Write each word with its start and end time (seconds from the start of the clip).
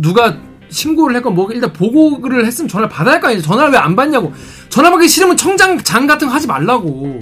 누가 0.00 0.36
신고를 0.68 1.16
했건 1.16 1.34
뭐 1.34 1.50
일단 1.50 1.72
보고를 1.72 2.46
했으면 2.46 2.68
전화를 2.68 2.88
받아야 2.88 3.14
할 3.14 3.20
거 3.20 3.28
아니에요. 3.28 3.42
전화를 3.42 3.72
왜 3.72 3.78
안 3.78 3.96
받냐고. 3.96 4.32
전화 4.68 4.90
받기 4.90 5.08
싫으면 5.08 5.36
청장 5.36 5.78
장 5.82 6.06
같은 6.06 6.28
거 6.28 6.34
하지 6.34 6.46
말라고. 6.46 7.20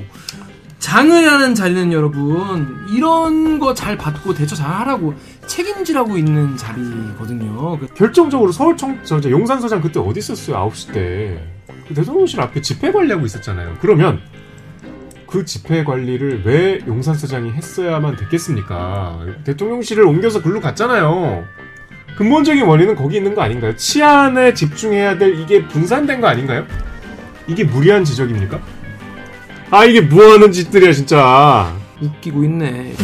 장을 0.79 1.13
하는 1.13 1.55
자리는 1.57 1.93
여러분 1.93 2.87
이런 2.95 3.59
거 3.59 3.75
잘 3.75 3.97
받고 3.99 4.35
대처 4.35 4.55
잘 4.55 4.71
하라고 4.71 5.13
책임지라고 5.47 6.17
있는 6.17 6.57
자리거든요. 6.57 7.79
그 7.79 7.87
결정적으로 7.95 8.53
서울청 8.53 9.01
저, 9.03 9.21
저 9.21 9.31
용산서장 9.31 9.81
그때 9.81 9.99
어디 9.99 10.21
있었어요? 10.21 10.71
9시 10.71 10.93
때. 10.93 11.43
그 11.89 11.95
대통령실 11.95 12.41
앞에 12.41 12.61
집회 12.61 12.93
관리하고 12.93 13.25
있었잖아요. 13.27 13.77
그러면 13.81 14.21
그 15.27 15.45
집회 15.45 15.85
관리를 15.85 16.43
왜 16.45 16.81
용산서장이 16.87 17.51
했어야만 17.53 18.17
됐겠습니까? 18.17 19.21
대통령실을 19.45 20.05
옮겨서 20.07 20.43
글로 20.43 20.61
갔잖아요. 20.61 21.45
근본적인 22.19 22.65
원인은 22.65 22.97
거기 22.97 23.17
있는 23.19 23.33
거 23.33 23.43
아닌가요? 23.43 23.77
치안에 23.77 24.53
집중해야 24.53 25.19
될 25.19 25.39
이게 25.39 25.65
분산된 25.69 26.21
거 26.21 26.27
아닌가요? 26.27 26.67
이게 27.47 27.63
무리한 27.63 28.05
지적입니까? 28.05 28.59
아 29.71 29.85
이게 29.85 30.01
뭐하는 30.01 30.51
짓들이야 30.51 30.93
진짜. 30.95 31.73
웃기고 32.01 32.43
있네. 32.43 32.95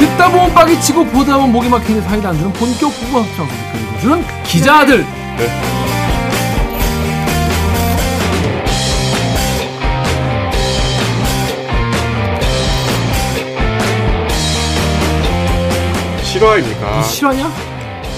듣다 0.00 0.30
보면 0.32 0.52
빡이 0.52 0.80
치고 0.80 1.04
보다 1.06 1.36
보면 1.36 1.52
목이 1.52 1.68
막히는 1.68 2.02
사이다 2.02 2.30
안 2.30 2.36
들은 2.38 2.52
본격 2.54 2.90
국어 2.98 3.22
학창 3.22 3.46
읽어주는 3.92 4.24
기자들. 4.42 5.27
실화입니까? 16.22 17.02
실화냐? 17.02 17.50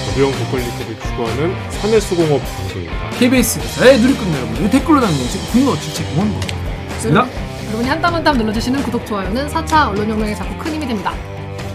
조병 0.06 0.32
고퀄리티를 0.32 0.98
추구하는 1.00 1.54
사내수공업 1.70 2.40
방송입니다. 2.56 3.10
KBS 3.18 3.60
기사의 3.60 4.00
누리꾼 4.00 4.34
여러분 4.34 4.70
댓글로 4.70 5.00
남겨주신 5.00 5.40
분노 5.52 5.78
질책 5.78 6.06
응원 6.14 6.32
부탁드립니다. 6.40 7.26
여러분이 7.68 7.88
한땀 7.88 8.14
한 8.14 8.24
땀 8.24 8.36
눌러주시는 8.38 8.82
구독, 8.82 9.06
좋아요는 9.06 9.48
4차 9.48 9.90
언론혁명에 9.90 10.34
자꾸 10.34 10.56
큰 10.58 10.74
힘이 10.74 10.86
됩니다. 10.86 11.12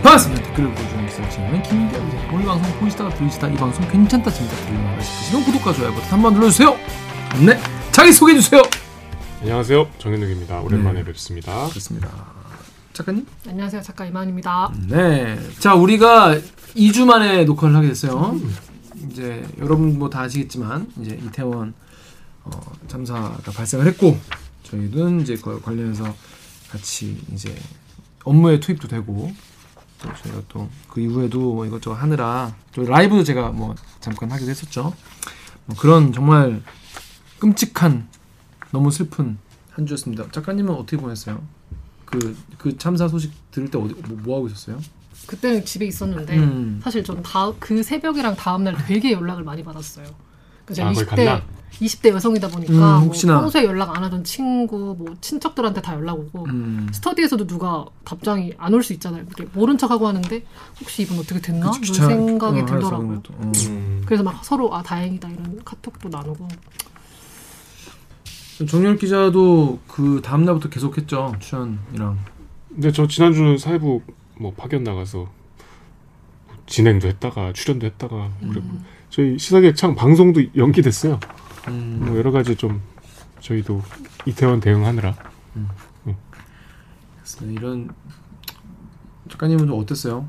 반갑습니다. 0.04 0.44
댓글을 0.44 0.74
보여주 0.74 0.95
는 1.18 1.30
기사는 1.30 1.64
김기아입니다. 1.64 2.34
오늘 2.34 2.46
방송 2.46 2.80
보시다가 2.80 3.10
들으시다 3.16 3.48
이 3.48 3.56
방송 3.56 3.88
괜찮다 3.88 4.32
재밌다 4.32 4.56
들리는가 4.58 5.02
싶으시면 5.02 5.46
구독과 5.46 5.74
좋아요 5.74 5.94
버튼 5.94 6.10
한번 6.10 6.34
눌러주세요. 6.34 6.76
네, 7.46 7.60
자기 7.92 8.12
소개해 8.12 8.40
주세요. 8.40 8.62
안녕하세요 9.42 9.90
정현욱입니다. 10.00 10.62
오랜만에 10.62 11.00
네. 11.00 11.06
뵙습니다. 11.06 11.68
그렇습니다. 11.70 12.10
작가님? 12.94 13.26
안녕하세요, 13.48 13.82
작가 13.82 14.06
이만입니다. 14.06 14.72
네. 14.88 15.38
자, 15.60 15.76
우리가 15.76 16.38
2주 16.76 17.06
만에 17.06 17.44
녹화를 17.44 17.76
하게 17.76 17.90
됐어요. 17.90 18.40
이제 19.10 19.46
여러분 19.60 20.00
뭐 20.00 20.10
다 20.10 20.22
아시겠지만 20.22 20.92
이제 21.02 21.20
이태원 21.26 21.74
어, 22.44 22.50
참사가 22.88 23.38
발생을 23.54 23.86
했고 23.88 24.18
저희는 24.64 25.22
이제 25.22 25.36
그 25.36 25.60
관련해서 25.62 26.14
같이 26.72 27.18
이제 27.34 27.54
업무에 28.24 28.60
투입도 28.60 28.88
되고 28.88 29.32
또 30.02 30.10
저희가 30.24 30.42
또 30.48 30.70
그 30.96 31.02
이후에도 31.02 31.54
뭐 31.54 31.66
이것저것 31.66 31.96
하느라 31.96 32.56
또 32.72 32.86
라이브도 32.86 33.26
제가 33.26 33.50
뭐 33.50 33.76
잠깐 34.00 34.32
하기도 34.32 34.50
했었죠. 34.50 34.94
뭐 35.66 35.76
그런 35.78 36.14
정말 36.14 36.64
끔찍한 37.40 38.08
너무 38.72 38.92
슬픈 38.92 39.38
한 39.72 39.86
주였습니다. 39.86 40.32
작가님은 40.32 40.74
어떻게 40.74 40.96
보냈어요? 40.96 41.44
그, 42.06 42.38
그 42.58 42.78
참사 42.78 43.10
소식 43.10 43.34
들을 43.52 43.70
때 43.70 43.78
어디, 43.78 43.94
뭐, 43.94 44.18
뭐 44.24 44.36
하고 44.38 44.48
있었어요? 44.48 44.80
그때는 45.28 45.66
집에 45.66 45.86
있었는데 45.86 46.38
음. 46.38 46.80
사실 46.82 47.04
전그 47.04 47.84
새벽이랑 47.84 48.38
다음 48.38 48.64
날 48.64 48.78
되게 48.86 49.12
연락을 49.12 49.44
많이 49.44 49.64
받았어요. 49.64 50.06
그래서 50.66 50.84
아, 50.84 50.92
거기 50.94 51.06
20대 51.06 51.16
갔나? 51.26 51.42
20대 51.76 52.10
여성이다 52.14 52.48
보니까 52.48 52.74
음, 52.74 52.78
뭐 52.80 52.98
혹시나. 53.00 53.40
평소에 53.42 53.66
연락 53.66 53.96
안 53.98 54.04
하던 54.06 54.24
친구, 54.24 54.96
뭐 54.98 55.14
친척들한테 55.20 55.82
다 55.82 55.94
연락 55.96 56.18
오고 56.20 56.46
음. 56.46 56.88
스터디에서도 56.94 57.46
누가 57.48 57.86
답장이 58.06 58.54
안 58.58 58.74
올 58.74 58.82
수 58.82 58.94
있잖아요. 58.94 59.24
이렇게 59.24 59.46
모른 59.54 59.78
척하고 59.78 60.08
하는데 60.08 60.44
혹시 60.80 61.02
이분 61.04 61.20
어떻게 61.20 61.40
됐나 61.42 61.72
그치, 61.72 61.92
이런. 61.94 62.08
생각이 62.10 62.62
어, 62.62 62.66
들더라고요. 62.66 63.22
어. 63.30 63.52
음, 63.68 64.02
그래서 64.06 64.24
막 64.24 64.44
서로 64.46 64.74
아 64.74 64.82
다행이다 64.82 65.28
이런 65.30 65.62
카톡도 65.66 66.08
나누고 66.10 66.48
정열 68.70 68.96
기자도 68.98 69.80
그 69.88 70.22
다음 70.24 70.46
날부터 70.46 70.70
계속했죠 70.70 71.36
출연이랑. 71.40 72.18
근데 72.70 72.92
저 72.92 73.06
지난주는 73.08 73.58
사회부 73.58 74.02
뭐 74.40 74.54
파견 74.56 74.84
나가서 74.84 75.28
진행도 76.68 77.08
했다가 77.10 77.52
출연도 77.54 77.86
했다가 77.86 78.32
그리고 78.40 78.62
저희 79.16 79.40
시사계 79.40 79.74
창 79.74 79.96
방송도 79.96 80.42
연기됐어요. 80.58 81.18
음. 81.70 82.02
뭐 82.06 82.18
여러 82.18 82.32
가지 82.32 82.54
좀 82.58 82.82
저희도 83.40 83.82
이태원 84.26 84.60
대응하느라 84.60 85.16
그래서 87.16 87.46
이런 87.46 87.90
작가님은 89.30 89.68
좀 89.68 89.80
어땠어요? 89.80 90.28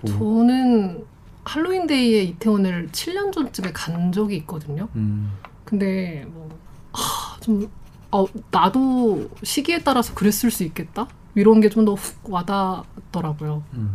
보고. 0.00 0.40
저는 0.40 1.04
할로윈데이에 1.44 2.22
이태원을 2.24 2.88
7년 2.90 3.32
전쯤에 3.32 3.70
간 3.72 4.10
적이 4.10 4.38
있거든요. 4.38 4.88
음. 4.96 5.30
근데 5.64 6.26
뭐좀 6.28 7.70
어, 8.10 8.26
나도 8.50 9.30
시기에 9.44 9.84
따라서 9.84 10.14
그랬을 10.14 10.50
수 10.50 10.64
있겠다 10.64 11.06
이런 11.36 11.60
게 11.60 11.68
좀 11.68 11.84
더 11.84 11.94
훅 11.94 12.28
와닿더라고요. 12.28 13.62
음. 13.74 13.94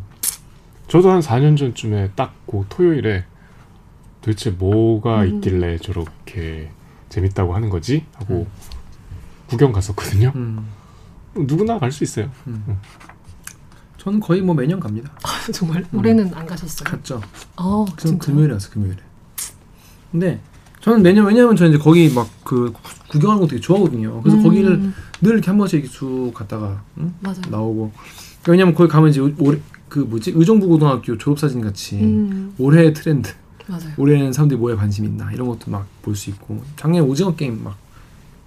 저도 0.87 1.11
한 1.11 1.19
4년 1.19 1.57
전쯤에 1.57 2.11
딱 2.15 2.33
그 2.47 2.63
토요일에 2.69 3.25
도대체 4.21 4.49
뭐가 4.51 5.21
음. 5.23 5.35
있길래 5.35 5.77
저렇게 5.77 6.69
재밌다고 7.09 7.55
하는 7.55 7.69
거지 7.69 8.05
하고 8.15 8.47
구경 9.47 9.71
갔었거든요. 9.71 10.31
음. 10.35 10.65
누구나 11.35 11.79
갈 11.79 11.91
수 11.91 12.03
있어요. 12.03 12.29
저는 13.97 14.19
거의 14.19 14.41
뭐 14.41 14.55
매년 14.55 14.79
갑니다. 14.79 15.11
정말 15.53 15.85
올해는 15.93 16.31
안 16.33 16.45
가셨어요? 16.45 16.89
갔죠. 16.89 17.21
어, 17.57 17.85
그 17.85 18.07
진짜. 18.07 18.25
금요일에 18.25 18.53
왔어 18.53 18.69
금요일에. 18.69 18.97
근데 20.11 20.39
저는 20.81 21.01
매년 21.03 21.25
왜냐면 21.25 21.55
저는 21.55 21.73
이제 21.73 21.83
거기 21.83 22.09
막 22.13 22.27
그 22.43 22.73
구경하는 23.09 23.41
거 23.41 23.47
되게 23.47 23.59
좋아하거든요. 23.61 24.21
그래서 24.21 24.37
음, 24.37 24.43
거기를 24.43 24.93
늘 25.21 25.33
이렇게 25.33 25.47
한 25.47 25.57
번씩 25.57 25.91
쭉 25.91 26.31
갔다가 26.33 26.83
응? 26.97 27.13
맞아요. 27.19 27.41
나오고. 27.49 27.91
왜냐면 28.47 28.73
거기 28.73 28.89
가면 28.89 29.09
이제 29.09 29.19
올해 29.19 29.59
그 29.87 29.99
뭐지 29.99 30.31
의정부 30.35 30.67
고등학교 30.67 31.17
졸업 31.17 31.37
사진 31.39 31.61
같이 31.61 31.95
음, 31.99 32.53
올해의 32.57 32.93
트렌드, 32.93 33.31
맞아요. 33.69 33.93
올해는 33.97 34.33
사람들이 34.33 34.59
뭐에 34.59 34.75
관심 34.75 35.05
있나 35.05 35.31
이런 35.31 35.47
것도 35.47 35.69
막 35.71 35.85
볼 36.01 36.15
수 36.15 36.29
있고 36.31 36.63
작년 36.75 37.03
오징어 37.05 37.35
게임 37.35 37.63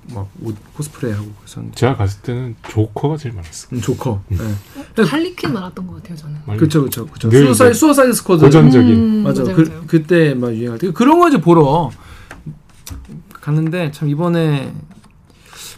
막막옷 0.08 0.56
코스프레 0.74 1.12
하고 1.12 1.30
그래서 1.38 1.62
제가 1.74 1.96
갔을 1.96 2.20
때는 2.22 2.56
조커가 2.68 3.16
제일 3.16 3.34
많았어. 3.36 3.68
음, 3.72 3.80
조커. 3.80 4.22
네. 4.28 4.36
할리퀸 5.04 5.52
많았던 5.52 5.86
것 5.86 5.96
같아요, 6.02 6.16
저는. 6.16 6.40
그렇죠, 6.56 6.80
그렇죠, 6.80 7.06
그렇죠. 7.06 7.28
늘 7.30 7.46
수사이 7.46 7.70
이제 7.70 7.78
수어사이드 7.78 8.12
스쿼드. 8.14 8.44
고전적인 8.44 8.90
음, 8.90 9.22
맞아. 9.22 9.42
맞아요, 9.42 9.56
그 9.56 9.62
맞아요. 9.62 9.84
그때 9.86 10.34
막 10.34 10.52
유행할 10.54 10.78
때 10.78 10.90
그런 10.90 11.18
거 11.20 11.28
이제 11.28 11.40
보러 11.40 11.90
갔는데 13.32 13.90
참 13.92 14.08
이번에 14.08 14.72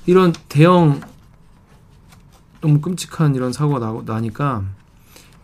이런 0.06 0.32
대형 0.48 1.00
너무 2.60 2.80
끔찍한 2.80 3.34
이런 3.34 3.52
사고가 3.52 3.78
나, 3.78 4.00
나니까 4.14 4.64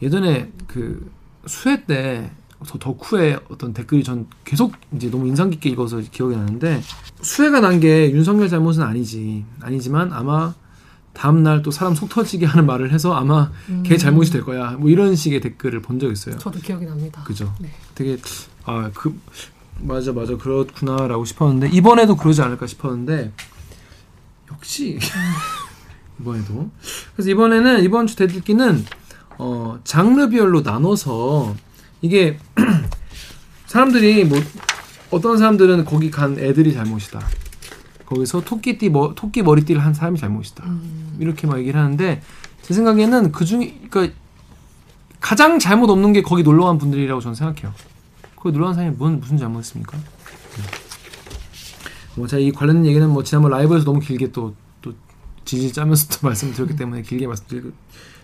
예전에 0.03 0.51
그 0.67 1.11
수해 1.47 1.85
때 1.85 2.31
더- 2.31 2.40
덕후의 2.79 3.41
어떤 3.51 3.73
댓글이 3.73 4.05
전 4.05 4.27
계속 4.45 4.73
이제 4.95 5.11
너무 5.11 5.27
인상 5.27 5.51
깊게 5.51 5.71
읽어서 5.71 5.99
기억이 6.01 6.37
나는데 6.37 6.83
수해가 7.23 7.61
난 7.61 7.81
게 7.81 8.11
윤석열 8.13 8.49
잘못은 8.49 8.83
아니지 8.83 9.45
아니지만 9.61 10.13
아마 10.13 10.55
다음 11.13 11.43
날 11.43 11.63
또 11.63 11.71
사람 11.71 11.95
속 11.95 12.09
터지게 12.09 12.47
하는 12.47 12.67
말을 12.67 12.93
해서 12.93 13.15
아마 13.15 13.51
음, 13.69 13.83
걔 13.85 13.97
잘못이 13.97 14.31
될 14.33 14.43
거야 14.45 14.73
뭐 14.73 14.91
이런 14.91 15.17
식의 15.17 15.41
댓글을 15.41 15.81
본 15.83 15.99
적 15.99 16.11
있어요. 16.13 16.37
저도 16.39 16.59
기억이 16.61 16.85
납니다. 16.87 17.23
그죠. 17.25 17.53
네. 17.61 17.71
되게 17.95 18.19
아 18.65 18.91
그 18.95 19.19
맞아 19.83 20.13
맞아 20.13 20.37
그렇구나라고 20.37 21.25
싶었는데 21.25 21.71
이번에도 21.75 22.15
그러지 22.17 22.43
않을까 22.43 22.67
싶었는데 22.67 23.33
역시 24.53 24.99
이번에도 26.21 26.71
그래서 27.15 27.31
이번에는 27.31 27.83
이번 27.85 28.07
주 28.07 28.17
대들기는 28.17 28.85
어 29.39 29.81
장르별로 29.85 30.61
나눠서 30.61 31.55
이게 32.03 32.39
사람들이 33.67 34.25
뭐 34.25 34.39
어떤 35.11 35.39
사람들은 35.39 35.85
거기 35.85 36.11
간 36.11 36.39
애들이 36.39 36.73
잘못이다. 36.73 37.21
거기서 38.07 38.43
토끼띠 38.43 38.89
머, 38.91 39.15
토끼 39.15 39.43
머리띠를 39.43 39.85
한 39.85 39.95
사람이 39.95 40.19
잘못이다. 40.19 40.65
음, 40.65 41.17
이렇게 41.21 41.47
막 41.47 41.59
얘기를 41.59 41.81
하는데 41.81 42.23
제 42.63 42.75
생각에는 42.75 43.33
그 43.33 43.45
중에 43.45 43.79
그러니까 43.91 44.17
가장 45.21 45.59
잘못 45.59 45.91
없는 45.91 46.13
게 46.13 46.23
거기 46.23 46.43
놀러 46.43 46.65
간 46.65 46.79
분들이라고 46.79 47.21
저는 47.21 47.35
생각해요. 47.35 47.73
거기 48.37 48.53
놀러 48.53 48.67
간 48.67 48.75
사람이 48.75 48.97
무슨 48.97 49.21
무슨 49.21 49.37
잘못했습니까? 49.37 49.99
뭐 52.17 52.27
제가 52.27 52.41
이 52.41 52.51
관련 52.51 52.85
얘기는 52.87 53.09
뭐 53.09 53.23
지난번 53.23 53.53
라이브에서 53.53 53.85
너무 53.85 54.01
길게 54.01 54.33
또 54.33 54.55
또 54.83 54.95
지지 55.45 55.73
짜면서 55.73 56.09
또 56.09 56.27
말씀드렸기 56.27 56.77
때문에 56.77 57.03
길게 57.03 57.27
말씀드릴 57.27 57.73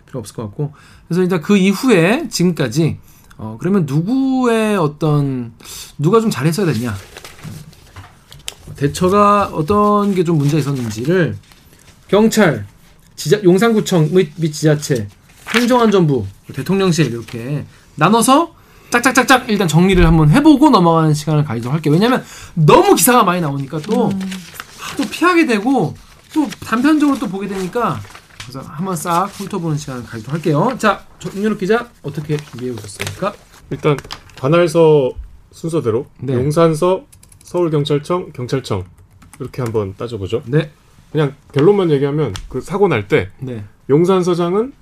필요 0.06 0.20
없을 0.20 0.34
것 0.34 0.42
같고. 0.44 0.72
그래서 1.06 1.22
일단 1.22 1.40
그 1.40 1.56
이후에 1.56 2.28
지금까지 2.28 2.98
어 3.38 3.56
그러면 3.60 3.84
누구의 3.86 4.76
어떤 4.76 5.52
누가 5.98 6.20
좀 6.20 6.30
잘했어야 6.30 6.66
됐냐 6.72 6.90
어, 8.66 8.74
대처가 8.76 9.50
어떤 9.52 10.14
게 10.14 10.24
좀 10.24 10.38
문제 10.38 10.56
가 10.56 10.60
있었는지를 10.60 11.36
경찰 12.08 12.66
지자, 13.14 13.42
용산구청 13.42 14.10
및, 14.12 14.32
및 14.36 14.52
지자체 14.52 15.08
행정안전부 15.54 16.26
대통령실 16.54 17.06
이렇게 17.06 17.64
나눠서 17.96 18.54
짝짝짝짝 18.90 19.48
일단 19.48 19.66
정리를 19.66 20.04
한번 20.06 20.30
해보고 20.30 20.70
넘어가는 20.70 21.12
시간을 21.12 21.44
가지도록 21.44 21.74
할게요. 21.74 21.92
왜냐면 21.92 22.24
너무 22.54 22.94
기사가 22.94 23.24
많이 23.24 23.40
나오니까 23.40 23.80
또 23.80 24.10
하도 24.78 25.04
피하게 25.10 25.46
되고 25.46 25.94
또 26.32 26.48
단편적으로 26.64 27.18
또 27.18 27.26
보게 27.28 27.48
되니까 27.48 28.00
그래서 28.46 28.60
한번 28.60 28.94
싹 28.94 29.26
훑어보는 29.26 29.76
시간을 29.76 30.04
가지도록 30.04 30.34
할게요. 30.34 30.70
자, 30.78 31.04
윤현욱 31.34 31.58
기자 31.58 31.90
어떻게 32.02 32.36
준비해 32.36 32.70
오셨습니까? 32.72 33.34
일단 33.70 33.96
관할서 34.38 35.10
순서대로 35.50 36.06
네. 36.20 36.34
용산서, 36.34 37.04
서울경찰청, 37.42 38.32
경찰청 38.32 38.84
이렇게 39.40 39.62
한번 39.62 39.94
따져보죠. 39.96 40.42
네, 40.46 40.70
그냥 41.10 41.34
결론만 41.52 41.90
얘기하면 41.90 42.34
그 42.48 42.60
사고 42.60 42.86
날 42.88 43.08
때 43.08 43.30
네. 43.40 43.64
용산서장은 43.90 44.72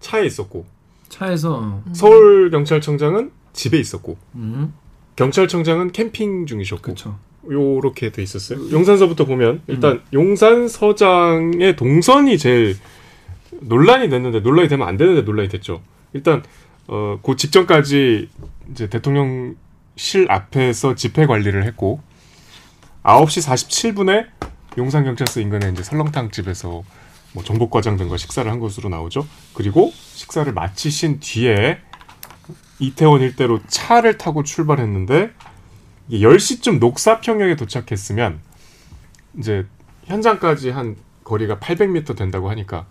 차에 0.00 0.26
있었고 0.26 0.66
차에서 1.08 1.82
서울경찰청장은 1.92 3.30
집에 3.52 3.78
있었고 3.78 4.16
음, 4.34 4.74
경찰청장은 5.16 5.92
캠핑 5.92 6.46
중이셨고 6.46 6.82
그렇죠. 6.82 7.18
요렇게 7.50 8.12
돼 8.12 8.22
있었어요. 8.22 8.70
용산서부터 8.70 9.24
보면 9.24 9.62
일단 9.66 10.02
용산서장의 10.12 11.76
동선이 11.76 12.38
제일 12.38 12.76
논란이 13.60 14.08
됐는데 14.08 14.40
논란이 14.40 14.68
되면 14.68 14.86
안 14.86 14.96
되는데 14.96 15.22
논란이 15.22 15.48
됐죠. 15.48 15.80
일단 16.12 16.42
어, 16.86 17.18
그 17.22 17.36
직전까지 17.36 18.28
이제 18.70 18.88
대통령실 18.88 20.26
앞에서 20.28 20.94
집회 20.94 21.26
관리를 21.26 21.64
했고 21.64 22.00
9시 23.02 23.46
47분에 23.48 24.26
용산 24.76 25.04
경찰서 25.04 25.40
인근에 25.40 25.70
이제 25.70 25.82
설렁탕 25.82 26.30
집에서 26.30 26.82
뭐 27.32 27.44
정복과장 27.44 27.96
등과 27.96 28.16
식사를 28.16 28.50
한 28.50 28.58
것으로 28.58 28.88
나오죠. 28.88 29.26
그리고 29.54 29.92
식사를 29.94 30.50
마치신 30.52 31.20
뒤에 31.20 31.78
이태원 32.78 33.22
일대로 33.22 33.60
차를 33.66 34.18
타고 34.18 34.42
출발했는데 34.42 35.30
10시쯤 36.10 36.78
녹사평역에 36.78 37.56
도착했으면 37.56 38.40
이제 39.38 39.66
현장까지 40.04 40.70
한 40.70 40.96
거리가 41.24 41.58
800m 41.58 42.16
된다고 42.16 42.48
하니까 42.50 42.86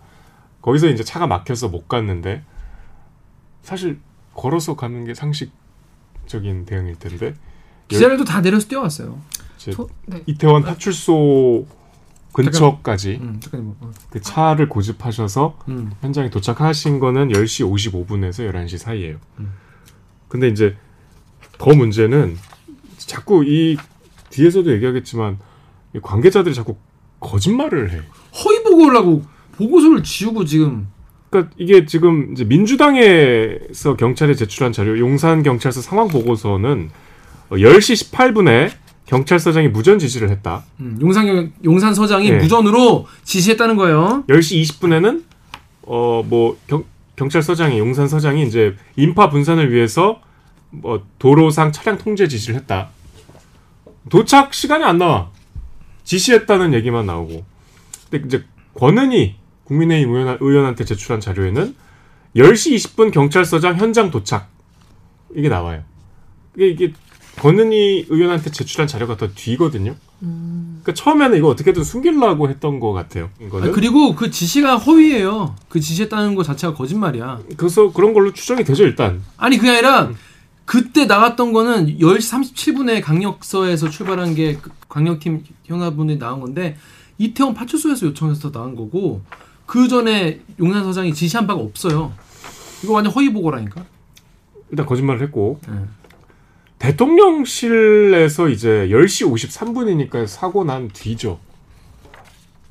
거기서 0.62 0.88
이제 0.88 1.02
차가 1.02 1.26
막혀서 1.26 1.68
못 1.68 1.88
갔는데 1.88 2.42
사실 3.62 3.98
걸어서 4.34 4.76
가는 4.76 5.04
게 5.04 5.14
상식적인 5.14 6.64
대응일 6.66 6.96
텐데 6.98 7.34
기자들도 7.88 8.24
다 8.24 8.40
내려서 8.40 8.68
뛰어왔어요. 8.68 9.18
소- 9.58 9.88
네. 10.06 10.22
이태원 10.26 10.62
파출소 10.62 11.66
근처까지 12.32 13.18
음, 13.20 13.40
어, 13.80 13.90
그 14.10 14.20
차를 14.20 14.68
고집하셔서 14.68 15.58
음, 15.68 15.90
현장에 16.00 16.30
도착하신 16.30 17.00
거는 17.00 17.28
10시 17.30 17.68
55분에서 17.68 18.48
11시 18.52 18.78
사이예요. 18.78 19.16
음. 19.40 19.52
근데 20.28 20.46
이제 20.48 20.76
더 21.58 21.74
문제는 21.74 22.36
자꾸 23.08 23.44
이 23.44 23.76
뒤에서도 24.30 24.70
얘기하겠지만 24.74 25.38
이 25.96 25.98
관계자들이 26.00 26.54
자꾸 26.54 26.76
거짓말을 27.18 27.90
해. 27.90 28.00
허위 28.44 28.62
보고를 28.62 28.96
하고 28.96 29.22
보고서를 29.56 30.04
지우고 30.04 30.44
지금 30.44 30.86
그러니까 31.30 31.52
이게 31.58 31.84
지금 31.86 32.32
이제 32.32 32.44
민주당에서 32.44 33.96
경찰에 33.96 34.34
제출한 34.34 34.72
자료 34.72 34.98
용산 34.98 35.42
경찰서 35.42 35.80
상황 35.80 36.08
보고서는 36.08 36.90
어, 37.50 37.56
10시 37.56 38.12
18분에 38.12 38.70
경찰서장이 39.06 39.68
무전 39.68 39.98
지시를 39.98 40.28
했다. 40.30 40.64
음, 40.80 40.98
용산 41.00 41.50
용산 41.64 41.94
서장이 41.94 42.30
네. 42.30 42.38
무전으로 42.38 43.06
지시했다는 43.24 43.76
거예요. 43.76 44.24
10시 44.28 44.62
20분에는 44.62 45.24
어 45.86 46.22
뭐 46.28 46.58
경찰서장이 47.16 47.78
용산 47.78 48.06
서장이 48.06 48.46
이제 48.46 48.76
인파 48.96 49.28
분산을 49.30 49.72
위해서 49.72 50.20
뭐 50.70 51.02
도로상 51.18 51.72
차량 51.72 51.98
통제 51.98 52.28
지시를 52.28 52.56
했다. 52.60 52.90
도착 54.08 54.54
시간이 54.54 54.84
안 54.84 54.98
나와. 54.98 55.30
지시했다는 56.04 56.74
얘기만 56.74 57.06
나오고. 57.06 57.44
근데 58.10 58.26
이제 58.26 58.44
권은희 58.74 59.36
국민의힘 59.64 60.14
의원, 60.14 60.38
의원 60.40 60.64
한테 60.66 60.84
제출한 60.84 61.20
자료에는 61.20 61.74
10시 62.36 62.74
20분 62.76 63.12
경찰서장 63.12 63.76
현장 63.76 64.10
도착 64.10 64.50
이게 65.34 65.48
나와요. 65.48 65.82
이게 66.56 66.68
이게 66.68 66.92
권은희 67.40 68.06
의원한테 68.08 68.50
제출한 68.50 68.88
자료가 68.88 69.16
더 69.16 69.28
뒤거든요. 69.34 69.94
그러니까 70.20 70.94
처음에는 70.94 71.38
이거 71.38 71.48
어떻게든 71.48 71.84
숨기려고 71.84 72.48
했던 72.48 72.80
것 72.80 72.92
같아요. 72.92 73.30
아니, 73.52 73.70
그리고 73.72 74.16
그 74.16 74.30
지시가 74.30 74.76
허위예요. 74.78 75.54
그 75.68 75.78
지시했다는 75.78 76.34
거 76.34 76.42
자체가 76.42 76.74
거짓말이야. 76.74 77.40
그래서 77.56 77.92
그런 77.92 78.12
걸로 78.12 78.32
추정이 78.32 78.64
되죠 78.64 78.84
일단. 78.84 79.22
아니 79.36 79.58
그게 79.58 79.70
아니라 79.70 80.10
그때 80.68 81.06
나갔던 81.06 81.54
거는 81.54 81.98
10시 81.98 82.52
37분에 82.52 83.02
강력서에서 83.02 83.88
출발한 83.88 84.34
게그 84.34 84.70
강력팀 84.90 85.42
현아분이 85.64 86.18
나온 86.18 86.40
건데 86.40 86.76
이태원 87.16 87.54
파출소에서 87.54 88.08
요청해서 88.08 88.52
나온 88.52 88.76
거고 88.76 89.22
그 89.64 89.88
전에 89.88 90.42
용산 90.60 90.84
서장이 90.84 91.14
지시한 91.14 91.46
바가 91.46 91.58
없어요. 91.62 92.12
이거 92.84 92.92
완전 92.92 93.14
허위 93.14 93.32
보고라니까. 93.32 93.82
일단 94.68 94.84
거짓말을 94.84 95.22
했고 95.22 95.58
네. 95.66 95.74
대통령실에서 96.78 98.50
이제 98.50 98.88
10시 98.90 99.26
53분이니까 99.32 100.26
사고 100.26 100.64
난 100.64 100.90
뒤죠. 100.92 101.40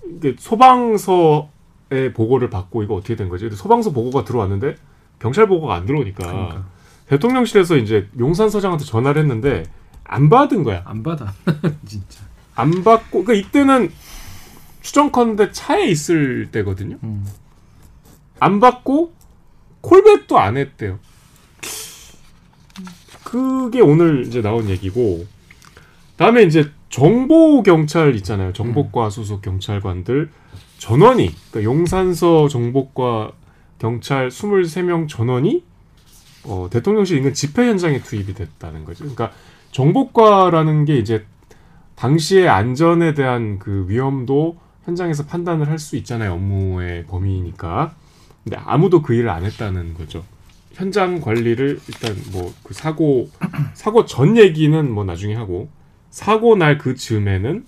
이게 0.07 0.35
소방서의 0.37 2.13
보고를 2.13 2.51
받고 2.51 2.83
이거 2.83 2.93
어떻게 2.93 3.15
된 3.15 3.27
거지? 3.27 3.49
소방서 3.49 3.91
보고가 3.91 4.23
들어왔는데 4.23 4.75
경찰 5.17 5.47
보고가 5.47 5.73
안 5.73 5.87
들어오니까 5.87 6.27
그러니까. 6.27 6.76
대통령실에서 7.07 7.77
이제 7.77 8.07
용산 8.19 8.49
서장한테 8.49 8.85
전화를 8.85 9.21
했는데 9.21 9.63
안 10.03 10.29
받은 10.29 10.63
거야. 10.63 10.83
안 10.85 11.03
받아. 11.03 11.33
진짜. 11.85 12.21
안 12.55 12.83
받고 12.83 13.23
그러니까 13.23 13.33
이때는 13.33 13.91
추정컨대 14.81 15.51
차에 15.51 15.85
있을 15.87 16.49
때거든요. 16.51 16.97
음. 17.03 17.25
안 18.39 18.59
받고 18.59 19.13
콜백도 19.81 20.37
안 20.37 20.57
했대요. 20.57 20.99
그게 23.23 23.81
오늘 23.81 24.25
이제 24.25 24.41
나온 24.41 24.69
얘기고 24.69 25.25
다음에 26.15 26.43
이제 26.43 26.71
정보 26.89 27.61
경찰 27.63 28.15
있잖아요. 28.15 28.53
정보과 28.53 29.09
소속 29.09 29.41
경찰관들 29.41 30.31
전원이 30.77 31.33
그러니까 31.51 31.63
용산서 31.63 32.47
정보과 32.47 33.33
경찰 33.79 34.29
23명 34.29 35.07
전원이 35.07 35.63
어, 36.47 36.67
대통령실 36.71 37.17
인근 37.17 37.33
집회 37.33 37.67
현장에 37.67 38.01
투입이 38.01 38.33
됐다는 38.33 38.85
거죠. 38.85 38.99
그러니까 38.99 39.31
정보과라는 39.71 40.85
게 40.85 40.97
이제 40.97 41.25
당시의 41.95 42.47
안전에 42.47 43.13
대한 43.13 43.59
그 43.59 43.85
위험도 43.87 44.57
현장에서 44.85 45.25
판단을 45.25 45.67
할 45.69 45.79
수 45.79 45.95
있잖아요. 45.97 46.33
업무의 46.33 47.05
범위니까. 47.05 47.93
근데 48.43 48.57
아무도 48.63 49.01
그 49.01 49.13
일을 49.13 49.29
안 49.29 49.43
했다는 49.45 49.93
거죠. 49.95 50.23
현장 50.73 51.19
관리를 51.19 51.79
일단 51.87 52.15
뭐 52.31 52.53
그 52.63 52.73
사고 52.73 53.29
사고 53.73 54.05
전 54.05 54.37
얘기는 54.37 54.89
뭐 54.91 55.03
나중에 55.03 55.33
하고 55.35 55.69
사고 56.11 56.55
날 56.55 56.77
그 56.77 56.95
즈음에는 56.95 57.65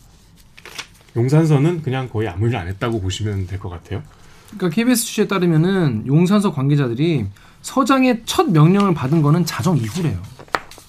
용산서는 1.15 1.81
그냥 1.81 2.07
거의 2.07 2.27
아무 2.29 2.47
일 2.47 2.55
안 2.55 2.67
했다고 2.67 3.01
보시면 3.01 3.47
될 3.47 3.59
것 3.59 3.69
같아요. 3.69 4.03
그러니까 4.51 4.69
KBS 4.69 5.05
취재에 5.05 5.27
따르면은 5.27 6.05
용산서 6.07 6.53
관계자들이 6.53 7.25
서장의 7.69 8.23
첫 8.25 8.49
명령을 8.49 8.95
받은 8.95 9.21
거는 9.21 9.45
자정 9.45 9.77
이후래요. 9.77 10.19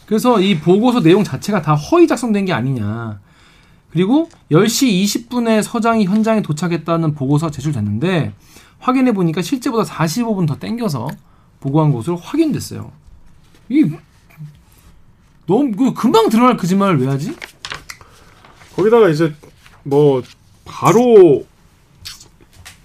그래서 0.07 0.41
이 0.41 0.59
보고서 0.59 1.03
내용 1.03 1.23
자체가 1.23 1.61
다 1.61 1.75
허위 1.75 2.07
작성된 2.07 2.47
게 2.47 2.55
아니냐. 2.55 3.21
그리고 3.91 4.31
10시 4.51 5.05
20분에 5.05 5.63
서장이 5.63 6.07
현장에 6.07 6.41
도착했다는 6.41 7.15
보고서가 7.15 7.53
제출됐는데 7.53 8.33
확인해 8.79 9.13
보니까 9.13 9.43
실제보다 9.43 9.85
45분 9.85 10.49
더 10.49 10.59
땡겨서 10.59 11.09
보고한 11.61 11.93
것으로 11.93 12.17
확인됐어요. 12.17 12.91
이 13.69 13.91
너무 15.47 15.73
그 15.77 15.93
금방 15.93 16.31
드러날 16.31 16.57
거짓말을 16.57 16.99
왜 16.99 17.09
하지? 17.09 17.37
거기다가 18.75 19.11
이제 19.11 19.35
뭐 19.83 20.23
바로 20.65 21.45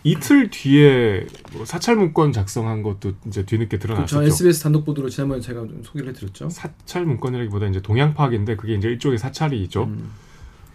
이틀 0.09 0.51
뒤에 0.51 1.25
뭐 1.53 1.65
사찰 1.65 1.95
문건 1.95 2.31
작성한 2.31 2.83
것도 2.83 3.13
이제 3.25 3.43
뒤늦게 3.43 3.79
드러났었죠. 3.79 4.17
그렇죠. 4.19 4.27
SBS 4.31 4.61
단독 4.63 4.85
보도로 4.85 5.09
지난번에 5.09 5.41
제가 5.41 5.61
좀 5.61 5.81
소개를 5.83 6.09
해드렸죠. 6.09 6.49
사찰 6.49 7.05
문건이라기보다 7.07 7.65
이제 7.65 7.81
동향 7.81 8.13
파악인데 8.13 8.55
그게 8.55 8.75
이제 8.75 8.87
일종의 8.87 9.17
사찰이죠. 9.17 9.85
음. 9.85 10.11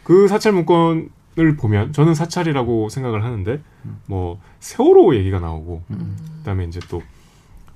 그 0.02 0.26
사찰 0.26 0.52
문건을 0.52 1.56
보면 1.56 1.92
저는 1.92 2.14
사찰이라고 2.16 2.88
생각을 2.88 3.22
하는데 3.22 3.62
뭐 4.06 4.40
세월호 4.58 5.14
얘기가 5.14 5.38
나오고 5.38 5.84
음. 5.90 6.16
그다음에 6.38 6.64
이제 6.64 6.80
또 6.88 7.00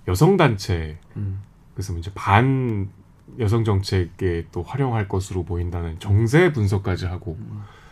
여성 0.08 0.36
단체 0.36 0.98
음. 1.16 1.38
그래서 1.74 1.96
이제 1.96 2.10
반 2.16 2.88
여성 3.38 3.62
정책에 3.64 4.46
또 4.50 4.62
활용할 4.64 5.06
것으로 5.06 5.44
보인다는 5.44 6.00
정세 6.00 6.52
분석까지 6.52 7.06
하고 7.06 7.38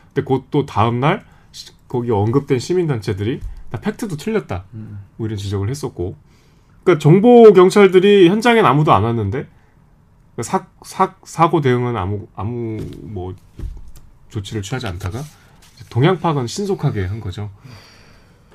근데 0.08 0.22
곧 0.26 0.46
또 0.50 0.66
다음 0.66 0.98
날 0.98 1.24
시- 1.52 1.70
거기 1.88 2.10
언급된 2.10 2.58
시민 2.58 2.86
단체들이 2.86 3.40
나 3.40 3.51
팩트도 3.80 4.16
틀렸다 4.16 4.64
음. 4.74 5.04
뭐 5.16 5.26
이런 5.26 5.38
지적을 5.38 5.70
했었고 5.70 6.16
그러니까 6.84 7.00
정보 7.02 7.52
경찰들이 7.52 8.28
현장엔 8.28 8.64
아무도 8.64 8.92
안 8.92 9.04
왔는데 9.04 9.46
사, 10.42 10.66
사, 10.82 11.14
사고 11.24 11.60
대응은 11.60 11.96
아무 11.96 12.26
아무 12.34 12.78
뭐 13.02 13.34
조치를 14.30 14.62
취하지 14.62 14.86
않다가 14.86 15.22
동향 15.90 16.18
파악은 16.18 16.46
신속하게 16.46 17.04
한 17.04 17.20
거죠. 17.20 17.50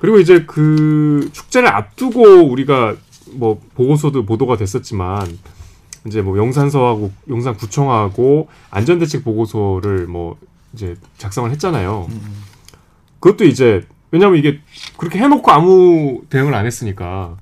그리고 0.00 0.18
이제 0.18 0.44
그 0.44 1.30
축제를 1.32 1.68
앞두고 1.68 2.50
우리가 2.50 2.96
뭐 3.32 3.60
보고서도 3.74 4.24
보도가 4.24 4.56
됐었지만 4.56 5.38
이제 6.06 6.22
뭐 6.22 6.36
용산서하고 6.36 7.12
용산구청하고 7.28 8.48
안전대책 8.70 9.24
보고서를 9.24 10.06
뭐 10.06 10.36
이제 10.72 10.96
작성을 11.16 11.50
했잖아요. 11.50 12.06
음. 12.10 12.42
그것도 13.20 13.44
이제 13.44 13.86
왜냐면 14.10 14.38
이게 14.38 14.60
그렇게 14.96 15.18
해놓고 15.18 15.50
아무 15.50 16.22
대응을 16.30 16.54
안 16.54 16.66
했으니까 16.66 17.36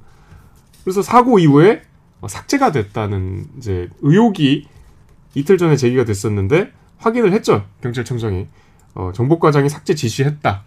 그래서 0.85 1.03
사고 1.03 1.39
이후에 1.39 1.83
어, 2.21 2.29
삭제가 2.29 2.73
됐다는 2.73 3.47
이제 3.59 3.89
의혹이 4.01 4.67
이틀 5.35 5.59
전에 5.59 5.77
제기가 5.77 6.05
됐었는데 6.05 6.73
확인을 6.99 7.33
했죠 7.33 7.65
경찰청장이 7.83 8.47
어, 8.95 9.13
정보과장이 9.15 9.69
삭제 9.69 9.95
지시했다. 9.95 10.65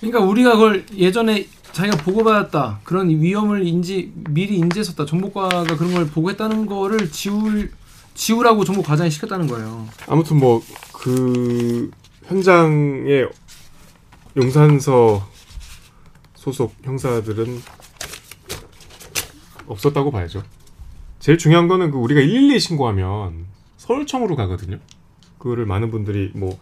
그러니까 0.00 0.20
우리가 0.20 0.52
그걸 0.52 0.84
예전에 0.94 1.46
자기가 1.72 1.96
보고받았다 1.98 2.80
그런 2.84 3.08
위험을 3.08 3.66
인지 3.66 4.12
미리 4.14 4.56
인지했었다 4.58 5.06
정보과가 5.06 5.64
그런 5.76 5.94
걸 5.94 6.06
보고했다는 6.08 6.66
거를 6.66 7.10
지울 7.10 7.70
지우라고 8.14 8.64
정보 8.64 8.82
과장이 8.82 9.10
시켰다는 9.10 9.46
거예요. 9.46 9.88
아무튼 10.06 10.38
뭐 10.38 10.62
그 11.04 11.90
현장에 12.26 13.26
용산서 14.36 15.28
소속 16.34 16.74
형사들은 16.82 17.60
없었다고 19.66 20.10
봐야죠. 20.10 20.42
제일 21.20 21.38
중요한 21.38 21.68
거는 21.68 21.90
그 21.90 21.98
우리가 21.98 22.20
112 22.20 22.58
신고하면 22.58 23.46
서울청으로 23.76 24.36
가거든요. 24.36 24.78
그거를 25.38 25.66
많은 25.66 25.90
분들이 25.90 26.30
뭐 26.34 26.58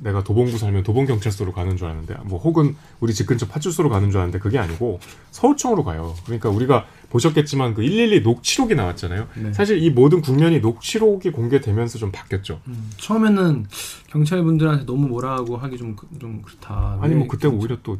내가 0.00 0.22
도봉구 0.24 0.58
살면 0.58 0.82
도봉 0.82 1.06
경찰서로 1.06 1.52
가는 1.52 1.76
줄 1.76 1.86
아는데 1.86 2.14
뭐 2.24 2.38
혹은 2.38 2.76
우리 3.00 3.14
집 3.14 3.26
근처 3.26 3.46
파출소로 3.46 3.88
가는 3.88 4.10
줄 4.10 4.20
아는데 4.20 4.38
그게 4.38 4.58
아니고 4.58 4.98
서울청으로 5.30 5.84
가요. 5.84 6.14
그러니까 6.24 6.48
우리가 6.50 6.86
보셨겠지만 7.10 7.74
그 7.74 7.82
112 7.82 8.20
녹취록이 8.22 8.74
나왔잖아요. 8.74 9.28
네. 9.36 9.52
사실 9.52 9.82
이 9.82 9.90
모든 9.90 10.20
국면이 10.20 10.60
녹취록이 10.60 11.30
공개되면서 11.30 11.98
좀 11.98 12.10
바뀌었죠. 12.12 12.60
음, 12.66 12.90
처음에는 12.96 13.66
경찰분들한테 14.08 14.84
너무 14.86 15.06
뭐라고 15.08 15.56
하기 15.56 15.76
좀 15.78 15.96
좀 16.20 16.42
그렇다. 16.42 16.98
아니 17.00 17.14
왜뭐 17.14 17.28
그때 17.28 17.46
오히려 17.48 17.78
또 17.82 17.98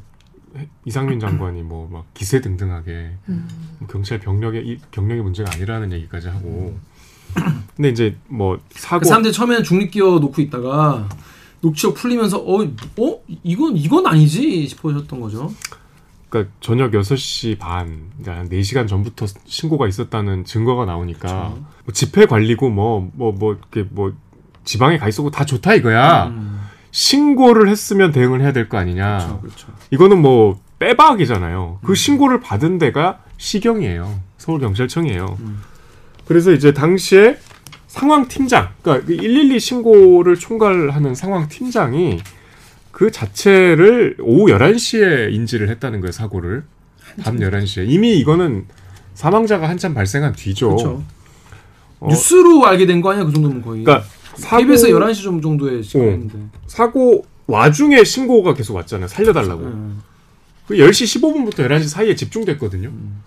해- 0.56 0.68
이상민 0.84 1.20
장관이 1.20 1.62
뭐 1.62 1.88
막 1.88 2.04
기세 2.14 2.40
등등하게 2.40 3.12
음. 3.28 3.48
뭐 3.78 3.88
경찰 3.88 4.18
병력의 4.20 4.66
이 4.66 4.78
병력의 4.90 5.22
문제가 5.22 5.50
아니라는 5.54 5.92
얘기까지 5.92 6.28
하고 6.28 6.76
근데 7.76 7.88
이제 7.88 8.16
뭐 8.28 8.58
사고 8.70 9.00
그 9.02 9.06
사람들이 9.08 9.32
처음에는 9.32 9.62
중립기어 9.64 10.18
놓고 10.20 10.40
있다가 10.42 11.08
녹취록 11.64 11.94
풀리면서 11.94 12.38
어, 12.38 12.62
어 12.62 13.20
이건 13.42 13.76
이건 13.76 14.06
아니지 14.06 14.66
싶으셨던 14.68 15.20
거죠. 15.20 15.50
그러니까 16.28 16.52
저녁 16.60 16.90
6시 16.92 17.58
반, 17.58 18.10
그러니까 18.18 18.40
한 18.40 18.48
4시간 18.50 18.86
전부터 18.88 19.26
신고가 19.46 19.86
있었다는 19.88 20.44
증거가 20.44 20.84
나오니까 20.84 21.50
그쵸. 21.54 21.64
뭐 21.84 21.92
집회 21.94 22.26
관리고 22.26 22.68
뭐 22.70 23.08
뭐 23.16 23.32
뭐 23.32 23.52
이렇게 23.54 23.88
뭐 23.90 24.12
지방에 24.64 24.98
가 24.98 25.08
있었고 25.08 25.30
다 25.30 25.44
좋다 25.44 25.74
이거야. 25.74 26.26
음, 26.28 26.60
신고를 26.90 27.68
했으면 27.68 28.12
대응을 28.12 28.40
해야 28.42 28.52
될 28.52 28.68
거 28.68 28.78
아니냐. 28.78 29.18
그렇죠, 29.18 29.40
그렇죠. 29.40 29.66
이거는 29.90 30.20
뭐 30.20 30.58
빼박이잖아요. 30.78 31.78
그 31.82 31.92
음. 31.92 31.94
신고를 31.94 32.40
받은 32.40 32.78
데가 32.78 33.20
시경이에요. 33.38 34.20
서울경찰청이에요. 34.38 35.36
음. 35.40 35.60
그래서 36.26 36.52
이제 36.52 36.72
당시에 36.72 37.38
상황 37.94 38.26
팀장, 38.26 38.70
그러니까 38.82 39.06
112 39.06 39.60
신고를 39.60 40.34
총괄하는 40.36 41.14
상황 41.14 41.48
팀장이 41.48 42.18
그 42.90 43.12
자체를 43.12 44.16
오후 44.20 44.46
11시에 44.50 45.32
인지를 45.32 45.68
했다는 45.68 46.00
거예요, 46.00 46.10
사고를. 46.10 46.64
밤 47.22 47.38
11시에. 47.38 47.88
이미 47.88 48.18
이거는 48.18 48.64
사망자가 49.14 49.68
한참 49.68 49.94
발생한 49.94 50.32
뒤죠. 50.34 50.70
그렇죠. 50.70 51.04
어, 52.00 52.08
뉴스로 52.08 52.66
알게 52.66 52.86
된 52.86 53.00
거 53.00 53.12
아니야 53.12 53.24
그 53.26 53.32
정도면 53.32 53.62
거의. 53.62 53.84
그러니까 53.84 54.04
사고, 54.34 54.64
KBS 54.64 54.88
11시 54.88 55.22
좀 55.22 55.40
정도에 55.40 55.80
시간인데. 55.80 56.36
사고 56.66 57.24
와중에 57.46 58.02
신고가 58.02 58.54
계속 58.54 58.74
왔잖아요. 58.74 59.06
살려달라고. 59.06 59.62
음. 59.62 60.02
그 60.66 60.74
10시 60.74 61.20
15분부터 61.22 61.58
11시 61.68 61.84
사이에 61.86 62.16
집중됐거든요. 62.16 62.88
음. 62.88 63.22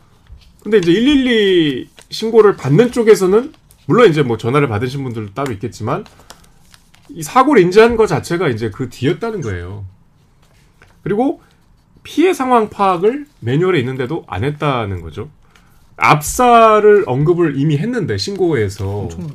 근데 0.61 0.79
이제 0.79 0.91
112 0.91 1.87
신고를 2.09 2.57
받는 2.57 2.91
쪽에서는 2.91 3.53
물론 3.87 4.09
이제 4.09 4.21
뭐 4.21 4.37
전화를 4.37 4.67
받으신 4.67 5.03
분들도 5.03 5.33
따로 5.33 5.51
있겠지만 5.53 6.05
이 7.09 7.23
사고를 7.23 7.61
인지한 7.63 7.95
것 7.95 8.05
자체가 8.07 8.49
이제 8.49 8.69
그 8.69 8.89
뒤였다는 8.89 9.41
거예요. 9.41 9.85
그리고 11.03 11.41
피해 12.03 12.33
상황 12.33 12.69
파악을 12.69 13.25
매뉴얼에 13.39 13.79
있는데도 13.79 14.23
안 14.27 14.43
했다는 14.43 15.01
거죠. 15.01 15.29
압사를 15.95 17.03
언급을 17.07 17.57
이미 17.59 17.77
했는데 17.77 18.17
신고에서 18.17 18.87
엄청 18.99 19.29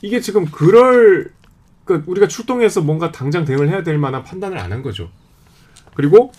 이게 0.00 0.20
지금 0.20 0.46
그럴 0.46 1.32
그 1.84 2.02
우리가 2.06 2.26
출동해서 2.26 2.80
뭔가 2.80 3.12
당장 3.12 3.44
대응을 3.44 3.68
해야 3.68 3.82
될 3.82 3.98
만한 3.98 4.24
판단을 4.24 4.58
안 4.58 4.72
한 4.72 4.82
거죠. 4.82 5.10
그리고 5.94 6.32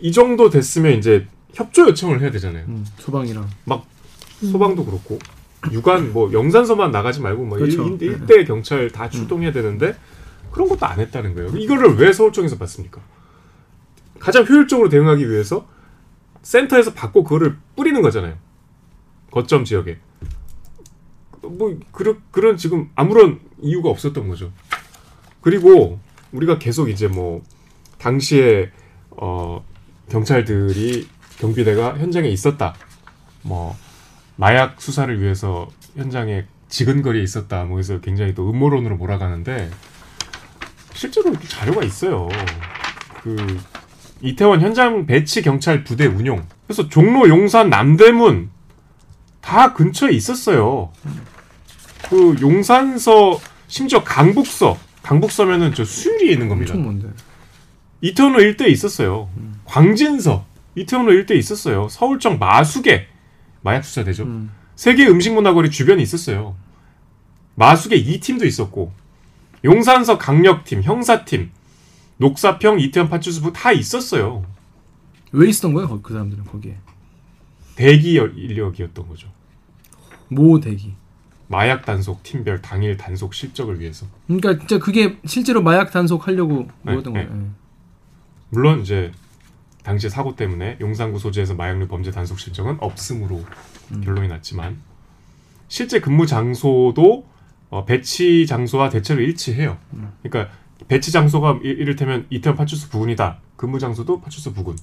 이 0.00 0.10
정도 0.10 0.48
됐으면 0.48 0.92
이제 0.98 1.26
협조 1.54 1.88
요청을 1.88 2.20
해야 2.22 2.30
되잖아요. 2.30 2.64
음, 2.66 2.86
소방이랑. 2.98 3.48
소방도 4.40 4.84
그렇고 4.86 5.18
유관 5.70 6.12
뭐 6.12 6.32
영산서만 6.32 6.90
나가지 6.90 7.20
말고 7.20 7.44
뭐 7.44 7.58
그렇죠. 7.58 7.86
일, 7.86 8.02
일, 8.02 8.26
대 8.26 8.44
경찰 8.44 8.90
다 8.90 9.08
출동해야 9.10 9.52
되는데 9.52 9.94
그런 10.50 10.68
것도 10.68 10.86
안 10.86 10.98
했다는 10.98 11.34
거예요. 11.34 11.50
이거를 11.56 11.96
왜 11.96 12.12
서울청에서 12.12 12.56
받습니까? 12.58 13.00
가장 14.18 14.44
효율적으로 14.46 14.88
대응하기 14.88 15.30
위해서 15.30 15.66
센터에서 16.42 16.94
받고 16.94 17.24
그거를 17.24 17.56
뿌리는 17.76 18.00
거잖아요. 18.02 18.36
거점 19.30 19.64
지역에. 19.64 19.98
뭐 21.42 21.78
그런 21.92 22.20
그런 22.30 22.56
지금 22.56 22.90
아무런 22.94 23.40
이유가 23.60 23.88
없었던 23.90 24.28
거죠. 24.28 24.52
그리고 25.40 25.98
우리가 26.32 26.58
계속 26.58 26.90
이제 26.90 27.08
뭐 27.08 27.42
당시에 27.98 28.70
어 29.10 29.64
경찰들이 30.10 31.08
경비대가 31.38 31.98
현장에 31.98 32.28
있었다. 32.28 32.74
뭐 33.42 33.76
마약 34.40 34.80
수사를 34.80 35.20
위해서 35.20 35.68
현장에 35.96 36.46
지근거리에 36.70 37.22
있었다. 37.22 37.64
뭐 37.64 37.76
해서 37.76 38.00
굉장히 38.00 38.34
또 38.34 38.48
음모론으로 38.48 38.96
몰아가는데 38.96 39.70
실제로 40.94 41.38
자료가 41.38 41.84
있어요. 41.84 42.26
그 43.22 43.36
이태원 44.22 44.62
현장 44.62 45.04
배치 45.04 45.42
경찰 45.42 45.84
부대 45.84 46.06
운용. 46.06 46.46
그래서 46.66 46.88
종로, 46.88 47.28
용산, 47.28 47.68
남대문 47.68 48.48
다 49.42 49.74
근처에 49.74 50.12
있었어요. 50.12 50.90
그 52.08 52.34
용산서 52.40 53.38
심지어 53.66 54.02
강북서, 54.02 54.78
강북서면은 55.02 55.74
저 55.74 55.84
수유리에 55.84 56.32
있는 56.32 56.48
겁니다. 56.48 56.72
이태원로 58.00 58.40
일대에 58.40 58.68
있었어요. 58.68 59.28
광진서, 59.66 60.46
이태원로 60.76 61.12
일대에 61.12 61.36
있었어요. 61.36 61.88
서울청 61.90 62.38
마수계, 62.38 63.09
마약 63.62 63.84
수사대죠. 63.84 64.24
음. 64.24 64.50
세계 64.74 65.06
음식 65.06 65.32
문화거리 65.34 65.70
주변에 65.70 66.02
있었어요. 66.02 66.56
마수계 67.54 68.02
2팀도 68.02 68.46
있었고, 68.46 68.92
용산서 69.64 70.16
강력팀, 70.18 70.82
형사팀, 70.82 71.50
녹사평, 72.16 72.80
이태원 72.80 73.08
파출소부 73.10 73.52
다 73.52 73.72
있었어요. 73.72 74.44
왜 75.32 75.48
있었던 75.48 75.74
거예요 75.74 75.88
거- 75.88 76.00
그 76.00 76.12
사람들은 76.14 76.44
거기에? 76.44 76.76
대기 77.76 78.14
인력이었던 78.14 79.08
거죠. 79.08 79.28
모 80.28 80.60
대기. 80.60 80.94
마약 81.48 81.84
단속 81.84 82.22
팀별 82.22 82.62
당일 82.62 82.96
단속 82.96 83.34
실적을 83.34 83.80
위해서. 83.80 84.06
그러니까 84.26 84.56
진짜 84.58 84.78
그게 84.78 85.18
실제로 85.26 85.62
마약 85.62 85.90
단속 85.90 86.26
하려고 86.26 86.68
네, 86.82 86.92
모였던 86.92 87.12
네. 87.12 87.26
거예요. 87.26 87.42
예. 87.42 87.46
물론 88.50 88.80
이제 88.82 89.10
당시 89.82 90.08
사고 90.10 90.36
때문에 90.36 90.76
용산구 90.80 91.18
소재에서 91.18 91.54
마약류 91.54 91.88
범죄 91.88 92.10
단속 92.10 92.38
실적은 92.38 92.76
없음으로 92.80 93.44
음. 93.92 94.00
결론이 94.04 94.28
났지만 94.28 94.78
실제 95.68 96.00
근무 96.00 96.26
장소도 96.26 97.26
어, 97.70 97.84
배치 97.84 98.46
장소와 98.46 98.90
대체로 98.90 99.20
일치해요. 99.20 99.78
그러니까 100.22 100.52
배치 100.88 101.12
장소가 101.12 101.60
이- 101.62 101.68
이를테면 101.68 102.26
이태원 102.30 102.56
파출소 102.56 102.88
부근이다. 102.88 103.38
근무 103.56 103.78
장소도 103.78 104.20
파출소 104.22 104.52
부근. 104.54 104.74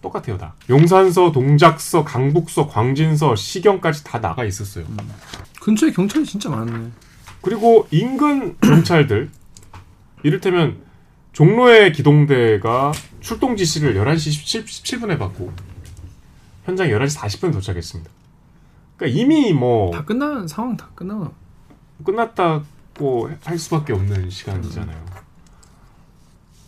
똑같아요, 0.00 0.38
다. 0.38 0.54
용산서, 0.70 1.32
동작서, 1.32 2.04
강북서, 2.04 2.68
광진서, 2.68 3.34
시경까지 3.36 4.04
다 4.04 4.20
나가 4.20 4.44
있었어요. 4.44 4.86
근처에 5.60 5.90
경찰이 5.90 6.24
진짜 6.24 6.48
많네. 6.48 6.90
그리고 7.42 7.86
인근 7.90 8.56
경찰들 8.62 9.28
이를테면 10.22 10.78
종로의 11.32 11.92
기동대가 11.92 12.92
출동 13.20 13.56
지시를 13.56 13.94
11시 13.94 14.64
17 14.64 15.00
분에 15.00 15.18
받고 15.18 15.52
현장 16.64 16.88
11시 16.88 17.18
40분에 17.18 17.52
도착했습니다. 17.52 18.10
그러니까 18.96 19.20
이미 19.20 19.52
뭐 19.52 19.90
다 19.92 20.04
끝난 20.04 20.46
상황 20.46 20.76
다 20.76 20.88
끝나고 20.94 21.32
끝났다고 22.04 23.30
할 23.44 23.58
수밖에 23.58 23.92
없는 23.92 24.30
시간이잖아요. 24.30 25.04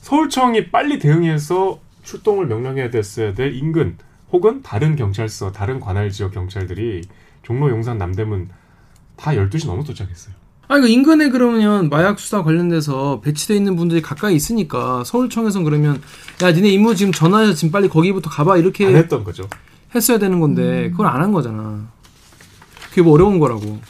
서울청이 0.03 0.71
빨리 0.71 0.99
대응해서 0.99 1.81
출동을 2.03 2.47
명령해야 2.47 2.91
됐어야 2.91 3.35
될 3.35 3.55
인근 3.55 3.97
혹은 4.33 4.63
다른 4.63 4.97
경찰서, 4.97 5.53
다른 5.53 5.79
관할 5.79 6.11
지역 6.11 6.33
경찰들이 6.33 7.03
종로, 7.43 7.71
용산, 7.71 7.99
남대문 7.99 8.49
다 9.17 9.33
12시 9.33 9.67
넘어 9.67 9.85
도착했어요. 9.85 10.35
아니 10.73 10.81
그 10.81 10.89
인근에 10.89 11.29
그러면 11.29 11.91
마약 11.91 12.19
수사 12.19 12.43
관련돼서 12.43 13.21
배치돼 13.23 13.55
있는 13.55 13.77
분들이 13.77 14.01
가까이 14.01 14.35
있으니까 14.35 15.05
서울청에선 15.05 15.65
그러면 15.65 16.01
야 16.43 16.51
니네 16.51 16.71
임무 16.71 16.95
지금 16.95 17.13
전화해서 17.13 17.53
지금 17.53 17.71
빨리 17.71 17.89
거기부터 17.91 18.31
가봐 18.31 18.57
이렇게 18.57 18.87
안 18.87 18.97
했던 18.97 19.23
거죠. 19.23 19.47
했어야 19.95 20.19
되는 20.19 20.41
건데 20.41 20.89
그걸 20.91 21.09
안 21.09 21.21
한 21.21 21.31
거잖아. 21.33 21.87
그게 22.89 23.03
뭐 23.03 23.13
어려운 23.13 23.39
거라고. 23.39 23.81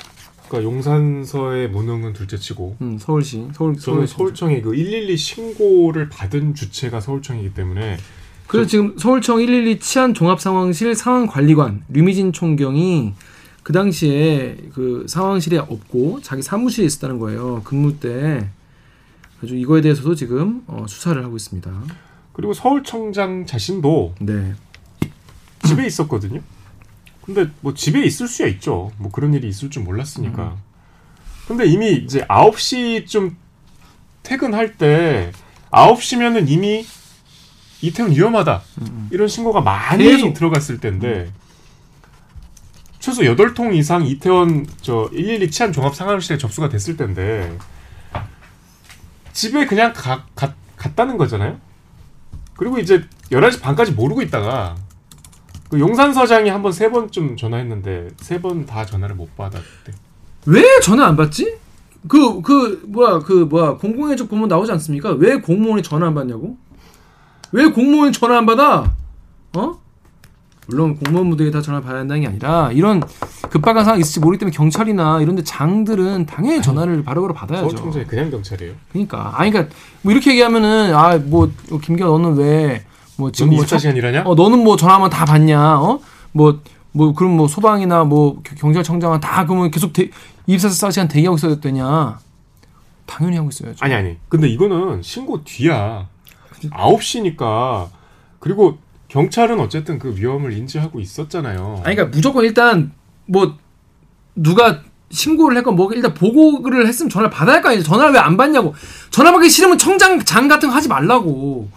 그러니까 0.49 0.71
용산서의 0.73 1.71
무능은 1.71 2.15
둘째치고 2.15 2.77
음, 2.81 2.99
서울시 3.01 3.47
서울 3.55 3.77
저는 3.79 4.07
서울 4.07 4.09
서울청이 4.09 4.63
그112 4.63 5.17
신고를 5.17 6.09
받은 6.09 6.55
주체가 6.57 7.01
서울청이기 7.01 7.55
때문에 7.55 7.97
그래서 8.49 8.69
지금 8.69 8.99
서울청 8.99 9.39
112 9.39 9.79
치안 9.79 10.15
종합 10.15 10.41
상황실 10.41 10.97
상황 10.97 11.29
관리관 11.29 11.85
류미진 11.89 12.33
총경이 12.33 13.15
그 13.63 13.73
당시에 13.73 14.57
그 14.75 15.05
상황실에 15.09 15.59
없고 15.59 16.21
자기 16.23 16.43
사무실에 16.43 16.87
있었다는 16.87 17.19
거예요. 17.19 17.63
근무 17.65 17.99
때. 17.99 18.49
아주 19.43 19.57
이거에 19.57 19.81
대해서도 19.81 20.15
지금 20.15 20.63
어, 20.67 20.87
수사를 20.89 21.23
하고 21.25 21.37
있습니다. 21.37 21.71
그리고 22.33 22.55
서울청장 22.55 23.47
자신도 23.47 24.15
네. 24.21 24.55
집에 25.67 25.87
있었거든요. 25.87 26.41
근데 27.25 27.49
뭐 27.61 27.75
집에 27.75 28.05
있을 28.05 28.27
수야 28.29 28.49
있죠. 28.49 28.91
뭐 28.99 29.11
그런 29.11 29.35
일이 29.35 29.49
있을 29.49 29.71
줄 29.71 29.83
몰랐으니까. 29.85 30.57
근데 31.47 31.67
이미 31.67 31.93
이제 31.93 32.21
9시쯤 32.27 33.35
퇴근할 34.23 34.77
때 34.77 35.33
9시면은 35.71 36.49
이미 36.49 36.85
이태원 37.81 38.13
위험하다. 38.13 38.63
이런 39.11 39.27
신고가 39.29 39.61
많이 39.61 40.05
계속. 40.05 40.35
들어갔을 40.35 40.79
때인데 40.79 41.33
최소 43.03 43.23
8통 43.23 43.75
이상 43.75 44.07
이태원 44.07 44.65
저 44.81 45.11
112 45.13 45.51
치안 45.51 45.73
종합 45.73 45.93
상황실에 45.93 46.39
접수가 46.39 46.69
됐을 46.69 46.97
때인데 46.97 47.59
집에 49.33 49.67
그냥 49.67 49.93
가, 49.93 50.25
가, 50.37 50.55
갔다는 50.77 51.17
거잖아요. 51.19 51.59
그리고 52.55 52.79
이제 52.79 53.03
11시 53.33 53.61
반까지 53.61 53.91
모르고 53.91 54.23
있다가 54.23 54.77
그 55.69 55.81
용산 55.81 56.13
서장이 56.15 56.49
한 56.49 56.63
번 56.63 56.71
세 56.71 56.91
번쯤 56.93 57.37
전화했는데 57.37 58.11
세 58.21 58.39
번 58.39 58.67
다 58.67 58.87
전화를 58.87 59.17
못 59.17 59.35
받았대. 59.37 59.93
왜 60.47 60.63
전화 60.81 61.07
안 61.07 61.17
받지? 61.17 61.57
그, 62.07 62.41
그, 62.41 62.85
뭐야, 62.87 63.19
그, 63.19 63.33
뭐야, 63.33 63.79
공공의적 63.79 64.29
부문 64.29 64.49
나오지 64.49 64.71
않습니까? 64.73 65.11
왜 65.11 65.41
공무원이 65.41 65.83
전화 65.83 66.07
안 66.07 66.15
받냐고? 66.15 66.57
왜 67.51 67.67
공무원이 67.67 68.13
전화 68.13 68.39
안 68.39 68.47
받아? 68.47 68.93
어? 69.57 69.81
물론 70.69 70.97
공무원분들이 70.97 71.51
다 71.51 71.61
전화 71.61 71.81
받아야 71.81 72.01
한다는 72.01 72.23
게 72.23 72.29
아니라, 72.29 72.71
이런 72.73 73.03
급박한 73.51 73.85
상황이 73.85 74.01
있을지 74.01 74.21
모르기 74.21 74.39
때문에 74.41 74.57
경찰이나 74.57 75.21
이런 75.21 75.35
데 75.37 75.43
장들은 75.43 76.27
당연히 76.27 76.63
전화를 76.63 77.03
바로바로 77.03 77.35
받아야죠. 77.35 77.69
서울청장이 77.69 78.07
그냥 78.07 78.31
경찰이에요. 78.31 78.75
그러니까. 78.93 79.33
아니, 79.41 79.51
그러니까, 79.51 79.75
뭐 80.03 80.13
이렇게 80.13 80.31
얘기하면은, 80.31 80.95
아, 80.95 81.19
뭐, 81.19 81.51
김기아 81.83 82.07
너는 82.07 82.37
왜, 82.37 82.85
뭐, 83.17 83.33
지금 83.33 83.55
뭐, 83.55 83.65
24시간 83.65 83.97
일하냐? 83.97 84.23
어, 84.25 84.35
너는 84.35 84.63
뭐 84.63 84.77
전화하면 84.77 85.11
다 85.11 85.25
받냐? 85.25 85.81
어? 85.81 86.01
뭐, 86.31 86.61
뭐, 86.93 87.13
그럼 87.13 87.37
뭐 87.37 87.49
소방이나 87.49 88.05
뭐 88.05 88.41
겨- 88.43 88.55
경찰청장은 88.57 89.21
다 89.21 89.45
그러면 89.47 89.71
계속 89.71 89.93
대, 89.93 90.11
24시간 90.49 91.09
대기하고 91.11 91.37
있어야 91.37 91.57
되냐? 91.59 92.19
당연히 93.07 93.37
하고 93.37 93.49
있어야죠. 93.51 93.79
아니 93.81 93.95
아니. 93.95 94.17
근데 94.29 94.49
이거는 94.49 95.03
신고 95.03 95.43
뒤야. 95.43 96.07
9시니까 96.71 97.89
그리고 98.39 98.79
경찰은 99.17 99.61
어쨌든 99.61 99.99
그 99.99 100.17
위험을 100.17 100.53
인지하고 100.55 100.99
있었잖아요. 100.99 101.83
아니, 101.85 101.95
그러니까 101.95 102.17
무조건 102.17 102.45
일단 102.45 102.93
뭐 103.27 103.57
누가 104.35 104.81
신고를 105.11 105.59
했건 105.59 105.77
뭐 105.77 105.93
일단 105.93 106.15
보고를 106.15 106.87
했으면 106.87 107.11
전화를 107.11 107.31
받아야 107.31 107.57
할 107.57 107.63
거 107.63 107.69
아니에요. 107.69 107.85
전화를 107.85 108.15
왜 108.15 108.19
안 108.19 108.39
받냐고. 108.39 108.75
전화 109.11 109.31
받기 109.31 109.51
싫으면 109.51 109.77
청장 109.77 110.19
장 110.25 110.49
같은 110.49 110.71
거 110.71 110.75
하지 110.75 110.89
말라고. 110.89 111.69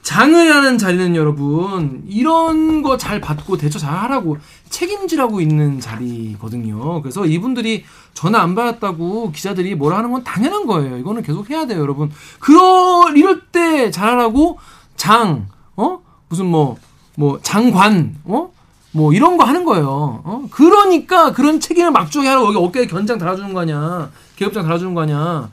장을 0.00 0.34
하는 0.34 0.78
자리는 0.78 1.14
여러분 1.14 2.02
이런 2.08 2.82
거 2.82 2.96
잘 2.96 3.20
받고 3.20 3.56
대처 3.58 3.78
잘 3.78 3.94
하라고 3.94 4.38
책임지라고 4.70 5.40
있는 5.42 5.78
자리거든요. 5.78 7.02
그래서 7.02 7.26
이분들이 7.26 7.84
전화 8.14 8.40
안 8.40 8.54
받았다고 8.54 9.30
기자들이 9.30 9.74
뭐라 9.76 9.98
하는 9.98 10.10
건 10.10 10.24
당연한 10.24 10.66
거예요. 10.66 10.96
이거는 10.96 11.22
계속 11.22 11.50
해야 11.50 11.66
돼요, 11.66 11.80
여러분. 11.80 12.10
그럴 12.40 13.16
이럴 13.16 13.42
때 13.52 13.90
잘하라고 13.90 14.58
장, 14.96 15.48
어? 15.76 16.00
무슨 16.32 16.46
뭐 16.46 16.78
뭐 17.14 17.38
장관, 17.42 18.16
어? 18.24 18.50
뭐 18.92 19.12
이런 19.12 19.36
거 19.36 19.44
하는 19.44 19.66
거예요. 19.66 20.22
어? 20.24 20.46
그러니까 20.50 21.30
그런 21.32 21.60
책임을 21.60 21.90
막중히 21.90 22.26
하라고 22.26 22.46
여기 22.46 22.56
어깨에 22.56 22.86
견장 22.86 23.18
달아주는 23.18 23.52
거 23.52 23.60
아니야. 23.60 24.10
개업장 24.36 24.62
달아주는 24.62 24.94
거 24.94 25.02
아니야. 25.02 25.50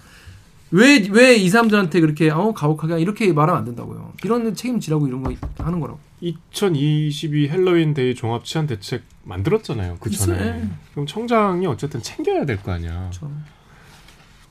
왜 0.71 1.03
왜 1.11 1.35
이 1.35 1.49
사람들한테 1.49 1.99
그렇게 1.99 2.29
어 2.29 2.53
가혹하게 2.53 3.01
이렇게 3.01 3.33
말하면 3.33 3.59
안 3.59 3.65
된다고요. 3.65 4.13
이런 4.23 4.55
책임지라고 4.55 5.05
이런 5.07 5.21
거 5.21 5.33
하는 5.57 5.81
거라고. 5.81 5.99
2022 6.21 7.49
헬로윈 7.49 7.93
데이 7.93 8.15
종합 8.15 8.45
치안 8.45 8.65
대책 8.65 9.03
만들었잖아요. 9.25 9.97
그 9.99 10.09
전에. 10.09 10.37
있어요. 10.37 10.61
그럼 10.93 11.05
청장이 11.07 11.67
어쨌든 11.67 12.01
챙겨야 12.01 12.45
될 12.45 12.55
거 12.63 12.71
아니야. 12.71 13.09
그렇죠. 13.09 13.29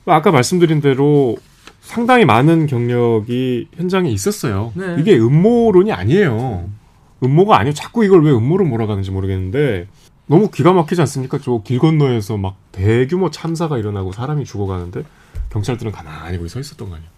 아까 0.05 0.29
말씀드린 0.29 0.79
대로 0.79 1.37
상당히 1.81 2.25
많은 2.25 2.67
경력이 2.67 3.69
현장에 3.75 4.09
있었어요. 4.11 4.71
네. 4.75 4.97
이게 4.99 5.17
음모론이 5.17 5.91
아니에요. 5.91 6.69
음모가 7.23 7.59
아니고 7.59 7.73
자꾸 7.73 8.05
이걸 8.05 8.23
왜 8.23 8.31
음모로 8.31 8.65
몰아가는지 8.65 9.11
모르겠는데 9.11 9.87
너무 10.27 10.49
기가 10.51 10.71
막히지 10.73 11.01
않습니까? 11.01 11.39
저 11.39 11.61
길 11.63 11.79
건너에서 11.79 12.37
막 12.37 12.55
대규모 12.71 13.31
참사가 13.31 13.77
일어나고 13.77 14.11
사람이 14.11 14.45
죽어가는데 14.45 15.03
경찰들은 15.49 15.91
가만히 15.91 16.37
거기 16.37 16.47
서 16.49 16.59
있었던 16.59 16.87
거 16.89 16.95
아니에요. 16.95 17.09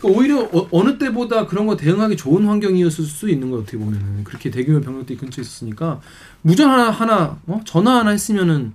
그러니까 0.00 0.18
오히려 0.20 0.48
어, 0.52 0.84
느 0.84 0.98
때보다 0.98 1.46
그런 1.46 1.66
거 1.66 1.76
대응하기 1.76 2.16
좋은 2.16 2.44
환경이었을 2.46 3.04
수 3.04 3.30
있는 3.30 3.50
거 3.50 3.58
어떻게 3.58 3.78
보면은 3.78 4.24
그렇게 4.24 4.50
대규모 4.50 4.80
병력들이 4.80 5.16
근처에 5.16 5.42
있었으니까 5.42 6.00
무전 6.42 6.68
하나 6.68 6.90
하나 6.90 7.38
어? 7.46 7.60
전화 7.64 8.00
하나 8.00 8.10
했으면은 8.10 8.72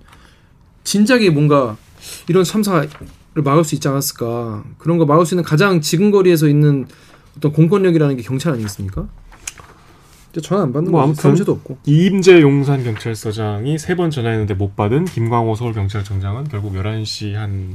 진작에 0.84 1.28
뭔가 1.30 1.76
이런 2.28 2.42
참사 2.44 2.84
를 3.34 3.42
막을 3.42 3.64
수 3.64 3.74
있지 3.74 3.88
않았을까 3.88 4.62
그런 4.76 4.98
거 4.98 5.06
막을 5.06 5.24
수 5.24 5.34
있는 5.34 5.42
가장 5.44 5.80
지근거리에서 5.80 6.48
있는 6.48 6.86
어떤 7.36 7.50
공권력이라는 7.52 8.16
게 8.16 8.22
경찰 8.22 8.52
아니겠습니다. 8.52 9.06
근데 10.32 10.46
전화 10.46 10.62
안 10.62 10.72
받는 10.72 10.90
뭐거 10.90 11.04
아무튼 11.04 11.22
사무실도 11.22 11.52
없고 11.52 11.78
이임재 11.86 12.42
용산 12.42 12.84
경찰서장이 12.84 13.78
세 13.78 13.96
번 13.96 14.10
전화했는데 14.10 14.52
못 14.54 14.76
받은 14.76 15.06
김광호 15.06 15.54
서울 15.54 15.72
경찰청장은 15.72 16.48
결국 16.48 16.74
11시 16.74 17.32
한 17.32 17.74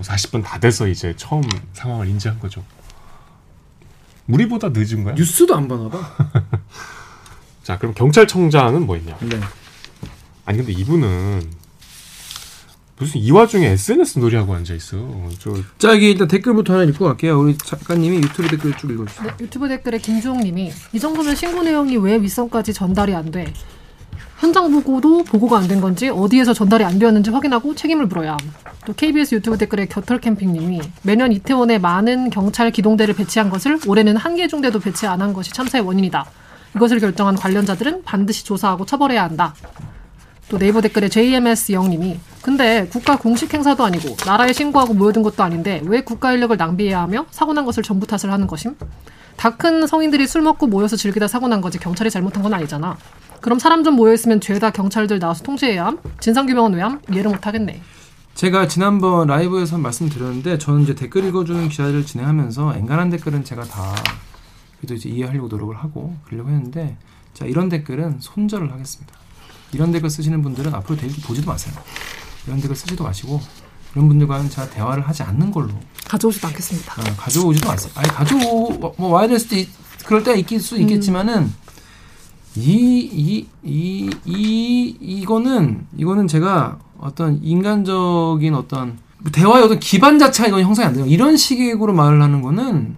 40분 0.00 0.42
다 0.42 0.58
돼서 0.58 0.88
이제 0.88 1.14
처음 1.16 1.42
상황을 1.72 2.08
인지한 2.08 2.38
거죠. 2.40 2.64
우리보다 4.28 4.70
늦은 4.72 5.04
거야? 5.04 5.14
뉴스도 5.14 5.54
안 5.54 5.68
받나 5.68 5.88
봐. 5.88 6.00
자, 7.62 7.78
그럼 7.78 7.94
경찰청장은 7.94 8.86
뭐 8.86 8.96
했냐? 8.96 9.16
네. 9.20 9.40
아니 10.44 10.58
근데 10.58 10.72
이분은 10.72 11.48
무슨 12.98 13.20
이 13.20 13.30
와중에 13.30 13.66
SNS 13.66 14.18
놀이하고 14.20 14.54
앉아 14.54 14.72
있어. 14.74 14.96
저 15.38 15.52
자 15.78 15.90
여기 15.92 16.10
일단 16.12 16.26
댓글부터 16.28 16.72
하나 16.74 16.84
읽고 16.84 17.04
갈게요. 17.04 17.38
우리 17.40 17.56
작가님이 17.58 18.16
유튜브 18.18 18.48
댓글 18.48 18.74
쭉 18.76 18.90
읽어주세요. 18.90 19.26
네, 19.26 19.32
유튜브 19.44 19.68
댓글에 19.68 19.98
김주홍님이 19.98 20.72
이 20.94 20.98
정도면 21.00 21.34
신고 21.36 21.62
내용이 21.62 21.96
왜 21.98 22.16
윗선까지 22.16 22.72
전달이 22.72 23.14
안 23.14 23.30
돼? 23.30 23.52
현장 24.38 24.70
보고도 24.70 25.24
보고가 25.24 25.58
안 25.58 25.68
된 25.68 25.80
건지 25.80 26.08
어디에서 26.08 26.52
전달이 26.54 26.84
안 26.84 26.98
되었는지 26.98 27.30
확인하고 27.30 27.74
책임을 27.74 28.06
물어야 28.06 28.32
함. 28.32 28.38
또 28.86 28.92
KBS 28.94 29.34
유튜브 29.36 29.58
댓글에 29.58 29.86
겨털 29.86 30.20
캠핑님이 30.20 30.80
매년 31.02 31.32
이태원에 31.32 31.78
많은 31.78 32.30
경찰 32.30 32.70
기동대를 32.70 33.14
배치한 33.14 33.50
것을 33.50 33.78
올해는 33.86 34.16
한 34.16 34.36
개 34.36 34.46
중대도 34.48 34.80
배치 34.80 35.06
안 35.06 35.20
한 35.20 35.32
것이 35.34 35.52
참사의 35.52 35.84
원인이다. 35.84 36.24
이것을 36.76 37.00
결정한 37.00 37.34
관련자들은 37.36 38.04
반드시 38.04 38.44
조사하고 38.44 38.84
처벌해야 38.86 39.24
한다. 39.24 39.54
또 40.48 40.58
네이버 40.58 40.80
댓글에 40.80 41.08
JMS 41.08 41.72
영님이 41.72 42.20
근데 42.42 42.86
국가 42.86 43.16
공식 43.16 43.52
행사도 43.52 43.84
아니고 43.84 44.16
나라에 44.24 44.52
신고하고 44.52 44.94
모여든 44.94 45.22
것도 45.22 45.42
아닌데 45.42 45.82
왜 45.84 46.02
국가 46.02 46.32
인력을 46.32 46.56
낭비해야 46.56 47.00
하며 47.00 47.26
사고 47.30 47.52
난 47.52 47.64
것을 47.64 47.82
정부 47.82 48.06
탓을 48.06 48.32
하는 48.32 48.46
것임? 48.46 48.76
다 49.36 49.50
큰 49.56 49.86
성인들이 49.86 50.26
술 50.26 50.42
먹고 50.42 50.66
모여서 50.66 50.96
즐기다 50.96 51.28
사고 51.28 51.48
난 51.48 51.60
거지 51.60 51.78
경찰이 51.78 52.10
잘못한 52.10 52.42
건 52.42 52.54
아니잖아. 52.54 52.96
그럼 53.40 53.58
사람 53.58 53.84
좀 53.84 53.94
모여 53.94 54.14
있으면 54.14 54.40
죄다 54.40 54.70
경찰들 54.70 55.18
나와서 55.18 55.42
통제해야 55.44 55.86
함? 55.86 55.98
진상 56.20 56.46
규명은 56.46 56.74
왜 56.74 56.80
함? 56.82 57.00
이해를 57.12 57.30
못 57.30 57.46
하겠네. 57.46 57.82
제가 58.34 58.66
지난번 58.68 59.28
라이브에서 59.28 59.76
말씀드렸는데 59.78 60.58
저는 60.58 60.82
이제 60.82 60.94
댓글 60.94 61.24
읽어주는 61.24 61.68
기자를 61.68 62.06
진행하면서 62.06 62.74
엔간한 62.76 63.10
댓글은 63.10 63.44
제가 63.44 63.64
다 63.64 63.94
그래도 64.78 64.94
이제 64.94 65.08
이해하려고 65.08 65.48
노력을 65.48 65.74
하고 65.76 66.14
그러려고 66.24 66.50
했는데 66.50 66.96
자 67.34 67.44
이런 67.44 67.68
댓글은 67.68 68.18
손절을 68.20 68.72
하겠습니다. 68.72 69.14
이런 69.76 69.92
댓글 69.92 70.08
쓰시는 70.08 70.40
분들은 70.40 70.74
앞으로 70.74 70.96
댓글 70.96 71.22
보지도 71.22 71.50
마세요. 71.50 71.74
이런 72.46 72.58
댓글 72.60 72.74
쓰지도 72.74 73.04
마시고 73.04 73.42
이런 73.92 74.08
분들과는 74.08 74.48
제가 74.48 74.70
대화를 74.70 75.06
하지 75.06 75.22
않는 75.22 75.50
걸로 75.50 75.68
가져오지도 76.08 76.48
않겠습니다. 76.48 76.94
어, 76.94 77.04
가져오지도 77.18 77.68
마세요. 77.68 77.92
아니 77.94 78.08
가져오 78.08 78.70
뭐 78.96 79.10
와야 79.10 79.28
될 79.28 79.38
수도 79.38 79.54
있, 79.56 79.68
그럴 80.06 80.22
때가 80.24 80.34
있길 80.38 80.60
수 80.60 80.78
있겠지만은 80.78 81.52
이이이이 82.56 83.46
이 84.24 85.24
거는 85.26 85.86
이거는 85.98 86.26
제가 86.26 86.78
어떤 86.98 87.38
인간적인 87.42 88.54
어떤 88.54 88.98
대화의 89.30 89.64
어떤 89.64 89.78
기반 89.78 90.18
자체가 90.18 90.48
이건 90.48 90.62
형성이 90.62 90.86
안 90.86 90.94
돼요. 90.94 91.04
이런 91.04 91.36
식으로 91.36 91.92
말을 91.92 92.22
하는 92.22 92.40
거는 92.40 92.96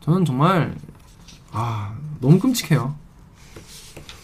저는 0.00 0.24
정말 0.24 0.74
아 1.52 1.92
너무 2.20 2.38
끔찍해요. 2.38 2.94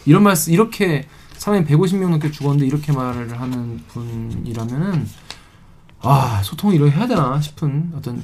이런 0.06 0.22
말 0.22 0.34
이렇게 0.48 1.06
사람이 1.40 1.64
150명 1.64 2.10
넘게 2.10 2.30
죽었는데 2.30 2.66
이렇게 2.66 2.92
말을 2.92 3.40
하는 3.40 3.78
분이라면은 3.88 5.06
아 6.00 6.42
소통을 6.42 6.76
이렇게 6.76 6.90
해야 6.90 7.06
되나 7.06 7.40
싶은 7.40 7.92
어떤 7.96 8.22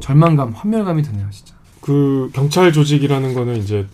절망감, 0.00 0.52
환멸감이 0.52 1.02
드네요, 1.02 1.28
진짜. 1.32 1.56
그 1.80 2.30
경찰 2.32 2.72
조직이라는 2.72 3.34
거는 3.34 3.56
이제 3.56 3.88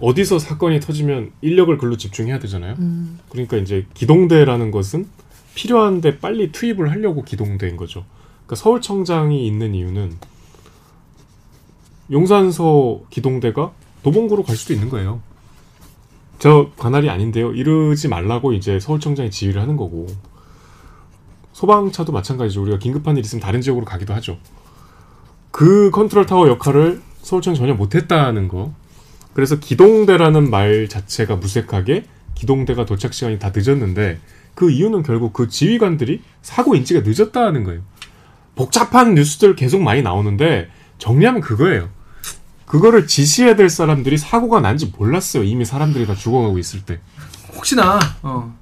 어디서 0.00 0.38
사건이 0.38 0.80
터지면 0.80 1.32
인력을 1.42 1.76
글로 1.76 1.98
집중해야 1.98 2.38
되잖아요. 2.38 2.76
음. 2.78 3.18
그러니까 3.28 3.58
이제 3.58 3.84
기동대라는 3.92 4.70
것은 4.70 5.06
필요한데 5.54 6.20
빨리 6.20 6.50
투입을 6.50 6.90
하려고 6.90 7.24
기동대인 7.24 7.76
거죠. 7.76 8.06
그러니까 8.46 8.56
서울청장이 8.56 9.46
있는 9.46 9.74
이유는 9.74 10.16
용산서 12.10 13.02
기동대가 13.10 13.72
도봉구로 14.02 14.44
갈 14.44 14.56
수도 14.56 14.72
있는 14.72 14.88
거예요. 14.88 15.20
저 16.38 16.70
관할이 16.76 17.10
아닌데요. 17.10 17.52
이러지 17.52 18.08
말라고 18.08 18.52
이제 18.52 18.78
서울청장이 18.78 19.30
지휘를 19.30 19.60
하는 19.60 19.76
거고 19.76 20.06
소방차도 21.52 22.12
마찬가지죠. 22.12 22.62
우리가 22.62 22.78
긴급한 22.78 23.16
일 23.16 23.24
있으면 23.24 23.42
다른 23.42 23.60
지역으로 23.60 23.84
가기도 23.84 24.14
하죠. 24.14 24.38
그 25.50 25.90
컨트롤 25.90 26.26
타워 26.26 26.48
역할을 26.48 27.00
서울청이 27.22 27.56
전혀 27.56 27.74
못했다는 27.74 28.46
거. 28.46 28.72
그래서 29.34 29.58
기동대라는 29.58 30.50
말 30.50 30.88
자체가 30.88 31.36
무색하게 31.36 32.04
기동대가 32.34 32.86
도착 32.86 33.12
시간이 33.12 33.40
다 33.40 33.52
늦었는데 33.54 34.20
그 34.54 34.70
이유는 34.70 35.02
결국 35.02 35.32
그 35.32 35.48
지휘관들이 35.48 36.22
사고 36.42 36.76
인지가 36.76 37.00
늦었다는 37.04 37.64
거예요. 37.64 37.80
복잡한 38.54 39.14
뉴스들 39.14 39.56
계속 39.56 39.82
많이 39.82 40.02
나오는데 40.02 40.68
정리하면 40.98 41.40
그거예요. 41.40 41.88
그거를 42.68 43.06
지시해야 43.06 43.56
될 43.56 43.70
사람들이 43.70 44.18
사고가 44.18 44.60
난지 44.60 44.92
몰랐어요. 44.96 45.42
이미 45.42 45.64
사람들이 45.64 46.06
다 46.06 46.14
죽어가고 46.14 46.58
있을 46.58 46.82
때. 46.82 47.00
혹시나 47.54 47.98
어, 48.22 48.54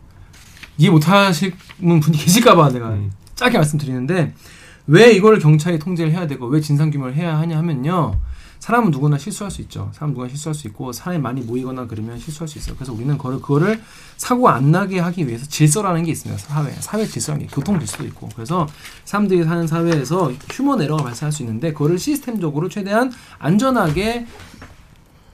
이해 0.78 0.90
못하시는 0.90 1.52
분이 2.00 2.16
계실까봐 2.16 2.70
내가 2.70 2.90
음. 2.90 3.10
짧게 3.34 3.58
말씀드리는데 3.58 4.32
왜 4.86 5.10
이걸 5.12 5.40
경찰이 5.40 5.80
통제를 5.80 6.12
해야 6.12 6.26
되고 6.26 6.46
왜 6.46 6.60
진상 6.60 6.90
규명을 6.90 7.14
해야 7.16 7.36
하냐 7.40 7.58
하면요. 7.58 8.18
사람은 8.58 8.90
누구나 8.90 9.18
실수할 9.18 9.50
수 9.50 9.60
있죠. 9.62 9.90
사람 9.92 10.10
누구나 10.10 10.28
실수할 10.28 10.54
수 10.54 10.66
있고 10.68 10.92
사람이 10.92 11.22
많이 11.22 11.40
모이거나 11.40 11.86
그러면 11.86 12.18
실수할 12.18 12.48
수 12.48 12.58
있어요. 12.58 12.74
그래서 12.76 12.92
우리는 12.92 13.16
그거를, 13.16 13.40
그거를 13.40 13.80
사고 14.16 14.48
안 14.48 14.70
나게 14.72 14.98
하기 14.98 15.26
위해서 15.28 15.46
질서라는 15.46 16.04
게 16.04 16.10
있습니다. 16.12 16.40
사회 16.42 16.72
사회 16.80 17.06
질서라는 17.06 17.46
게 17.46 17.54
교통 17.54 17.78
질서도 17.78 18.04
있고 18.06 18.28
그래서 18.34 18.66
사람들이 19.04 19.44
사는 19.44 19.66
사회에서 19.66 20.32
휴먼 20.50 20.82
에러가 20.82 21.04
발생할 21.04 21.32
수 21.32 21.42
있는데 21.42 21.72
그거를 21.72 21.98
시스템적으로 21.98 22.68
최대한 22.68 23.12
안전하게 23.38 24.26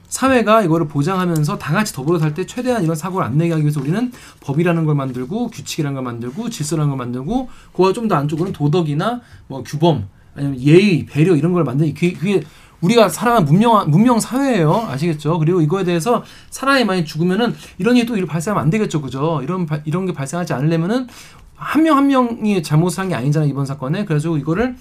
사회가 0.09 0.61
이거를 0.61 0.87
보장하면서 0.87 1.57
다 1.57 1.73
같이 1.73 1.91
더불어 1.91 2.19
살 2.19 2.35
때 2.35 2.45
최대한 2.45 2.83
이런 2.83 2.95
사고를 2.95 3.25
안 3.25 3.35
내게 3.37 3.51
하기 3.53 3.63
위해서 3.63 3.79
우리는 3.81 4.11
법이라는 4.41 4.85
걸 4.85 4.93
만들고 4.93 5.47
규칙이라는 5.49 5.95
걸 5.95 6.03
만들고 6.03 6.49
질서라는 6.51 6.89
걸 6.89 6.97
만들고 6.99 7.49
그와 7.73 7.93
좀 7.93 8.07
더 8.07 8.15
안쪽으로는 8.15 8.53
도덕이나 8.53 9.21
뭐 9.47 9.63
규범 9.63 10.07
아니면 10.35 10.59
예의 10.59 11.05
배려 11.07 11.35
이런 11.35 11.53
걸 11.53 11.63
만드는 11.63 11.93
그게, 11.95 12.13
그게 12.13 12.43
우리가 12.83 13.07
살아가는 13.09 13.45
문명 13.45 13.89
문명 13.89 14.19
사회예요. 14.19 14.73
아시겠죠? 14.89 15.39
그리고 15.39 15.61
이거에 15.61 15.83
대해서 15.85 16.23
사람이 16.51 16.83
많이 16.85 17.05
죽으면은 17.05 17.55
이런 17.77 17.95
일이 17.95 18.05
또 18.05 18.15
일 18.17 18.25
발생하면 18.25 18.61
안 18.63 18.69
되겠죠. 18.69 19.01
그죠? 19.01 19.39
이런 19.41 19.65
바- 19.65 19.79
이런 19.85 20.05
게 20.05 20.13
발생하지 20.13 20.53
않으려면은 20.53 21.07
한 21.55 21.81
명 21.83 21.97
한 21.97 22.07
명이 22.07 22.61
잘못을 22.61 22.99
한 22.99 23.09
게 23.09 23.15
아니잖아요 23.15 23.49
이번 23.49 23.65
사건에. 23.65 24.03
그래서 24.05 24.37
이거를 24.37 24.75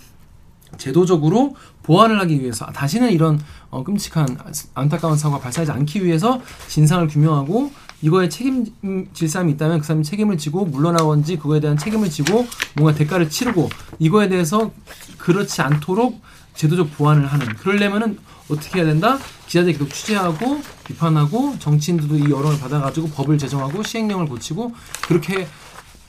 제도적으로 0.79 1.55
보완을 1.83 2.19
하기 2.21 2.41
위해서 2.41 2.65
다시는 2.67 3.13
이런 3.13 3.39
어, 3.71 3.85
끔찍한 3.85 4.27
안타까운 4.75 5.17
사고가 5.17 5.41
발생하지 5.41 5.71
않기 5.73 6.05
위해서 6.05 6.41
진상을 6.69 7.07
규명하고 7.09 7.71
이거에 8.01 8.29
책임질 8.29 9.29
사람이 9.29 9.53
있다면 9.53 9.79
그 9.81 9.87
사람이 9.87 10.03
책임을 10.05 10.39
지고 10.39 10.65
물러나건지 10.65 11.37
그거에 11.37 11.61
대한 11.61 11.77
책임을 11.77 12.11
지고 12.11 12.47
뭔가 12.77 12.97
대가를 12.99 13.29
치르고 13.31 13.69
이거에 14.01 14.29
대해서 14.29 14.73
그렇지 15.19 15.63
않도록 15.63 16.21
제도적 16.55 16.97
보완을 16.97 17.27
하는 17.27 17.47
그러려면은 17.57 18.19
어떻게 18.51 18.79
해야 18.81 18.87
된다? 18.87 19.19
기자들이 19.47 19.73
계속 19.75 19.91
취재하고 19.93 20.61
비판하고 20.85 21.57
정치인들도 21.59 22.17
이 22.19 22.31
여론을 22.31 22.59
받아가지고 22.59 23.09
법을 23.11 23.39
제정하고 23.39 23.83
시행령을 23.83 24.27
고치고 24.27 24.73
그렇게 25.03 25.47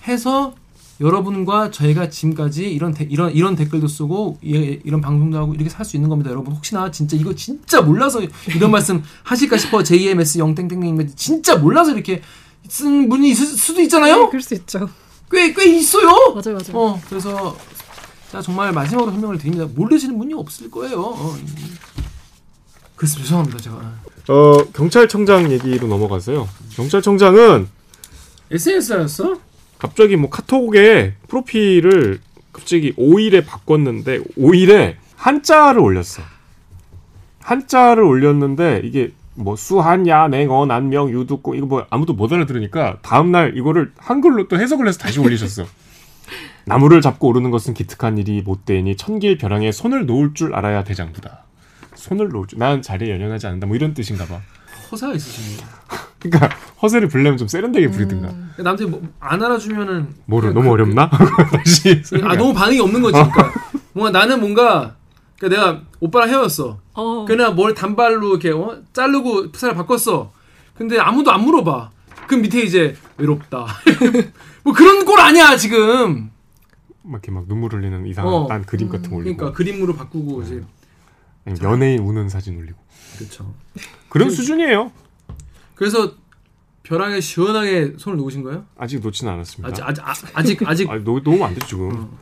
해서 0.07 0.53
여러분과 1.01 1.71
저희가 1.71 2.09
지금까지 2.09 2.71
이런 2.71 2.93
데- 2.93 3.07
이런 3.09 3.31
이런 3.33 3.55
댓글도 3.55 3.87
쓰고 3.87 4.37
예, 4.45 4.79
이런 4.83 5.01
방송도 5.01 5.37
하고 5.37 5.53
이렇게 5.53 5.69
살 5.69 5.85
수 5.85 5.97
있는 5.97 6.07
겁니다, 6.09 6.29
여러분. 6.29 6.53
혹시나 6.53 6.91
진짜 6.91 7.17
이거 7.17 7.33
진짜 7.33 7.81
몰라서 7.81 8.21
이런 8.55 8.69
말씀 8.71 9.03
하실까 9.23 9.57
싶어 9.57 9.81
JMS 9.83 10.37
영땡땡님 10.37 11.13
진짜 11.15 11.55
몰라서 11.55 11.93
이렇게 11.93 12.21
쓴 12.67 13.09
분이 13.09 13.29
있을 13.31 13.45
수도 13.47 13.81
있잖아요. 13.81 14.29
그럴 14.29 14.41
수 14.41 14.53
있죠. 14.53 14.87
꽤 15.31 15.51
꽤 15.53 15.65
있어요. 15.77 16.07
맞아요, 16.35 16.57
맞아요. 16.57 16.73
어 16.73 17.01
그래서 17.09 17.57
자 18.33 18.41
정말 18.41 18.71
마지막으로 18.71 19.11
설명을 19.11 19.37
드립니다. 19.37 19.67
모르시는 19.75 20.17
분이 20.17 20.33
없을 20.33 20.71
거예요. 20.71 20.99
어. 20.99 21.35
그래서 22.95 23.19
죄송합니다, 23.19 23.59
제가 23.59 23.75
어 24.27 24.57
경찰청장 24.73 25.51
얘기로 25.51 25.85
넘어가서요. 25.85 26.49
경찰청장은 26.71 27.67
SNS였어? 28.49 29.37
갑자기 29.77 30.15
뭐 30.15 30.31
카톡에 30.31 31.13
프로필을 31.27 32.21
갑자기 32.51 32.95
5일에 32.95 33.45
바꿨는데 33.45 34.23
5일에 34.23 34.95
한자를 35.15 35.79
올렸어. 35.79 36.23
한자를 37.37 38.01
올렸는데 38.01 38.81
이게 38.83 39.11
뭐 39.35 39.55
수한야 39.55 40.27
냉어 40.27 40.65
난명 40.65 41.11
유두고 41.11 41.53
이거 41.53 41.67
뭐 41.67 41.85
아무도 41.91 42.13
못 42.13 42.33
알아들으니까 42.33 42.97
다음 43.03 43.31
날 43.31 43.55
이거를 43.55 43.91
한글로 43.97 44.47
또 44.47 44.59
해석을 44.59 44.87
해서 44.87 44.97
다시 44.97 45.19
올리셨어. 45.19 45.65
나무를 46.65 47.01
잡고 47.01 47.27
오르는 47.27 47.51
것은 47.51 47.73
기특한 47.73 48.17
일이 48.17 48.41
못되니 48.41 48.95
천길 48.95 49.37
벼랑에 49.37 49.71
손을 49.71 50.05
놓을 50.05 50.33
줄 50.33 50.55
알아야 50.55 50.83
대장부다. 50.83 51.43
손을 51.95 52.29
놓을 52.29 52.47
줄. 52.47 52.59
난 52.59 52.81
자리에 52.81 53.11
연연하지 53.13 53.47
않는다. 53.47 53.67
뭐 53.67 53.75
이런 53.75 53.93
뜻인가 53.93 54.25
봐. 54.25 54.39
허사가 54.91 55.13
있으시네. 55.13 55.63
그러니까 56.19 56.55
허세를 56.81 57.09
부르려면 57.09 57.37
좀 57.37 57.47
세련되게 57.47 57.89
부리든가. 57.89 58.31
남들이 58.63 58.87
뭐안 58.89 59.43
알아주면은 59.43 60.07
뭐를 60.25 60.53
그냥 60.53 60.53
너무 60.53 60.69
그- 60.69 60.73
어렵나? 60.73 61.09
다시 61.51 62.01
아 62.23 62.35
너무 62.35 62.53
반응이 62.53 62.79
없는 62.79 63.01
거지. 63.01 63.13
그러니까 63.13 63.51
뭔가 63.93 64.17
나는 64.19 64.39
뭔가 64.39 64.95
그러니까 65.37 65.61
내가 65.61 65.81
오빠랑 65.99 66.29
헤어졌어. 66.29 66.79
어. 66.93 67.25
그냥 67.27 67.55
뭘 67.55 67.73
단발로 67.73 68.29
이렇게 68.29 68.51
어? 68.51 68.77
자르고 68.93 69.47
살을 69.53 69.75
바꿨어. 69.75 70.31
근데 70.75 70.97
아무도 70.97 71.31
안 71.31 71.41
물어봐. 71.43 71.91
그럼 72.27 72.41
밑에 72.43 72.61
이제 72.61 72.95
외롭다. 73.17 73.65
뭐 74.63 74.73
그런 74.73 75.03
꼴 75.05 75.19
아니야 75.19 75.57
지금. 75.57 76.31
막 77.03 77.13
이렇게 77.15 77.31
막 77.31 77.47
눈물 77.47 77.73
흘리는 77.73 78.05
이상한 78.05 78.33
어. 78.33 78.47
딴 78.47 78.63
그림 78.65 78.89
같은 78.89 79.09
거 79.09 79.17
올리고 79.17 79.37
그러니까 79.37 79.57
그림으로 79.57 79.93
바꾸고 79.95 80.41
이제 80.43 80.63
아니, 81.45 81.59
연예인 81.61 81.99
우는 81.99 82.29
사진 82.29 82.57
올리고 82.57 82.77
그렇죠. 83.17 83.53
그런 84.09 84.29
수준이에요. 84.29 84.91
그래서 85.75 86.13
벼랑에 86.83 87.19
시원하게 87.21 87.93
손을 87.97 88.17
놓으신 88.17 88.43
거예요? 88.43 88.65
아직 88.77 88.99
놓지는 89.01 89.31
않았습니다. 89.33 89.67
아직 89.69 89.83
아직 90.01 90.01
아- 90.05 90.39
아직 90.39 90.67
아직 90.67 90.89
아니, 90.91 91.03
놓, 91.03 91.19
놓으면 91.23 91.47
안 91.47 91.53
되죠 91.53 91.67
지금. 91.67 91.91
어. 91.93 92.17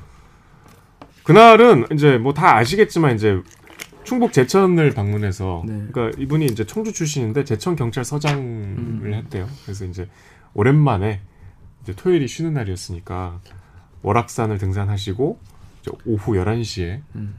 그날은 1.23 1.85
이제 1.93 2.17
뭐 2.17 2.33
다 2.33 2.55
아시겠지만 2.57 3.15
이제 3.15 3.41
충북 4.03 4.33
제천을 4.33 4.91
방문해서 4.93 5.63
네. 5.67 5.87
그러니까 5.91 6.19
이분이 6.19 6.45
이제 6.47 6.65
청주 6.65 6.91
출신인데 6.91 7.43
제천 7.45 7.75
경찰서장을 7.75 8.43
음. 8.43 9.11
했대요. 9.13 9.47
그래서 9.63 9.85
이제 9.85 10.09
오랜만에 10.55 11.21
이제 11.83 11.93
토요일이 11.95 12.27
쉬는 12.27 12.53
날이었으니까 12.53 13.39
월악산을 14.03 14.57
등산하시고 14.57 15.39
오후 16.05 16.33
11시에 16.33 17.01
음. 17.15 17.35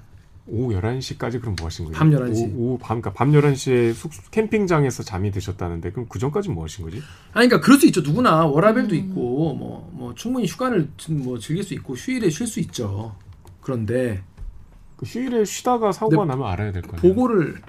오후 0.46 0.74
11시까지 0.74 1.40
그럼 1.40 1.54
뭐 1.56 1.66
하신 1.66 1.86
거예요? 1.86 1.96
밤 1.96 2.10
11시. 2.10 2.30
오후, 2.32 2.52
오후 2.56 2.78
밤, 2.78 3.00
그러니까 3.00 3.12
밤 3.12 3.30
11시에 3.32 3.94
숙, 3.94 4.10
캠핑장에서 4.30 5.04
잠이 5.04 5.30
드셨다는데 5.30 5.92
그럼 5.92 6.06
그 6.08 6.18
전까지 6.18 6.50
뭐 6.50 6.64
하신 6.64 6.84
거지? 6.84 6.96
아니 7.32 7.48
그러니까 7.48 7.60
그럴 7.60 7.78
수 7.78 7.86
있죠. 7.86 8.00
누구나 8.00 8.44
워라벨도 8.46 8.94
있고 8.96 9.54
뭐뭐 9.54 10.14
충분히 10.16 10.46
휴가를 10.46 10.88
뭐 11.10 11.38
즐길 11.38 11.62
수 11.62 11.74
있고 11.74 11.94
휴일에 11.94 12.28
쉴 12.30 12.46
수 12.46 12.58
있죠. 12.60 13.14
그런데 13.60 14.22
그 14.96 15.06
휴일에 15.06 15.44
쉬다가 15.44 15.92
사고가 15.92 16.24
네, 16.24 16.30
나면 16.30 16.46
알아야 16.48 16.72
될거 16.72 16.96
아니에요? 16.96 17.14
보고를 17.14 17.62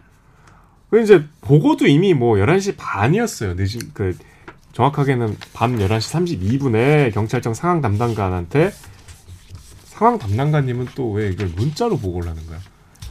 그 0.89 1.01
이제 1.01 1.23
보고도 1.41 1.87
이미 1.87 2.13
뭐 2.13 2.35
11시 2.37 2.75
반이었어요. 2.77 3.53
늦은 3.55 3.91
그 3.93 4.17
정확하게는 4.73 5.37
밤 5.53 5.77
11시 5.77 6.39
32분에 6.39 7.13
경찰청 7.13 7.53
상황 7.53 7.81
담당관한테 7.81 8.71
상황 9.85 10.17
담당관님은 10.17 10.87
또 10.95 11.11
왜 11.13 11.29
이걸 11.29 11.47
문자로 11.55 11.97
보고를 11.97 12.29
하는 12.29 12.45
거야? 12.47 12.59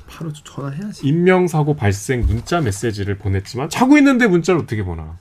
바로 0.08 0.32
전화해야지. 0.32 1.06
인명사고 1.06 1.74
발생 1.76 2.26
문자 2.26 2.60
메시지를 2.60 3.16
보냈지만 3.16 3.70
자고 3.70 3.96
있는데 3.98 4.26
문자를 4.26 4.60
어떻게 4.60 4.82
보나? 4.84 5.16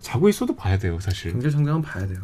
자고 0.00 0.28
있어도 0.28 0.54
봐야 0.54 0.78
돼요, 0.78 0.98
사실. 1.00 1.32
경찰청장은 1.32 1.82
봐야 1.82 2.06
돼요. 2.06 2.18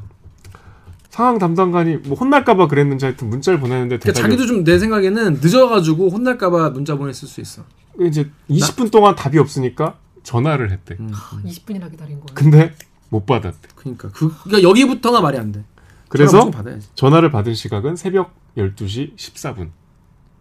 상황 1.09 1.39
담당관이 1.39 1.97
뭐 2.07 2.17
혼날까봐 2.17 2.69
그랬는지 2.69 3.05
하여튼 3.07 3.29
문자를 3.29 3.59
보냈는데 3.59 3.99
그러니까 3.99 4.21
자기도 4.23 4.47
좀 4.47 4.65
내 4.65 4.79
생각에는 4.79 5.41
늦어가지고 5.43 6.11
혼날까봐 6.11 6.71
문자 6.71 6.95
보냈을 6.97 7.27
수 7.27 7.41
있어. 7.41 7.65
이제 8.01 8.31
20분 8.49 8.91
동안 8.91 9.15
답이 9.17 9.39
없으니까 9.39 9.97
전화를 10.23 10.71
했대. 10.71 10.97
음, 11.01 11.11
음. 11.13 11.43
20분이나 11.47 11.91
기다린 11.91 12.21
거예요. 12.21 12.27
근데 12.35 12.75
못 13.09 13.27
받았대. 13.27 13.69
그러니까 13.75 14.09
그 14.13 14.33
그러니까 14.45 14.69
여기부터가 14.69 15.21
말이 15.21 15.39
안 15.39 15.53
돼. 15.53 15.65
그래서 16.09 16.51
전화. 16.51 16.79
전화를 16.95 17.31
받은 17.31 17.55
시각은 17.55 17.97
새벽 17.97 18.35
12시 18.57 19.17
14분. 19.17 19.71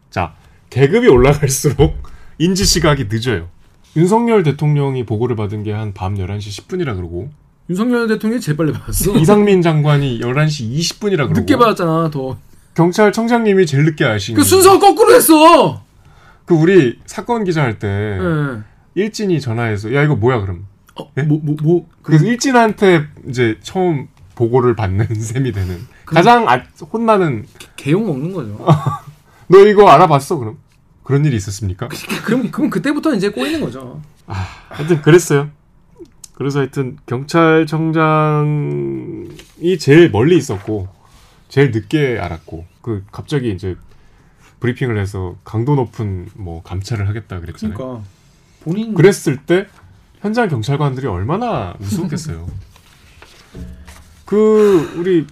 자, 0.10 0.36
계급이 0.70 1.08
올라갈수록 1.08 1.96
인지 2.38 2.66
시각이 2.66 3.06
늦어요. 3.10 3.48
윤석열 3.96 4.44
대통령이 4.44 5.06
보고를 5.06 5.36
받은 5.36 5.64
게 5.64 5.72
한 5.74 5.94
밤 5.94 6.16
11시 6.16 6.66
10분이라 6.68 6.96
그러고 6.96 7.30
윤석열 7.70 8.08
대통령이 8.08 8.42
제일 8.42 8.58
빨리 8.58 8.72
받았어. 8.74 9.16
이상민 9.20 9.62
장관이 9.62 10.20
11시 10.20 10.72
20분이라 10.78 11.18
그러고 11.18 11.34
늦게 11.34 11.56
받았잖아, 11.58 12.10
더. 12.10 12.38
경찰청장님이 12.74 13.66
제일 13.66 13.84
늦게 13.86 14.06
아신 14.06 14.36
그 14.36 14.44
순서 14.44 14.80
거꾸로 14.80 15.14
했어. 15.14 15.84
그 16.46 16.54
우리 16.56 17.00
사건 17.06 17.44
기자 17.44 17.64
할때 17.64 17.88
예. 17.88 18.62
일진이 18.96 19.40
전화해서 19.40 19.94
야 19.94 20.04
이거 20.04 20.16
뭐야 20.16 20.42
그럼 20.42 20.66
어, 21.00 21.10
예? 21.18 21.24
뭐, 21.24 21.40
뭐, 21.42 21.56
뭐. 21.62 21.88
그래서 22.02 22.26
일진한테 22.26 23.06
이제 23.30 23.58
처음 23.62 24.08
보고를 24.36 24.76
받는 24.76 25.16
셈이 25.16 25.52
되는 25.52 25.80
가장 26.06 26.48
아, 26.50 26.64
혼나는 26.92 27.46
개욕 27.76 28.06
먹는 28.06 28.34
거죠. 28.34 28.66
너 29.48 29.60
이거 29.68 29.90
알아봤어 29.90 30.38
그럼 30.38 30.58
그런 31.04 31.26
일이 31.26 31.36
있었습니까? 31.36 31.90
그럼, 32.24 32.52
그럼 32.52 32.70
그때부터 32.70 33.14
이제 33.14 33.30
꼬이는 33.30 33.62
거죠. 33.62 34.02
하여튼 34.70 35.02
그랬어요. 35.02 35.50
그래서 36.34 36.60
하여튼 36.60 36.98
경찰청장이 37.06 39.28
제일 39.80 40.10
멀리 40.10 40.38
있었고 40.38 40.88
제일 41.50 41.72
늦게 41.72 42.18
알았고 42.20 42.66
그 42.82 43.04
갑자기 43.12 43.52
이제 43.52 43.76
브리핑을 44.60 44.98
해서 44.98 45.36
강도 45.44 45.76
높은 45.76 46.30
뭐 46.36 46.64
감찰을 46.64 47.08
하겠다 47.08 47.40
그랬잖아요. 47.42 47.78
그러니까. 47.78 48.04
본인. 48.62 48.94
그랬을 48.94 49.38
때 49.46 49.68
현장 50.20 50.48
경찰관들이 50.50 51.08
얼마나 51.08 51.76
우스웠겠어요. 51.80 52.48
그 54.26 54.94
우리 54.98 55.28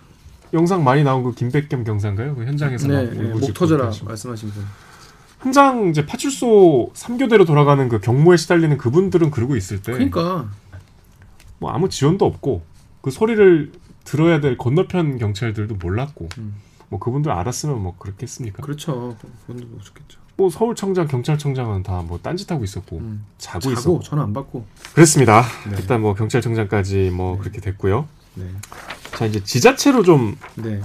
영상 0.54 0.84
많이 0.84 1.04
나온 1.04 1.24
그 1.24 1.34
김백겸 1.34 1.84
경사인가요? 1.84 2.36
그 2.36 2.46
현장에서 2.46 2.88
네, 2.88 3.06
막 3.06 3.14
네, 3.14 3.28
울고 3.30 3.40
목 3.40 3.54
터져라. 3.54 3.92
말씀하신 4.04 4.50
분. 4.50 4.66
현장 5.42 5.88
이제 5.88 6.06
파출소 6.06 6.92
3교대로 6.94 7.46
돌아가는 7.46 7.88
그 7.88 8.00
경무에 8.00 8.36
시달리는 8.36 8.78
그분들은 8.78 9.32
그러고 9.32 9.56
있을 9.56 9.82
때 9.82 9.94
그러니까. 9.94 10.50
뭐 11.60 11.72
아무 11.72 11.88
지원도 11.88 12.26
없고 12.26 12.64
그 13.02 13.12
소리를 13.12 13.72
들어야 14.04 14.40
될 14.42 14.58
건너편 14.58 15.18
경찰들도 15.18 15.76
몰랐고 15.76 16.30
음. 16.40 16.56
뭐 16.90 17.00
그분들 17.00 17.32
알았으면 17.32 17.82
뭐 17.82 17.96
그렇겠습니까? 17.98 18.64
그렇죠. 18.64 19.16
뭐 19.48 19.80
좋겠죠. 19.82 20.20
뭐 20.40 20.50
서울청장 20.50 21.08
경찰청장은 21.08 21.84
다 21.84 22.00
뭐 22.00 22.18
딴짓하고 22.24 22.64
있었고 22.64 22.98
음. 23.00 23.26
자고 23.38 23.72
있었고 23.72 23.82
자고 23.82 24.00
전화 24.02 24.24
안 24.24 24.34
받고. 24.34 24.66
그랬습니다. 24.94 25.44
네. 25.70 25.76
일단 25.78 26.00
뭐 26.02 26.14
경찰청장까지 26.16 27.12
뭐 27.14 27.34
네. 27.36 27.40
그렇게 27.42 27.60
됐고요. 27.60 28.08
네. 28.36 28.46
자 29.18 29.26
이제 29.26 29.44
지자체로 29.44 30.02
좀 30.04 30.38
네. 30.56 30.80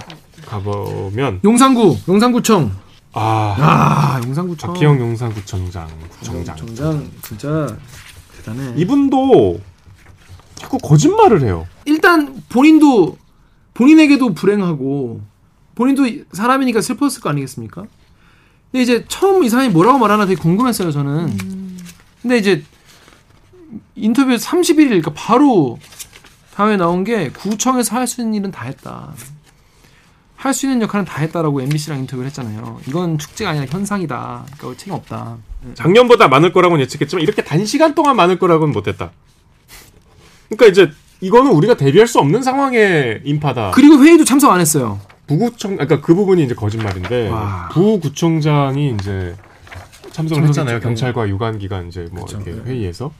가보면 0.46 1.40
용산구, 1.44 1.98
용산구청. 2.08 2.72
아 3.12 3.54
아, 3.56 4.20
용산구청. 4.26 4.72
박기영 4.72 4.98
용산구청장 4.98 5.88
구청장 6.18 6.56
정장 6.56 7.08
진짜 7.22 7.68
대단해. 8.36 8.74
이분도 8.76 9.60
자꾸 10.56 10.78
거짓말을 10.78 11.42
해요. 11.42 11.64
일단 11.84 12.42
본인도 12.48 13.16
본인에게도 13.74 14.34
불행하고 14.34 15.20
본인도 15.76 16.24
사람이니까 16.32 16.80
슬펐을 16.80 17.20
거 17.22 17.30
아니겠습니까? 17.30 17.84
근데 18.74 18.82
이제 18.82 19.04
처음 19.06 19.44
이 19.44 19.48
사람이 19.48 19.68
뭐라고 19.68 19.98
말하나 19.98 20.26
되게 20.26 20.40
궁금했어요 20.42 20.90
저는. 20.90 21.36
근데 22.22 22.38
이제 22.38 22.64
인터뷰 23.94 24.34
31일 24.34 24.86
그러니까 24.88 25.12
바로 25.14 25.78
다음에 26.56 26.76
나온 26.76 27.04
게 27.04 27.28
구청에서 27.30 27.94
할 27.94 28.08
수 28.08 28.20
있는 28.20 28.34
일은 28.34 28.50
다 28.50 28.64
했다. 28.64 29.14
할 30.34 30.52
수 30.52 30.66
있는 30.66 30.82
역할은 30.82 31.04
다 31.04 31.20
했다라고 31.20 31.60
MBC랑 31.62 32.00
인터뷰를 32.00 32.26
했잖아요. 32.26 32.80
이건 32.88 33.16
축제가 33.16 33.50
아니라 33.50 33.64
현상이다. 33.70 34.44
그러니까 34.58 34.76
책임 34.76 34.94
없다. 34.94 35.36
작년보다 35.74 36.26
많을 36.26 36.52
거라고는 36.52 36.82
예측했지만 36.82 37.22
이렇게 37.22 37.44
단시간 37.44 37.94
동안 37.94 38.16
많을 38.16 38.40
거라고는 38.40 38.72
못했다. 38.74 39.12
그러니까 40.48 40.66
이제 40.66 40.90
이거는 41.20 41.52
우리가 41.52 41.76
대비할 41.76 42.08
수 42.08 42.18
없는 42.18 42.42
상황의 42.42 43.20
인파다. 43.24 43.70
그리고 43.70 44.02
회의도 44.02 44.24
참석 44.24 44.50
안 44.50 44.58
했어요. 44.58 44.98
부구청, 45.26 45.76
그러니까 45.76 46.00
그 46.00 46.14
부분이 46.14 46.44
이제 46.44 46.54
거짓말인데 46.54 47.28
와. 47.28 47.68
부구청장이 47.72 48.94
이제 49.00 49.34
참석을. 50.12 50.46
했잖아요. 50.48 50.80
경찰과 50.80 51.28
유관기관 51.28 51.88
이제 51.88 52.08
뭐 52.12 52.24
그쵸. 52.24 52.40
이렇게 52.40 52.52
네. 52.62 52.70
회의에서. 52.70 53.12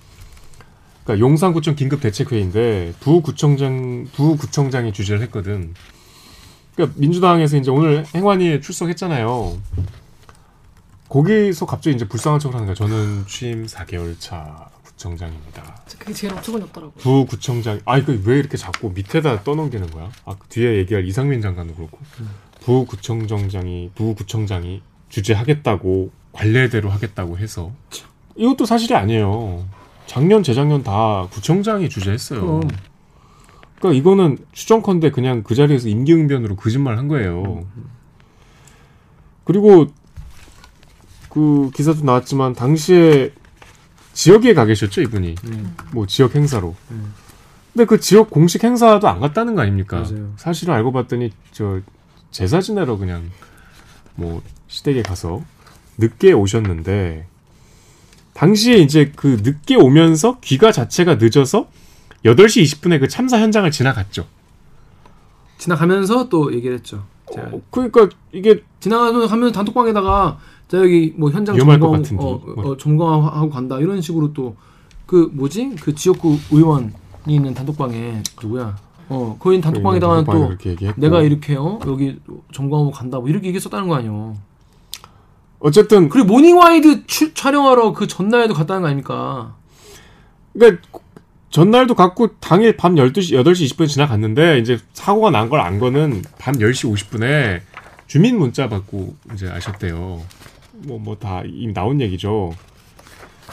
그러니까 1.04 1.26
용산구청 1.26 1.74
긴급 1.74 2.00
대책 2.00 2.32
회의인데 2.32 2.94
부구청장 3.00 4.06
부구청장이 4.14 4.92
주재를 4.92 5.22
했거든. 5.22 5.74
그러니까 6.74 6.98
민주당에서 6.98 7.56
이제 7.56 7.70
오늘 7.70 8.04
행안위에 8.14 8.60
출석했잖아요. 8.60 9.58
거기서 11.08 11.66
갑자기 11.66 11.94
이제 11.94 12.08
불쌍한 12.08 12.40
척을 12.40 12.54
하는 12.54 12.66
거야. 12.66 12.74
저는 12.74 13.24
취임 13.26 13.66
4개월 13.66 14.16
차 14.18 14.68
구청장입니다. 14.96 15.62
그게 15.98 16.12
제일 16.12 16.32
어처구니 16.34 16.64
없더라고요. 16.64 16.94
부구청장 16.98 17.80
아 17.84 17.98
이거 17.98 18.14
왜 18.24 18.38
이렇게 18.38 18.56
자꾸 18.56 18.90
밑에다 18.90 19.42
떠넘기는 19.42 19.88
거야? 19.90 20.10
아 20.24 20.34
그 20.38 20.46
뒤에 20.48 20.76
얘기할 20.78 21.06
이상민 21.06 21.40
장관도 21.40 21.74
그렇고 21.74 21.98
부구청장장이 22.60 23.90
부구청장이 23.94 24.82
주재하겠다고 25.08 26.10
관례대로 26.32 26.90
하겠다고 26.90 27.38
해서 27.38 27.72
이것도 28.36 28.66
사실이 28.66 28.94
아니에요. 28.94 29.64
작년 30.06 30.42
재작년 30.42 30.82
다 30.82 31.26
구청장이 31.30 31.88
주재했어요. 31.88 32.60
그러니까 33.78 33.98
이거는 33.98 34.38
추정컨대 34.52 35.10
그냥 35.10 35.42
그 35.42 35.54
자리에서 35.54 35.88
임기응변으로 35.88 36.56
거짓말 36.56 36.98
한 36.98 37.08
거예요. 37.08 37.66
그리고 39.44 39.86
그 41.28 41.70
기사도 41.74 42.04
나왔지만 42.04 42.54
당시에 42.54 43.32
지역에 44.14 44.54
가 44.54 44.64
계셨죠 44.64 45.02
이분이. 45.02 45.34
음. 45.44 45.76
뭐 45.92 46.06
지역 46.06 46.34
행사로. 46.34 46.74
음. 46.90 47.12
근데 47.72 47.84
그 47.84 47.98
지역 48.00 48.30
공식 48.30 48.62
행사도 48.64 49.08
안 49.08 49.20
갔다는 49.20 49.54
거 49.54 49.62
아닙니까? 49.62 50.00
맞아요. 50.00 50.32
사실은 50.36 50.72
알고 50.74 50.92
봤더니 50.92 51.32
저 51.52 51.80
제사 52.30 52.60
지내러 52.60 52.96
그냥 52.96 53.30
뭐 54.14 54.42
시댁에 54.68 55.02
가서 55.02 55.42
늦게 55.98 56.32
오셨는데 56.32 57.26
당시에 58.34 58.78
이제 58.78 59.12
그 59.14 59.40
늦게 59.42 59.76
오면서 59.76 60.38
귀가 60.40 60.72
자체가 60.72 61.16
늦어서 61.16 61.68
8시 62.24 62.62
20분에 62.62 63.00
그 63.00 63.08
참사 63.08 63.38
현장을 63.40 63.70
지나갔죠. 63.70 64.26
지나가면서 65.58 66.28
또 66.28 66.52
얘기를 66.54 66.76
했죠. 66.76 67.04
어, 67.36 67.60
그러니까 67.70 68.08
이게 68.32 68.62
지나가면 68.80 69.52
단톡방에다가 69.52 70.38
자 70.68 70.78
여기 70.78 71.12
뭐 71.16 71.30
현장 71.30 71.56
점검. 71.78 72.00
어, 72.24 72.40
뭐. 72.56 72.70
어, 72.72 72.76
점검하고 72.76 73.50
간다 73.50 73.78
이런 73.78 74.00
식으로 74.00 74.32
또 74.32 74.54
그 75.06 75.30
뭐지 75.34 75.76
그 75.82 75.94
지역구 75.94 76.38
의원이 76.50 76.88
있는 77.28 77.52
단톡방에 77.52 78.22
누구야? 78.42 78.74
어 79.10 79.36
거기 79.38 79.60
단톡방에다가 79.60 80.14
단톡방에 80.24 80.56
또 80.56 80.70
얘기했고. 80.70 80.98
내가 81.00 81.20
이렇게요 81.20 81.78
여기 81.86 82.18
점검하고 82.54 82.90
간다 82.90 83.18
뭐 83.18 83.28
이렇게 83.28 83.48
얘기했었다는 83.48 83.86
거 83.86 83.96
아니에요. 83.96 84.34
어쨌든 85.60 86.08
그리고 86.08 86.28
모닝와이드 86.28 87.06
추- 87.06 87.34
촬영하러 87.34 87.92
그 87.92 88.06
전날에도 88.06 88.54
갔다는 88.54 88.80
거 88.82 88.88
아닙니까? 88.88 89.54
그러니까 90.54 90.82
전날도 91.50 91.94
갔고 91.94 92.28
당일 92.40 92.76
밤 92.76 92.94
12시, 92.94 93.32
8시 93.44 93.70
20분 93.76 93.86
지나갔는데, 93.88 94.58
이제 94.58 94.78
사고가 94.92 95.30
난 95.30 95.48
걸 95.50 95.60
안 95.60 95.78
거는 95.78 96.22
밤 96.38 96.54
10시 96.56 96.92
50분에 96.92 97.60
주민 98.08 98.38
문자 98.38 98.68
받고 98.68 99.14
이제 99.34 99.48
아셨대요. 99.48 100.20
뭐, 100.86 100.98
뭐 100.98 101.16
다 101.18 101.42
이미 101.44 101.72
나온 101.72 102.00
얘기죠. 102.00 102.54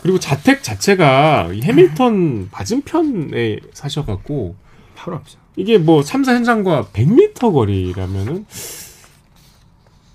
그리고 0.02 0.20
자택 0.20 0.64
자체가 0.64 1.52
이 1.54 1.62
해밀턴 1.62 2.50
맞은편에 2.52 3.60
사셔갖고, 3.74 4.56
바로 4.96 5.18
앞이죠. 5.18 5.40
이게 5.56 5.78
뭐 5.78 6.02
3사 6.02 6.34
현장과 6.36 6.90
100m 6.94 7.54
거리라면은 7.54 8.46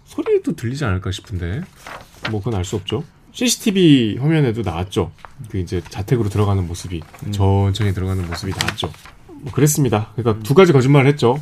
소리도 0.07 0.57
들리지 0.57 0.85
않을까 0.85 1.11
싶은데 1.13 1.61
뭐 2.31 2.41
그건 2.41 2.55
알 2.55 2.65
수 2.65 2.77
없죠. 2.77 3.05
CCTV 3.33 4.17
화면에도 4.19 4.63
나왔죠. 4.63 5.13
그 5.51 5.59
이제 5.59 5.83
자택으로 5.91 6.31
들어가는 6.31 6.67
모습이 6.67 7.03
천천히 7.33 7.93
들어가는 7.93 8.27
모습이 8.27 8.53
나왔죠. 8.59 8.91
뭐 9.29 9.53
그랬습니다. 9.53 10.13
그러니까 10.17 10.43
두 10.43 10.55
가지 10.55 10.73
거짓말을 10.73 11.07
했죠. 11.11 11.39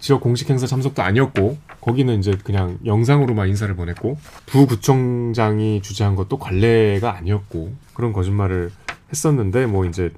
지역 0.00 0.20
공식 0.20 0.48
행사 0.50 0.66
참석도 0.66 1.02
아니었고 1.02 1.58
거기는 1.80 2.18
이제 2.18 2.36
그냥 2.44 2.78
영상으로만 2.84 3.48
인사를 3.48 3.74
보냈고 3.76 4.18
부구청장이 4.46 5.82
주재한 5.82 6.16
것도 6.16 6.38
관례가 6.38 7.16
아니었고 7.16 7.74
그런 7.94 8.12
거짓말을 8.12 8.70
했었는데 9.10 9.66
뭐 9.66 9.84
이제 9.84 10.10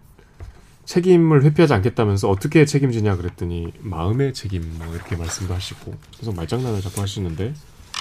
책임을 0.89 1.45
회피하지 1.45 1.75
않겠다면서 1.75 2.31
어떻게 2.31 2.65
책임지냐 2.65 3.17
그랬더니 3.17 3.75
마음의 3.81 4.33
책임 4.33 4.63
뭐 4.79 4.95
이렇게 4.95 5.17
말씀도 5.17 5.55
하시고 5.55 5.95
그래서 6.17 6.33
말장난을 6.33 6.81
자꾸 6.81 7.03
하시는데. 7.03 7.53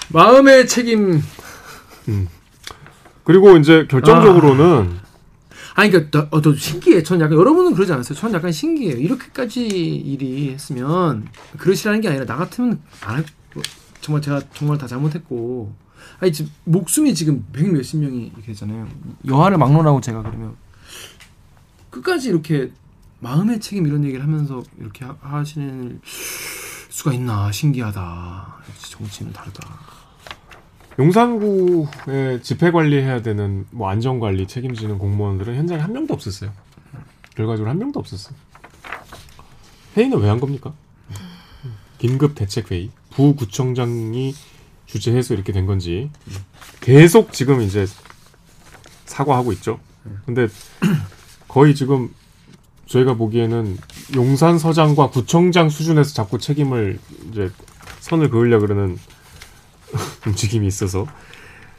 마음의 0.08 0.66
책임. 0.66 1.22
그리고 3.24 3.58
이제 3.58 3.86
결정적으로는 3.90 5.00
아 5.02 5.07
니 5.84 5.90
그러니까 5.90 6.10
더, 6.10 6.36
어, 6.36 6.42
더 6.42 6.54
신기해. 6.54 7.02
전 7.02 7.20
약간 7.20 7.38
여러분은 7.38 7.74
그러지 7.74 7.92
않았어요. 7.92 8.18
전 8.18 8.32
약간 8.32 8.50
신기해요. 8.50 8.96
이렇게까지 8.96 9.66
일이 9.66 10.50
했으면 10.52 11.28
그러시라는 11.56 12.00
게 12.00 12.08
아니라 12.08 12.24
나 12.24 12.36
같으면 12.36 12.80
안 13.02 13.16
할. 13.16 13.24
뭐, 13.54 13.62
정말 14.00 14.22
제가 14.22 14.40
정말 14.54 14.78
다 14.78 14.86
잘못했고. 14.86 15.72
아니 16.20 16.32
지금 16.32 16.50
목숨이 16.64 17.14
지금 17.14 17.44
백 17.52 17.70
몇십 17.72 18.00
명이 18.00 18.32
이렇게 18.34 18.46
되잖아요. 18.48 18.88
여하를 19.26 19.58
막론하고 19.58 20.00
제가 20.00 20.22
그러면 20.22 20.56
끝까지 21.90 22.28
이렇게 22.28 22.72
마음의 23.20 23.60
책임 23.60 23.86
이런 23.86 24.04
얘기를 24.04 24.22
하면서 24.22 24.62
이렇게 24.78 25.04
하, 25.04 25.16
하시는 25.20 26.00
수가 26.02 27.12
있나 27.12 27.52
신기하다. 27.52 28.56
정치는 28.90 29.32
다르다. 29.32 29.97
용산구에 30.98 32.40
집회 32.42 32.70
관리해야 32.72 33.22
되는 33.22 33.66
뭐 33.70 33.88
안전 33.88 34.18
관리 34.18 34.46
책임지는 34.48 34.98
공무원들은 34.98 35.54
현장에 35.56 35.80
한 35.80 35.92
명도 35.92 36.12
없었어요. 36.14 36.50
결과적으로 37.36 37.70
한 37.70 37.78
명도 37.78 38.00
없었어요. 38.00 38.36
회의는 39.96 40.18
왜 40.18 40.28
한 40.28 40.40
겁니까? 40.40 40.72
긴급 41.98 42.34
대책 42.34 42.70
회의 42.70 42.90
부구청장이 43.10 44.34
주재해서 44.86 45.34
이렇게 45.34 45.52
된 45.52 45.66
건지 45.66 46.10
계속 46.80 47.32
지금 47.32 47.60
이제 47.60 47.86
사과하고 49.04 49.52
있죠. 49.52 49.78
근데 50.26 50.48
거의 51.46 51.74
지금 51.74 52.12
저희가 52.86 53.14
보기에는 53.14 53.76
용산 54.16 54.58
서장과 54.58 55.10
구청장 55.10 55.68
수준에서 55.68 56.14
자꾸 56.14 56.38
책임을 56.38 56.98
이제 57.30 57.50
선을 58.00 58.30
그으려 58.30 58.58
그러는 58.60 58.98
움직임이 60.26 60.66
있어서. 60.66 61.06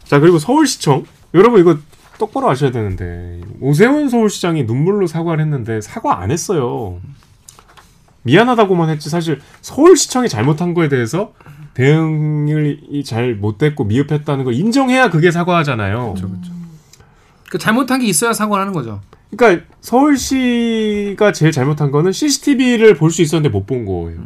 자 0.04 0.20
그리고 0.20 0.40
서울시청. 0.40 1.06
여러분 1.34 1.60
이거 1.62 1.78
똑바로 2.18 2.50
아셔야 2.50 2.72
되는데. 2.72 3.42
오세훈 3.62 4.10
서울시장이 4.10 4.64
눈물로 4.64 5.08
사과를 5.08 5.44
했는데 5.44 5.82
사과 5.82 6.20
안 6.22 6.32
했어요. 6.32 7.00
미안하다고만 8.24 8.90
했지. 8.90 9.10
사실 9.10 9.40
서울시청이 9.62 10.28
잘못한 10.30 10.74
거에 10.74 10.90
대해서 10.90 11.34
대응이 11.74 13.04
잘 13.06 13.36
못됐고 13.36 13.86
미흡했다는 13.86 14.44
걸 14.44 14.54
인정해야 14.54 15.10
그게 15.10 15.32
사과하잖아요. 15.32 16.16
그렇죠. 16.18 16.30
그 17.50 17.58
잘못한 17.58 18.00
게 18.02 18.06
있어야 18.08 18.34
사과를 18.34 18.62
하는 18.62 18.74
거죠. 18.74 19.02
그러니까 19.36 19.66
서울시가 19.82 21.32
제일 21.32 21.52
잘못한 21.52 21.92
거는 21.92 22.12
CCTV를 22.12 22.96
볼 22.96 23.12
수 23.12 23.22
있었는데 23.22 23.50
못 23.56 23.66
본 23.68 23.86
거예요 23.86 24.20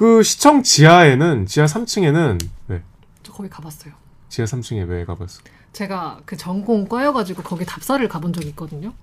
그 0.00 0.22
시청 0.22 0.62
지하에는 0.62 1.44
지하 1.44 1.66
3층에는 1.66 2.42
네, 2.68 2.82
저 3.22 3.32
거기 3.34 3.50
가봤어요. 3.50 3.92
지하 4.30 4.46
3층에 4.46 4.88
왜 4.88 5.04
가봤어? 5.04 5.42
제가 5.74 6.20
그 6.24 6.38
전공 6.38 6.88
과여가지고 6.88 7.42
거기 7.42 7.66
답사를 7.66 8.08
가본 8.08 8.32
적이 8.32 8.48
있거든요. 8.48 8.94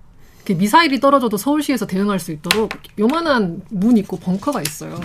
그 0.44 0.54
미사일이 0.54 0.98
떨어져도 0.98 1.36
서울시에서 1.36 1.86
대응할 1.86 2.18
수 2.18 2.32
있도록 2.32 2.70
요만한 2.98 3.62
문 3.70 3.96
있고 3.96 4.18
벙커가 4.18 4.60
있어요. 4.60 4.98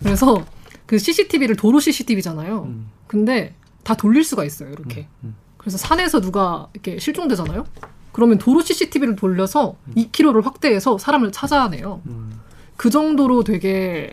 그래서 0.00 0.44
그 0.84 0.98
CCTV를 0.98 1.56
도로 1.56 1.80
CCTV잖아요. 1.80 2.64
음. 2.64 2.90
근데 3.06 3.54
다 3.84 3.94
돌릴 3.94 4.22
수가 4.22 4.44
있어요, 4.44 4.68
이렇게. 4.68 5.08
그래서 5.56 5.78
산에서 5.78 6.20
누가 6.20 6.68
이렇게 6.74 6.98
실종되잖아요. 6.98 7.64
그러면 8.12 8.36
도로 8.36 8.60
CCTV를 8.60 9.16
돌려서 9.16 9.76
2km를 9.96 10.44
확대해서 10.44 10.98
사람을 10.98 11.32
찾아내요. 11.32 12.02
음. 12.04 12.38
그 12.76 12.90
정도로 12.90 13.44
되게 13.44 14.12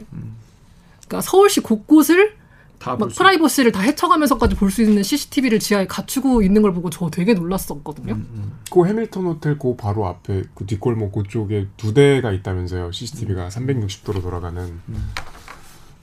그러니까 1.08 1.22
서울시 1.22 1.60
곳곳을 1.62 2.36
다 2.80 2.96
막. 2.98 3.10
프라이버시를 3.10 3.72
다 3.72 3.82
헤쳐가면서까지 3.82 4.56
볼 4.56 4.70
수 4.72 4.82
있는 4.82 5.04
CCTV를 5.04 5.60
지하에 5.60 5.88
갖추고 5.88 6.42
있는 6.42 6.62
걸 6.62 6.74
보고 6.74 6.90
저 6.90 7.10
되게 7.10 7.34
놀랐었거든요. 7.34 8.14
음, 8.16 8.54
그 8.72 8.86
해밀턴 8.86 9.26
호텔 9.26 9.58
그 9.58 9.76
바로 9.78 10.06
앞에 10.08 10.44
그 10.54 10.66
뒷골목 10.66 11.14
그쪽에 11.14 11.68
두 11.78 11.94
대가 11.94 12.32
있다면서요. 12.32 12.92
CCTV가 12.92 13.48
360도로 13.50 14.22
돌아가는. 14.22 14.80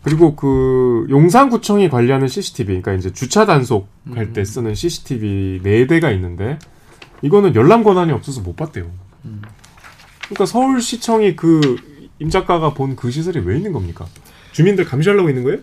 그리고 0.02 0.34
그 0.34 1.06
용산구청이 1.10 1.90
관리하는 1.90 2.26
CCTV, 2.28 2.80
그러니까 2.80 2.94
이제 2.94 3.12
주차 3.12 3.44
단속할 3.44 4.32
때 4.32 4.44
쓰는 4.44 4.74
CCTV 4.74 5.60
네 5.62 5.86
대가 5.86 6.10
있는데 6.12 6.58
이거는 7.20 7.54
열람 7.54 7.84
권한이 7.84 8.10
없어서 8.12 8.40
못 8.40 8.56
봤대요. 8.56 8.90
그러니까 10.28 10.46
서울시청이 10.46 11.36
그 11.36 11.76
임 12.22 12.28
작가가 12.28 12.74
본 12.74 12.96
그 12.96 13.10
시설이 13.10 13.40
왜 13.40 13.56
있는 13.56 13.72
겁니까? 13.72 14.06
주민들 14.52 14.84
감시하려고 14.84 15.28
있는 15.28 15.44
거예요? 15.44 15.58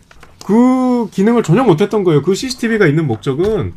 그 0.45 1.09
기능을 1.11 1.43
전혀 1.43 1.63
못했던 1.63 2.03
거예요. 2.03 2.21
그 2.21 2.33
CCTV가 2.35 2.87
있는 2.87 3.05
목적은 3.07 3.73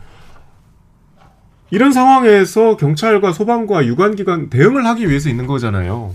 이런 1.70 1.92
상황에서 1.92 2.76
경찰과 2.76 3.32
소방과 3.32 3.86
유관기관 3.86 4.50
대응을 4.50 4.86
하기 4.86 5.08
위해서 5.08 5.28
있는 5.28 5.46
거잖아요. 5.46 6.14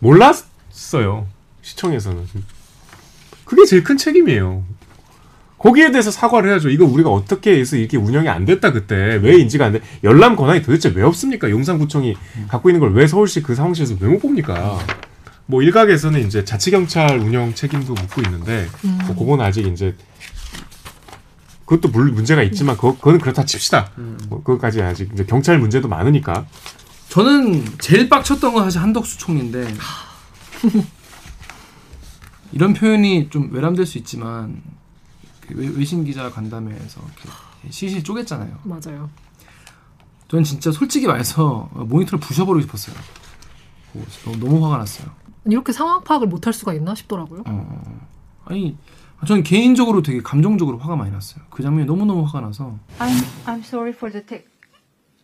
몰랐어요. 0.00 1.26
시청에서는. 1.62 2.24
그게 3.44 3.64
제일 3.66 3.84
큰 3.84 3.96
책임이에요. 3.96 4.64
거기에 5.58 5.90
대해서 5.90 6.10
사과를 6.10 6.50
해야죠. 6.50 6.70
이거 6.70 6.86
우리가 6.86 7.10
어떻게 7.10 7.58
해서 7.58 7.76
이렇게 7.76 7.98
운영이 7.98 8.28
안 8.28 8.46
됐다 8.46 8.72
그때 8.72 9.20
왜 9.22 9.36
인지가 9.36 9.66
안 9.66 9.72
돼? 9.72 9.80
열람 10.02 10.34
권한이 10.34 10.62
도대체 10.62 10.90
왜 10.94 11.02
없습니까? 11.02 11.50
용산구청이 11.50 12.16
갖고 12.48 12.70
있는 12.70 12.80
걸 12.80 12.92
왜 12.94 13.06
서울시 13.06 13.42
그 13.42 13.54
상황실에서 13.54 13.96
왜 14.00 14.08
못 14.08 14.20
봅니까? 14.20 14.78
뭐 15.50 15.62
일각에서는 15.62 16.24
이제 16.26 16.44
자치경찰 16.44 17.18
운영 17.18 17.52
책임도 17.54 17.92
묻고 17.94 18.22
있는데 18.22 18.68
뭐 19.06 19.16
그건 19.16 19.40
아직 19.40 19.66
이제 19.66 19.96
그것도 21.66 21.88
물 21.88 22.12
문제가 22.12 22.42
있지만 22.44 22.76
그거, 22.76 22.94
그거는 22.96 23.18
그렇다 23.20 23.44
칩시다. 23.44 23.90
뭐 24.28 24.42
그것까지 24.44 24.80
아직 24.80 25.10
이제 25.12 25.24
경찰 25.24 25.58
문제도 25.58 25.86
많으니까. 25.88 26.46
저는 27.08 27.64
제일 27.80 28.08
빡쳤던 28.08 28.54
건 28.54 28.62
사실 28.64 28.80
한덕수 28.80 29.18
총리인데 29.18 29.74
이런 32.52 32.72
표현이 32.72 33.30
좀 33.30 33.52
외람될 33.52 33.86
수 33.86 33.98
있지만 33.98 34.62
그 35.40 35.54
외- 35.56 35.68
외신 35.68 36.04
기자 36.04 36.30
간담회에서 36.30 37.00
이렇게 37.00 37.28
시시 37.70 38.02
쪼갰잖아요. 38.04 38.58
맞아요. 38.62 39.10
전 40.28 40.44
진짜 40.44 40.70
솔직히 40.70 41.06
말해서 41.08 41.68
모니터를 41.74 42.20
부셔버리고 42.20 42.62
싶었어요. 42.66 42.94
너무, 44.24 44.36
너무 44.38 44.64
화가 44.64 44.78
났어요. 44.78 45.10
이렇게 45.44 45.72
상황 45.72 46.02
파악을 46.04 46.26
못할 46.28 46.52
수가 46.52 46.74
있나 46.74 46.94
싶더라고요. 46.94 47.44
어, 47.46 47.82
아니 48.44 48.76
저는 49.26 49.42
개인적으로 49.42 50.02
되게 50.02 50.20
감정적으로 50.22 50.78
화가 50.78 50.96
많이 50.96 51.10
났어요. 51.10 51.44
그 51.50 51.62
장면이 51.62 51.86
너무 51.86 52.04
너무 52.06 52.24
화가 52.24 52.40
나서 52.40 52.76
I'm 52.98 53.10
I'm 53.46 53.60
sorry 53.60 53.90
for 53.92 54.10
the 54.12 54.24
tech. 54.24 54.46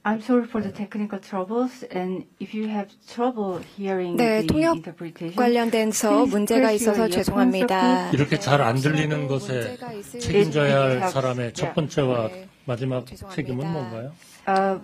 I'm 0.05 0.20
sorry 0.22 0.47
for 0.47 0.62
the 0.62 0.72
technical 0.72 1.20
troubles, 1.20 1.84
and 1.93 2.26
if 2.41 2.55
you 2.57 2.68
have 2.70 2.88
trouble 3.09 3.61
hearing 3.76 4.16
네, 4.16 4.38
the 4.38 4.47
통역 4.47 4.76
interpretation, 4.76 5.34
관련된서 5.34 6.11
please 6.11 6.30
문제가 6.30 6.70
있어서 6.70 7.09
죄송합니다. 7.09 8.11
이렇게 8.12 8.38
잘 8.38 8.62
안 8.62 8.76
들리는 8.76 9.26
것에 9.26 9.76
책임져야 10.20 10.80
할 10.80 11.01
네. 11.01 11.09
사람의 11.09 11.55
첫 11.55 11.74
번째와 11.74 12.28
네. 12.28 12.49
마지막 12.66 13.05
죄송합니다. 13.05 13.34
책임은 13.34 13.72
뭔가요? 13.72 14.12
Uh, 14.47 14.80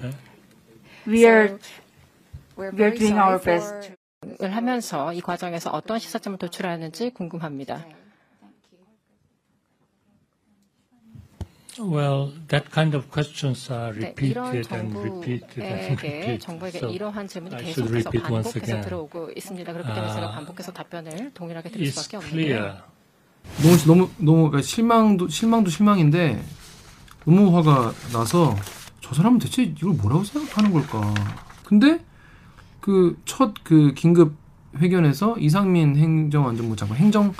네? 0.00 0.10
we 1.08 1.24
are 1.26 1.58
we 2.56 2.66
are 2.80 2.94
doing 2.96 3.18
our 3.18 3.40
best. 3.42 3.97
을 4.42 4.54
하면서 4.56 5.12
이 5.12 5.20
과정에서 5.20 5.70
어떤 5.70 5.98
시사점을 6.00 6.38
도출하는지 6.38 7.10
궁금합니다. 7.10 7.84
Well, 11.80 12.32
that 12.48 12.68
kind 12.72 12.96
of 12.96 13.08
questions 13.08 13.70
are 13.72 13.92
네, 13.96 14.12
이런 14.20 14.46
repeated 14.48 14.74
and 14.74 14.98
repeated 14.98 15.62
and 15.62 15.86
정부에게 15.86 16.06
repeated. 16.08 16.38
정부에게 16.44 16.78
So 16.78 16.90
이러한 16.90 17.28
질문이 17.28 17.56
계속해서 17.62 18.10
repeat 18.10 18.18
once 18.32 18.52
반복해서 18.52 18.58
again. 18.58 18.84
들어오고 18.84 19.30
있습니다. 19.36 19.72
그렇기 19.72 19.94
때문에 19.94 20.12
제가 20.14 20.26
아, 20.26 20.32
반복해서 20.32 20.72
답변을 20.72 21.30
동일하게 21.34 21.68
드릴 21.70 21.86
it's 21.86 21.92
수밖에 21.94 22.16
없는데요. 22.16 22.42
clear 22.42 22.82
너무 23.62 23.76
너무 23.86 24.10
너무 24.18 24.50
그러니까 24.50 24.62
실망도 24.62 25.28
실망도 25.28 25.70
실망인데 25.70 26.42
너무 27.24 27.56
화가 27.56 27.92
나서 28.12 28.56
저 29.00 29.14
사람은 29.14 29.38
대체 29.38 29.62
이걸 29.62 29.92
뭐라고 29.94 30.24
생각하는 30.24 30.72
걸까? 30.72 31.14
근데 31.64 32.00
그 32.88 33.16
첫 33.26 33.52
그 33.64 33.92
긴급 33.94 34.32
회견에서 34.78 35.36
이상민 35.38 35.96
행정안전부 35.96 36.74
장관 36.74 36.96
행정 36.96 37.34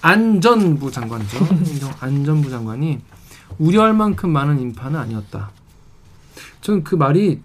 안전부 0.00 0.90
장관이죠. 0.90 1.36
행정 1.44 1.92
안전부 2.00 2.48
장관이 2.48 3.00
우려할 3.58 3.92
만큼 3.92 4.30
많은 4.30 4.58
인파는 4.58 4.98
아니었다. 4.98 5.50
저는 6.62 6.82
그 6.82 6.94
말이 6.94 7.42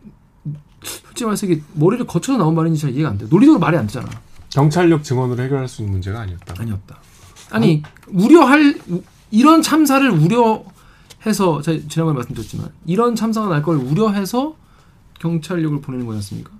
솔직히 0.81 1.25
말해서 1.25 1.45
이게 1.45 1.61
머리를 1.73 2.07
거쳐서 2.07 2.37
나온 2.37 2.55
말인지 2.55 2.79
잘 2.81 2.91
이해가 2.93 3.09
안 3.09 3.17
돼요. 3.17 3.27
논리적으로 3.29 3.59
말이 3.59 3.75
안 3.77 3.85
되잖아. 3.87 4.07
경찰력 4.49 5.03
증언으로 5.03 5.43
해결할 5.43 5.67
수 5.67 5.81
있는 5.81 5.91
문제가 5.91 6.21
아니었다. 6.21 6.55
아니었다. 6.57 6.99
아니 7.51 7.83
우려할 8.07 8.79
우- 8.89 9.03
이런 9.29 9.61
참사를 9.61 10.09
우려해서 10.09 11.61
제가 11.61 11.83
지난번에 11.89 12.15
말씀드렸지만 12.15 12.69
이런 12.85 13.15
참사가 13.15 13.49
날 13.49 13.61
걸 13.61 13.75
우려해서 13.75 14.55
경찰력을 15.19 15.81
보내는 15.81 16.05
거지 16.05 16.15
않습니까? 16.17 16.51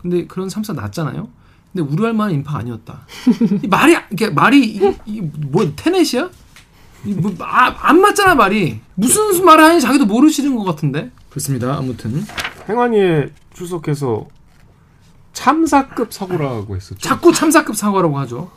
근데 0.00 0.26
그런 0.26 0.48
참사 0.48 0.72
났잖아요. 0.72 1.28
근데 1.72 1.92
우려할 1.92 2.14
만한 2.14 2.34
인파가 2.34 2.58
아니었다. 2.58 3.00
이 3.62 3.68
말이 3.68 3.96
이게 4.10 4.30
말이 4.30 4.60
이게, 4.64 4.96
이게 5.06 5.20
뭐 5.22 5.70
테넷이야? 5.76 6.30
뭐, 7.02 7.34
아, 7.40 7.74
안 7.80 8.00
맞잖아 8.00 8.34
말이. 8.34 8.80
무슨 8.94 9.44
말을 9.44 9.64
하는지 9.64 9.86
자기도 9.86 10.06
모르시는 10.06 10.56
것 10.56 10.64
같은데. 10.64 11.10
그렇습니다. 11.30 11.76
아무튼 11.76 12.24
행안위에 12.68 13.30
출석해서 13.54 14.26
참사급 15.32 16.12
사고라고 16.12 16.76
했었죠. 16.76 17.00
자꾸 17.00 17.32
참사급 17.32 17.76
사고라고 17.76 18.18
하죠. 18.20 18.50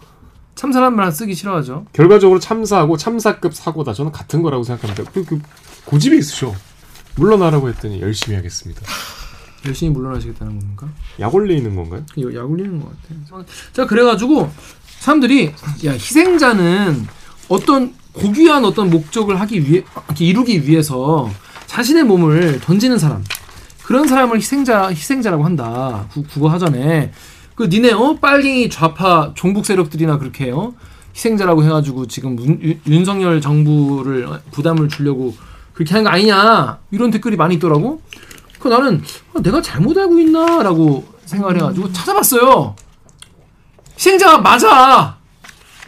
참사란 0.56 0.96
말 0.96 1.12
쓰기 1.12 1.36
싫어하죠. 1.36 1.86
결과적으로 1.94 2.40
참사하고 2.40 2.98
참사급 2.98 3.54
사고다. 3.54 3.94
저는 3.94 4.12
같은 4.12 4.42
거라고 4.42 4.64
생각합니다. 4.64 5.10
그, 5.12 5.24
그 5.24 5.42
고집이 5.86 6.18
있으셔. 6.18 6.54
물러나라고 7.16 7.70
했더니 7.70 8.02
열심히 8.02 8.36
하겠습니다. 8.36 8.82
열심히 9.66 9.92
물러나시겠다는 9.92 10.60
건가? 10.60 10.88
약 11.20 11.34
올리는 11.34 11.76
건가요? 11.76 12.04
약 12.36 12.50
올리는 12.50 12.80
것 12.82 12.90
같아. 12.90 13.46
자, 13.72 13.86
그래가지고 13.86 14.50
사람들이 15.00 15.52
야 15.86 15.92
희생자는 15.94 17.08
어떤 17.50 17.94
고귀한 18.14 18.64
어떤 18.66 18.90
목적을 18.90 19.40
하기 19.42 19.68
위해 19.68 19.84
이루기 20.20 20.68
위해서 20.68 21.30
자신의 21.68 22.04
몸을 22.04 22.60
던지는 22.62 22.98
사람 22.98 23.24
그런 23.84 24.08
사람을 24.08 24.38
희생자 24.38 24.88
희생자라고 24.90 25.44
한다. 25.44 26.08
구, 26.12 26.24
국어 26.24 26.48
하전에 26.50 27.12
그 27.56 27.66
니네 27.66 27.92
어 27.94 28.18
빨갱이 28.20 28.70
좌파 28.70 29.32
종북 29.36 29.66
세력들이나 29.66 30.18
그렇게 30.20 30.52
어 30.52 30.74
희생자라고 31.16 31.64
해가지고 31.64 32.08
지금 32.08 32.36
문- 32.36 32.60
윤- 32.62 32.80
윤석열 32.88 33.42
정부를 33.42 34.26
어, 34.26 34.40
부담을 34.52 34.90
주려고 34.90 35.36
그렇게 35.74 35.92
하는 35.94 36.04
거 36.06 36.10
아니냐 36.12 36.80
이런 36.92 37.12
댓글이 37.12 37.36
많이 37.36 37.56
있더라고. 37.56 38.02
그 38.64 38.70
나는 38.70 39.04
아, 39.34 39.42
내가 39.42 39.62
잘못 39.62 39.98
알고 39.98 40.18
있나라고 40.20 41.04
생각을 41.26 41.58
해가지고 41.58 41.92
찾아봤어요. 41.92 42.74
희생자가 43.96 44.38
맞아. 44.38 45.18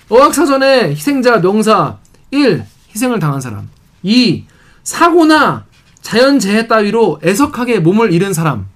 어학사전에 0.09 0.89
희생자 0.89 1.39
명사 1.39 1.97
1. 2.32 2.65
희생을 2.89 3.19
당한 3.19 3.39
사람 3.39 3.69
2. 4.03 4.43
사고나 4.84 5.65
자연재해 6.01 6.67
따위로 6.67 7.21
애석하게 7.23 7.80
몸을 7.80 8.11
잃은 8.11 8.34
사람 8.34 8.67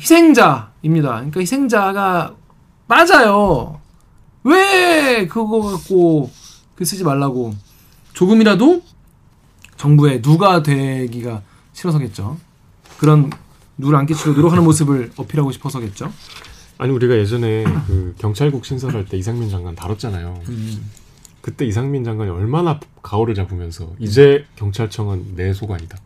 희생자입니다. 0.00 1.08
그러니까 1.16 1.40
희생자가 1.40 2.36
맞아요. 2.86 3.80
왜 4.44 5.26
그거 5.26 5.60
갖고 5.60 6.30
그 6.76 6.84
쓰지 6.84 7.02
말라고 7.02 7.52
조금이라도 8.12 8.80
정부에 9.76 10.22
누가 10.22 10.62
되기가 10.62 11.42
싫어서겠죠. 11.72 12.47
그런 12.98 13.30
누를 13.76 13.96
안 13.98 14.06
끼치고 14.06 14.32
노력하는 14.32 14.64
모습을 14.64 15.12
어필하고 15.16 15.52
싶어서겠죠. 15.52 16.12
아니 16.78 16.92
우리가 16.92 17.16
예전에 17.16 17.64
그 17.86 18.14
경찰국 18.18 18.64
신설할 18.64 19.04
때 19.06 19.16
이상민 19.16 19.48
장관 19.50 19.74
다뤘잖아요. 19.74 20.40
그때 21.40 21.64
이상민 21.64 22.04
장관이 22.04 22.30
얼마나 22.30 22.78
가오를 23.02 23.34
잡으면서 23.34 23.92
이제 23.98 24.44
경찰청은 24.56 25.36
내 25.36 25.52
소관이다. 25.52 25.96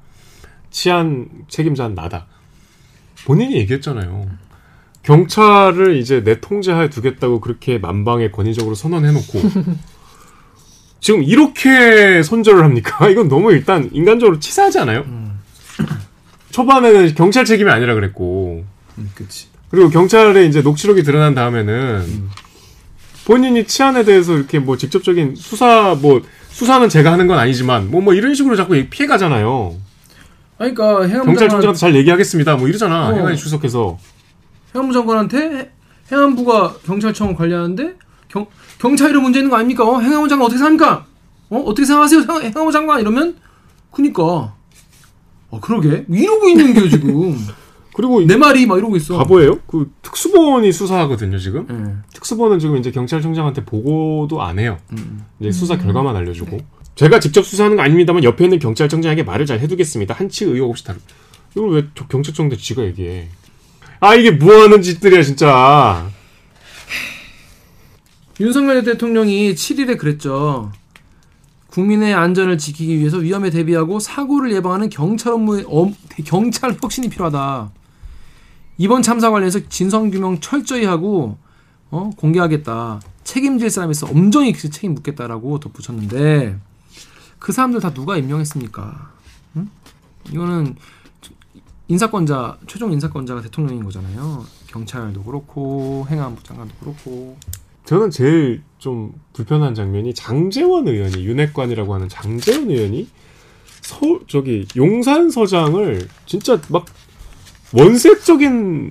치안 0.70 1.28
책임자는 1.48 1.94
나다. 1.94 2.26
본인이 3.26 3.54
얘기했잖아요. 3.56 4.28
경찰을 5.02 5.96
이제 5.96 6.22
내 6.22 6.40
통제하에 6.40 6.88
두겠다고 6.90 7.40
그렇게 7.40 7.78
만방에 7.78 8.30
권위적으로 8.30 8.74
선언해놓고 8.74 9.40
지금 11.00 11.22
이렇게 11.22 12.22
손절을 12.22 12.62
합니까? 12.62 13.08
이건 13.10 13.28
너무 13.28 13.52
일단 13.52 13.90
인간적으로 13.92 14.38
치사하지 14.38 14.78
않아요? 14.80 15.31
초반에는 16.52 17.14
경찰 17.16 17.44
책임이 17.44 17.68
아니라 17.70 17.94
그랬고 17.94 18.64
음, 18.98 19.10
그치. 19.14 19.48
그리고 19.70 19.88
경찰에 19.90 20.44
이제 20.46 20.60
녹취록이 20.62 21.02
드러난 21.02 21.34
다음에는 21.34 22.28
본인이 23.24 23.66
치안에 23.66 24.04
대해서 24.04 24.34
이렇게 24.36 24.58
뭐 24.58 24.76
직접적인 24.76 25.34
수사 25.36 25.96
뭐 26.00 26.22
수사는 26.50 26.88
제가 26.88 27.10
하는 27.12 27.26
건 27.26 27.38
아니지만 27.38 27.90
뭐뭐 27.90 28.14
이런 28.14 28.34
식으로 28.34 28.54
자꾸 28.56 28.74
피해 28.90 29.06
가잖아요. 29.06 29.74
아니, 30.58 30.74
그러니까 30.74 31.06
해양부 31.08 31.26
경찰청장한테 31.26 31.78
잘 31.78 31.96
얘기하겠습니다. 31.96 32.56
뭐 32.56 32.68
이러잖아. 32.68 33.08
어. 33.08 33.14
행안위 33.14 33.36
출석해서 33.36 33.98
해양부 34.74 34.92
장관한테 34.92 35.38
해- 35.38 35.70
해양부가 36.12 36.74
경찰청을 36.84 37.34
관리하는데 37.34 37.94
경, 38.28 38.46
경찰이 38.78 39.14
문제 39.14 39.38
있는 39.38 39.50
거 39.50 39.56
아닙니까? 39.56 39.84
어? 39.88 40.00
해양부 40.00 40.28
장관 40.28 40.46
어떻게 40.46 40.58
생각합니까? 40.58 41.06
어? 41.48 41.58
어떻게 41.60 41.86
생각하세요? 41.86 42.20
해- 42.20 42.52
해양부 42.54 42.70
장관 42.70 43.00
이러면 43.00 43.36
그니까 43.90 44.54
어 45.52 45.60
그러게 45.60 46.04
이러고 46.08 46.48
있는 46.48 46.74
게 46.74 46.88
지금 46.88 47.38
그리고 47.94 48.22
내 48.22 48.36
말이 48.36 48.64
막 48.66 48.78
이러고 48.78 48.96
있어. 48.96 49.18
바보예요? 49.18 49.60
그 49.66 49.92
특수본이 50.00 50.72
수사하거든요 50.72 51.38
지금. 51.38 51.66
예. 51.70 52.10
특수본은 52.14 52.58
지금 52.58 52.78
이제 52.78 52.90
경찰청장한테 52.90 53.64
보고도 53.66 54.40
안 54.42 54.58
해요. 54.58 54.78
음. 54.92 55.22
이제 55.38 55.52
수사 55.52 55.76
결과만 55.76 56.16
알려주고. 56.16 56.58
제가 56.94 57.20
직접 57.20 57.44
수사하는 57.44 57.76
거 57.76 57.82
아닙니다만 57.82 58.24
옆에 58.24 58.44
있는 58.44 58.58
경찰청장에게 58.58 59.22
말을 59.24 59.44
잘 59.44 59.60
해두겠습니다. 59.60 60.14
한치 60.14 60.46
의혹 60.46 60.70
없이 60.70 60.84
다루. 60.84 60.98
이걸 61.54 61.70
왜 61.70 61.84
저- 61.94 62.06
경찰청장 62.06 62.58
지가 62.58 62.82
얘기해? 62.86 63.28
아 64.00 64.14
이게 64.14 64.30
뭐하는 64.30 64.80
짓들이야 64.80 65.22
진짜. 65.22 66.08
윤석열 68.40 68.82
대통령이 68.84 69.54
7일에 69.54 69.98
그랬죠. 69.98 70.72
국민의 71.76 72.12
안전을 72.12 72.58
지키기 72.58 72.98
위해서 72.98 73.16
위험에 73.16 73.48
대비하고 73.48 73.98
사고를 73.98 74.52
예방하는 74.52 74.90
경찰 74.90 75.32
업무에 75.32 75.64
엄- 75.66 75.94
경찰 76.26 76.76
혁신이 76.80 77.08
필요하다. 77.08 77.70
이번 78.76 79.00
참사 79.02 79.30
관련해서 79.30 79.60
진상 79.70 80.10
규명 80.10 80.38
철저히 80.40 80.84
하고 80.84 81.38
어, 81.90 82.10
공개하겠다. 82.16 83.00
책임질 83.24 83.70
사람이 83.70 83.92
있어 83.92 84.06
엄정히 84.06 84.52
그 84.52 84.68
책임 84.68 84.92
묻겠다라고 84.94 85.60
덧붙였는데 85.60 86.58
그 87.38 87.52
사람들 87.52 87.80
다 87.80 87.94
누가 87.94 88.18
임명했습니까? 88.18 89.10
응? 89.56 89.70
이거는 90.30 90.76
인사권자 91.88 92.58
최종 92.66 92.92
인사권자가 92.92 93.40
대통령인 93.40 93.82
거잖아요. 93.84 94.44
경찰도 94.66 95.22
그렇고 95.22 96.06
행안부 96.10 96.42
장관도 96.42 96.74
그렇고 96.80 97.38
저는 97.84 98.10
제일 98.10 98.62
좀 98.78 99.12
불편한 99.32 99.74
장면이 99.74 100.14
장재원 100.14 100.88
의원이 100.88 101.24
윤핵관이라고 101.24 101.94
하는 101.94 102.08
장재원 102.08 102.70
의원이 102.70 103.08
서 103.80 104.20
저기 104.28 104.66
용산 104.76 105.30
서장을 105.30 106.08
진짜 106.26 106.60
막 106.68 106.86
원색적인 107.74 108.90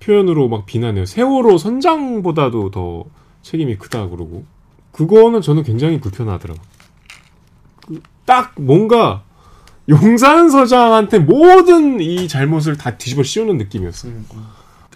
표현으로 0.00 0.48
막 0.48 0.66
비난해요. 0.66 1.04
세월호 1.06 1.58
선장보다도 1.58 2.70
더 2.70 3.04
책임이 3.42 3.76
크다 3.76 4.08
그러고 4.08 4.44
그거는 4.92 5.40
저는 5.40 5.62
굉장히 5.62 6.00
불편하더라고. 6.00 6.60
그딱 7.80 8.54
뭔가 8.56 9.24
용산 9.88 10.48
서장한테 10.48 11.18
모든 11.18 12.00
이 12.00 12.26
잘못을 12.28 12.78
다 12.78 12.96
뒤집어 12.96 13.22
씌우는 13.22 13.58
느낌이었어요. 13.58 14.12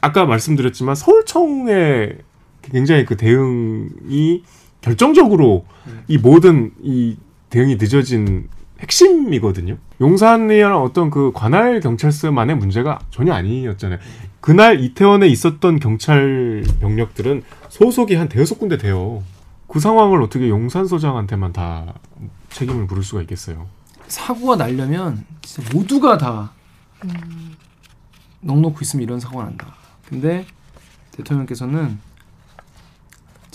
아까 0.00 0.24
말씀드렸지만 0.24 0.94
서울청의 0.94 2.18
굉장히 2.70 3.04
그 3.04 3.16
대응이 3.16 4.42
결정적으로 4.80 5.66
이 6.06 6.18
모든 6.18 6.72
이 6.82 7.16
대응이 7.50 7.76
늦어진 7.76 8.48
핵심이거든요. 8.80 9.76
용산이라는 10.00 10.76
어떤 10.76 11.10
그 11.10 11.32
관할 11.34 11.80
경찰서만의 11.80 12.56
문제가 12.56 12.98
전혀 13.10 13.32
아니었잖아요. 13.32 13.98
그날 14.40 14.80
이태원에 14.80 15.26
있었던 15.26 15.80
경찰 15.80 16.64
병력들은 16.80 17.42
소속이 17.68 18.14
한 18.14 18.28
대여섯 18.28 18.58
군데 18.58 18.78
돼요. 18.78 19.22
그 19.66 19.80
상황을 19.80 20.22
어떻게 20.22 20.48
용산서장한테만 20.48 21.52
다 21.52 21.94
책임을 22.50 22.84
물을 22.84 23.02
수가 23.02 23.20
있겠어요. 23.22 23.66
사고가 24.06 24.56
나려면 24.56 25.24
진짜 25.42 25.68
모두가 25.74 26.16
다 26.16 26.52
넋 28.40 28.59
놓고 28.59 28.78
있으면 28.82 29.02
이런 29.02 29.20
사고가 29.20 29.44
난다. 29.44 29.74
근데 30.08 30.46
대통령께서는 31.12 31.98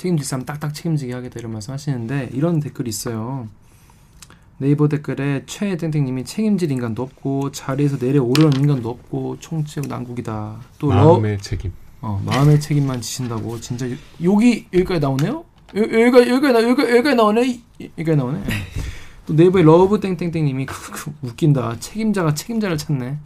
책임질 0.04 0.26
사람 0.26 0.45
딱딱 0.45 0.74
책임지게 0.74 1.14
하겠다 1.14 1.39
이런 1.39 1.54
말씀 1.54 1.74
하시는데 1.74 2.30
이런 2.34 2.60
댓글이 2.60 2.89
있어요. 2.89 3.47
네이버 4.58 4.89
댓글에 4.89 5.43
최땡땡님이 5.45 6.26
책임질 6.26 6.72
인간도 6.72 7.04
없고 7.04 7.51
자리에서 7.54 7.95
내려오려는 7.99 8.60
인간도 8.60 8.89
없고 8.89 9.38
총체적 9.39 9.88
난국이다. 9.88 10.58
또 10.80 10.89
러, 10.89 10.95
마음의 10.95 11.39
책임. 11.39 11.72
어, 12.01 12.22
마음의 12.26 12.60
책임만 12.60 12.99
지신다고 12.99 13.62
진짜 13.62 13.89
요- 13.89 13.95
여기 14.24 14.68
여기까지 14.74 14.99
나오네요. 14.99 15.45
여, 15.76 15.82
여기가 15.82 16.28
여기까지 16.30 16.54
나 16.54 16.64
여기 16.64 16.82
여기까지 16.82 17.16
나오네. 17.16 17.47
이- 17.47 17.62
여기까지 17.97 18.18
나오네. 18.18 18.39
예. 18.39 18.54
또 19.26 19.34
네이버에 19.36 19.64
러브 19.64 20.01
땡땡땡님이 20.01 20.68
웃긴다. 21.24 21.78
책임자가 21.80 22.34
책임자를 22.34 22.78
찾네. 22.78 23.18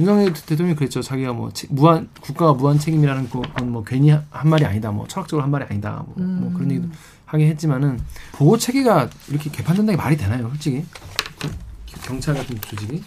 윤석열 0.00 0.32
대통령이 0.32 0.74
그랬죠. 0.76 1.02
자기가 1.02 1.32
뭐 1.34 1.52
체- 1.52 1.68
무한 1.70 2.08
국가가 2.20 2.54
무한 2.54 2.78
책임이라는 2.78 3.28
거- 3.30 3.42
그건 3.42 3.70
뭐 3.70 3.84
괜히 3.84 4.10
하- 4.10 4.22
한 4.30 4.48
말이 4.48 4.64
아니다. 4.64 4.90
뭐 4.90 5.06
철학적으로 5.06 5.42
한 5.44 5.50
말이 5.50 5.64
아니다. 5.68 6.02
뭐, 6.06 6.14
뭐 6.16 6.52
그런 6.54 6.70
얘기도 6.70 6.88
하긴 7.26 7.46
했지만은 7.48 8.00
보호 8.32 8.56
체계가 8.56 9.10
이렇게 9.28 9.50
개판된다는 9.50 9.96
게 9.96 10.02
말이 10.02 10.16
되나요, 10.16 10.48
솔직히? 10.48 10.84
그 11.38 11.48
경찰 12.02 12.34
같은 12.34 12.58
조직이 12.60 13.02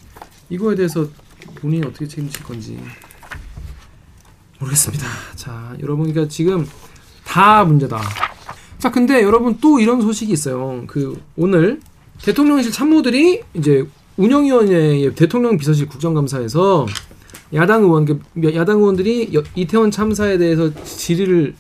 이거에 0.50 0.76
대해서 0.76 1.08
본인이 1.56 1.86
어떻게 1.86 2.08
책임질 2.08 2.44
건지 2.44 2.80
모르겠습니다. 4.60 5.06
자, 5.36 5.76
여러분, 5.82 6.06
그러니까 6.12 6.32
지금 6.32 6.68
다 7.26 7.64
문제다. 7.66 8.00
자, 8.78 8.92
근데 8.92 9.24
여러분 9.24 9.58
또 9.60 9.80
이런 9.80 10.02
소식이 10.02 10.32
있어요. 10.32 10.84
그 10.88 11.22
오늘 11.36 11.82
대통령실 12.22 12.72
참모들이 12.72 13.42
이제 13.54 13.88
운영위원회의 14.18 15.14
대통령 15.16 15.58
비서실 15.58 15.88
국정감사에서 15.88 16.86
야당 17.54 17.84
의원, 17.84 18.06
그 18.06 18.20
야당 18.56 18.78
의원들이 18.80 19.34
여- 19.34 19.44
이태원 19.56 19.92
참사에 19.92 20.38
대해서 20.38 20.74
질의를 20.84 21.56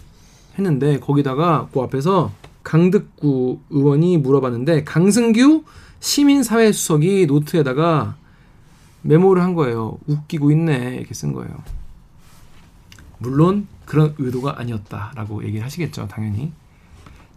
했는데 0.57 0.99
거기다가 0.99 1.67
그 1.73 1.81
앞에서 1.81 2.31
강득구 2.63 3.59
의원이 3.69 4.17
물어봤는데 4.19 4.83
강승규 4.83 5.63
시민사회 5.99 6.71
수석이 6.71 7.25
노트에다가 7.27 8.15
메모를 9.01 9.41
한 9.41 9.53
거예요. 9.53 9.97
웃기고 10.07 10.51
있네 10.51 10.95
이렇게 10.97 11.13
쓴 11.13 11.33
거예요. 11.33 11.51
물론 13.19 13.67
그런 13.85 14.13
의도가 14.17 14.59
아니었다라고 14.59 15.43
얘기를 15.43 15.65
하시겠죠, 15.65 16.07
당연히. 16.07 16.51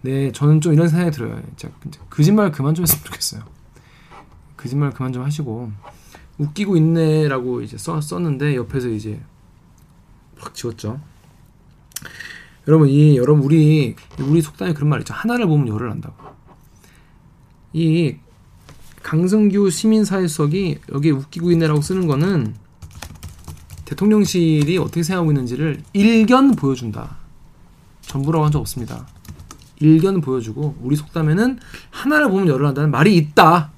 네, 0.02 0.30
저는 0.32 0.60
좀 0.60 0.72
이런 0.74 0.88
생각이 0.88 1.10
들어요. 1.10 1.40
진짜 1.56 1.74
진짜 1.82 2.00
거짓말 2.08 2.52
그만 2.52 2.74
좀 2.74 2.84
했으면 2.84 3.04
좋겠어요. 3.04 3.42
거짓말 4.56 4.90
그만 4.90 5.12
좀 5.12 5.22
하시고 5.24 5.70
웃기고 6.38 6.76
있네라고 6.76 7.62
이제 7.62 7.78
써, 7.78 8.00
썼는데 8.00 8.56
옆에서 8.56 8.88
이제 8.88 9.20
확 10.38 10.54
지웠죠. 10.54 11.00
여러분 12.68 12.88
이 12.88 13.16
여러분 13.16 13.44
우리 13.44 13.94
우리 14.18 14.42
속담에 14.42 14.74
그런 14.74 14.88
말 14.90 15.00
있죠. 15.00 15.14
하나를 15.14 15.46
보면 15.46 15.68
열을 15.68 15.88
난다고. 15.88 16.14
이 17.72 18.16
강승규 19.02 19.70
시민사회수석이 19.70 20.78
여기 20.92 21.10
웃기고 21.10 21.52
있네라고 21.52 21.80
쓰는 21.80 22.06
거는 22.06 22.54
대통령실이 23.84 24.78
어떻게 24.78 25.02
생각하고 25.04 25.30
있는지를 25.30 25.82
일견 25.92 26.56
보여준다. 26.56 27.18
전부라고 28.02 28.44
한 28.44 28.52
적 28.52 28.58
없습니다. 28.60 29.06
일견 29.78 30.20
보여주고 30.20 30.76
우리 30.80 30.96
속담에는 30.96 31.58
하나를 31.90 32.30
보면 32.30 32.48
열을 32.48 32.64
난다는 32.66 32.90
말이 32.90 33.16
있다. 33.16 33.70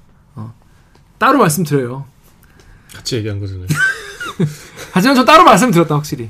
어. 1.19 1.25
따로 1.25 1.37
말씀드려요. 1.39 2.05
같이 2.95 3.17
얘기한 3.17 3.39
거잖아요. 3.39 3.67
하지만 4.93 5.15
저 5.15 5.25
따로 5.25 5.43
말씀드렸다 5.43 5.95
확실히. 5.95 6.29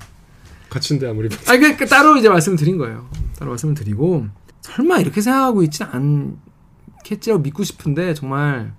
같이인데 0.70 1.08
아무리 1.08 1.30
아니 1.48 1.60
그, 1.60 1.78
그 1.78 1.86
따로 1.86 2.18
이제 2.18 2.28
말씀드린 2.28 2.78
거예요. 2.78 3.08
따로 3.38 3.52
말씀을 3.52 3.76
드리고 3.76 4.28
설마 4.62 4.98
이렇게 5.00 5.22
생각하고 5.22 5.64
있지 5.64 5.84
않겠지라고 5.84 7.42
믿고 7.42 7.64
싶은데 7.64 8.14
정말 8.14 8.74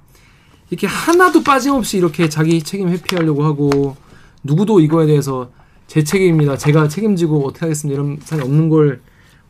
이렇게 0.69 0.87
하나도 0.87 1.43
빠짐없이 1.43 1.97
이렇게 1.99 2.29
자기 2.29 2.63
책임 2.63 2.89
회피하려고 2.89 3.45
하고 3.45 3.97
누구도 4.43 4.81
이거에 4.81 5.07
대해서 5.07 5.53
제 5.87 6.05
책임입니다. 6.05 6.57
제가 6.57 6.89
책임지고 6.89 7.47
어떻게 7.47 7.67
하겠습니다. 7.67 8.01
이런 8.01 8.19
사람이 8.21 8.49
없는 8.49 8.69
걸 8.69 9.03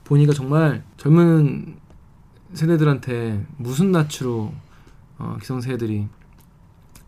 보니까 0.05 0.33
정말 0.33 0.83
젊은 0.97 1.77
세대들한테 2.55 3.47
무슨 3.57 3.93
낯으로 3.93 4.53
어, 5.19 5.37
기성세대들이 5.41 6.07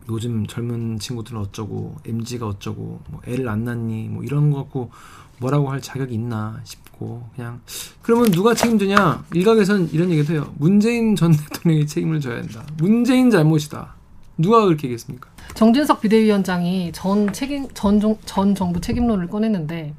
요즘 0.09 0.45
젊은 0.47 0.99
친구들은 0.99 1.39
어쩌고 1.39 1.97
MZ가 2.05 2.47
어쩌고 2.47 3.01
뭐 3.09 3.21
애를 3.27 3.47
안 3.49 3.63
낳니 3.63 4.09
뭐 4.09 4.23
이런 4.23 4.51
거 4.51 4.57
갖고 4.57 4.91
뭐라고 5.39 5.69
할 5.69 5.81
자격이 5.81 6.13
있나 6.13 6.59
싶고 6.63 7.29
그냥 7.35 7.61
그러면 8.01 8.31
누가 8.31 8.53
책임지냐? 8.53 9.25
일각에서는 9.33 9.89
이런 9.91 10.09
얘기도 10.11 10.33
해요. 10.33 10.53
문재인 10.57 11.15
전 11.15 11.31
대통령이 11.35 11.87
책임을 11.87 12.19
져야 12.19 12.37
한다. 12.37 12.65
문재인 12.77 13.29
잘못이다. 13.29 13.95
누가 14.37 14.65
그렇게 14.65 14.87
얘기했습니까? 14.87 15.29
정진석 15.53 16.01
비대위원장이 16.01 16.91
전 16.93 17.31
책임 17.33 17.67
전, 17.73 17.99
정, 17.99 18.17
전 18.25 18.55
정부 18.55 18.81
책임론을 18.81 19.27
꺼냈는데 19.27 19.93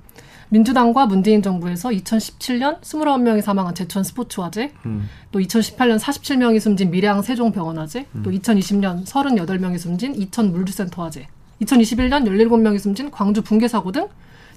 민주당과 0.55 1.07
문재인 1.07 1.43
정부에서 1.43 1.89
2017년 1.89 2.81
29명이 2.81 3.41
사망한 3.41 3.75
제천 3.75 4.05
스포츠 4.05 4.41
화재, 4.41 4.73
음. 4.87 5.09
또 5.33 5.41
2018년 5.41 5.99
47명이 5.99 6.61
숨진 6.61 6.93
밀양 6.93 7.23
세종병원 7.23 7.79
화재, 7.79 8.07
또 8.23 8.31
2020년 8.31 9.05
38명이 9.05 9.79
숨진 9.79 10.15
이천 10.15 10.53
물류센터 10.53 11.03
화재, 11.03 11.27
2021년 11.61 12.25
17명이 12.25 12.79
숨진 12.79 13.11
광주 13.11 13.43
붕괴 13.43 13.67
사고 13.67 13.91
등 13.91 14.07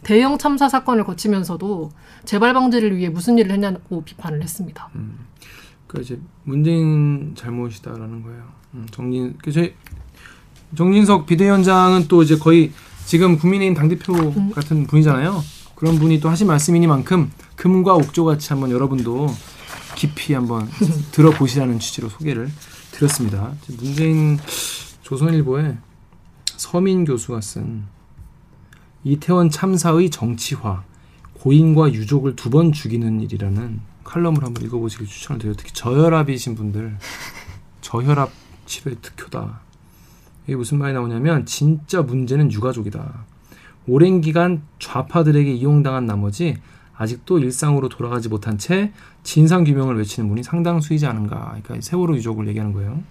대형 0.03 0.37
참사 0.37 0.69
사건을 0.69 1.03
거치면서도 1.03 1.89
재발 2.25 2.53
방지를 2.53 2.95
위해 2.95 3.09
무슨 3.09 3.39
일을 3.39 3.51
했냐고 3.51 4.03
비판을 4.03 4.43
했습니다. 4.43 4.89
그 5.87 6.01
이제 6.01 6.19
문재인 6.43 7.33
잘못이다라는 7.33 8.21
거예요 8.21 8.43
음, 8.73 8.85
정진 8.91 9.35
그 9.41 9.51
저희 9.51 9.73
정진석 10.75 11.25
비대위원장은 11.25 12.07
또 12.07 12.21
이제 12.21 12.35
거의 12.35 12.71
지금 13.05 13.39
국민의힘 13.39 13.73
당대표 13.73 14.13
같은 14.53 14.85
분이잖아요. 14.85 15.56
그런 15.77 15.99
분이 15.99 16.19
또 16.19 16.29
하신 16.29 16.47
말씀이니만큼 16.47 17.31
금과 17.55 17.93
옥조 17.93 18.25
같이 18.25 18.49
한번 18.49 18.71
여러분도 18.71 19.27
깊이 19.95 20.33
한번 20.33 20.67
들어보시라는 21.13 21.77
취지로 21.77 22.09
소개를 22.09 22.49
드렸습니다. 22.91 23.53
문재인 23.79 24.39
조선일보에 25.03 25.77
서민 26.55 27.05
교수가 27.05 27.41
쓴 27.41 27.83
이태원 29.03 29.51
참사의 29.51 30.09
정치화 30.09 30.83
고인과 31.35 31.93
유족을 31.93 32.35
두 32.35 32.49
번 32.49 32.71
죽이는 32.73 33.21
일이라는 33.21 33.79
칼럼을 34.03 34.43
한번 34.43 34.63
읽어보시길 34.63 35.05
추천을 35.05 35.37
드려요. 35.39 35.55
특히 35.55 35.71
저혈압이신 35.73 36.55
분들 36.55 36.97
저혈압 37.81 38.31
치료에 38.65 38.95
특효다. 38.99 39.61
이게 40.47 40.55
무슨 40.55 40.79
말이 40.79 40.93
나오냐면 40.93 41.45
진짜 41.45 42.01
문제는 42.01 42.51
유가족이다. 42.51 43.25
오랜 43.87 44.21
기간 44.21 44.61
좌파들에게 44.79 45.51
이용당한 45.53 46.05
나머지 46.05 46.57
아직도 46.95 47.39
일상으로 47.39 47.89
돌아가지 47.89 48.27
못한 48.27 48.57
채 48.57 48.91
진상 49.23 49.63
규명을 49.63 49.97
외치는 49.97 50.27
분이 50.29 50.43
상당수이지 50.43 51.05
않은가. 51.05 51.57
그러니까 51.63 51.75
세월호 51.79 52.15
유족을 52.15 52.47
얘기하는 52.49 52.73
거예요. 52.73 53.01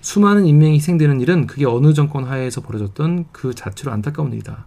수많은 0.00 0.46
인명이 0.46 0.74
희생되는 0.74 1.20
일은 1.20 1.46
그게 1.46 1.64
어느 1.66 1.92
정권 1.94 2.24
하에서 2.24 2.60
벌어졌던 2.60 3.26
그 3.32 3.54
자체로 3.54 3.92
안타까운 3.92 4.32
일이다. 4.32 4.66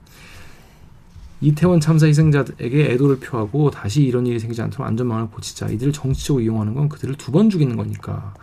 이태원 1.42 1.82
참사 1.82 2.08
희생자에게 2.08 2.92
애도를 2.92 3.20
표하고 3.20 3.70
다시 3.70 4.04
이런 4.04 4.26
일이 4.26 4.40
생기지 4.40 4.62
않도록 4.62 4.88
안전망을 4.88 5.28
고치자. 5.28 5.68
이들을 5.70 5.92
정치적으로 5.92 6.42
이용하는 6.44 6.74
건 6.74 6.88
그들을 6.88 7.16
두 7.16 7.32
번 7.32 7.50
죽이는 7.50 7.76
거니까. 7.76 8.34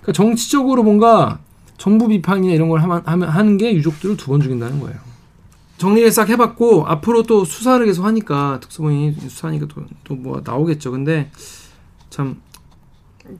그러니까 0.00 0.12
정치적으로 0.12 0.82
뭔가 0.82 1.38
정부 1.76 2.08
비판이나 2.08 2.54
이런 2.54 2.68
걸 2.70 2.80
하면, 2.80 3.02
하는 3.28 3.56
게 3.58 3.74
유족들을 3.74 4.16
두 4.16 4.30
번 4.30 4.40
죽인다는 4.40 4.80
거예요. 4.80 4.96
정리를 5.78 6.10
싹 6.10 6.28
해봤고 6.30 6.86
앞으로 6.86 7.22
또 7.24 7.44
수사를 7.44 7.84
계속 7.84 8.04
하니까 8.04 8.60
특수본이 8.60 9.12
수사하니까 9.12 9.66
또또뭐 9.66 10.42
나오겠죠. 10.44 10.90
근데 10.90 11.30
참 12.10 12.40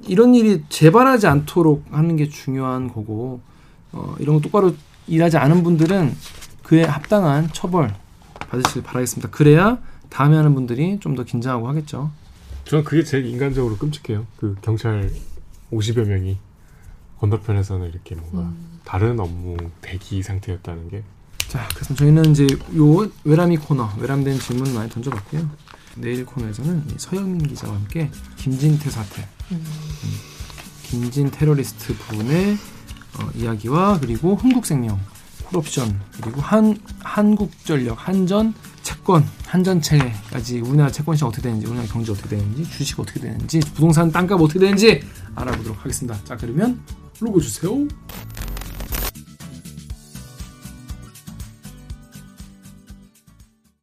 이런 0.07 0.35
일이 0.35 0.63
재발하지 0.69 1.27
않도록 1.27 1.85
하는 1.91 2.17
게 2.17 2.29
중요한 2.29 2.89
거고 2.93 3.41
어, 3.93 4.15
이런 4.19 4.37
거 4.37 4.41
똑바로 4.43 4.75
일하지 5.07 5.39
않은 5.39 5.63
분들은 5.63 6.15
그에 6.63 6.83
합당한 6.85 7.49
처벌 7.53 7.95
받으시길 8.51 8.83
바라겠습니다. 8.83 9.31
그래야 9.31 9.79
다음에 10.11 10.37
하는 10.37 10.55
분들이 10.55 10.99
좀 11.01 11.15
더 11.17 11.25
긴장하고 11.25 11.69
하겠죠. 11.69 12.11
저는 12.65 12.85
그게 12.85 13.03
제일 13.05 13.27
인간적으로 13.27 13.77
끔찍해요. 13.77 14.27
그 14.37 14.57
경찰 14.61 15.11
50여 15.73 16.05
명이 16.07 16.37
건너편에서는 17.21 17.89
이렇게 17.89 18.15
뭔가 18.17 18.53
다른 18.85 19.19
업무 19.21 19.57
대기 19.81 20.23
상태였다는 20.23 20.91
게 20.91 21.03
자, 21.49 21.67
그래서 21.75 21.95
저희는 21.95 22.33
이제 22.33 22.47
요 22.77 23.09
외람이 23.25 23.59
코너, 23.59 23.89
외람된 23.99 24.39
질문 24.41 24.75
많이 24.75 24.91
던져봤고요. 24.91 25.49
내일 25.97 26.27
코너에서는 26.27 26.85
이 26.91 26.95
서영민 26.99 27.47
기자와 27.49 27.75
함께 27.75 28.11
김진태 28.37 28.91
사태, 28.91 29.27
음, 29.53 29.65
김진 30.83 31.31
테러리스트 31.31 31.97
부분의 31.97 32.59
어, 33.19 33.31
이야기와 33.35 33.99
그리고 34.01 34.35
흥국생명, 34.35 35.01
콜옵션 35.45 36.01
그리고 36.21 36.41
한 36.41 36.77
한국전력, 37.01 38.07
한전, 38.07 38.53
채권, 38.83 39.27
한전채까지 39.47 40.61
우리나라 40.61 40.91
채권 40.91 41.17
시장 41.17 41.29
어떻게 41.29 41.43
되는지, 41.43 41.67
우리나라 41.67 41.89
경제 41.89 42.13
어떻게 42.13 42.29
되는지, 42.29 42.65
주식 42.71 43.01
어떻게 43.01 43.21
되는지, 43.21 43.61
부동산 43.75 44.13
땅값 44.13 44.41
어떻게 44.41 44.59
되는지 44.59 45.03
알아보도록 45.35 45.79
하겠습니다. 45.79 46.19
자 46.25 46.37
그러면 46.37 46.81
로고 47.21 47.41
주세요. 47.41 47.87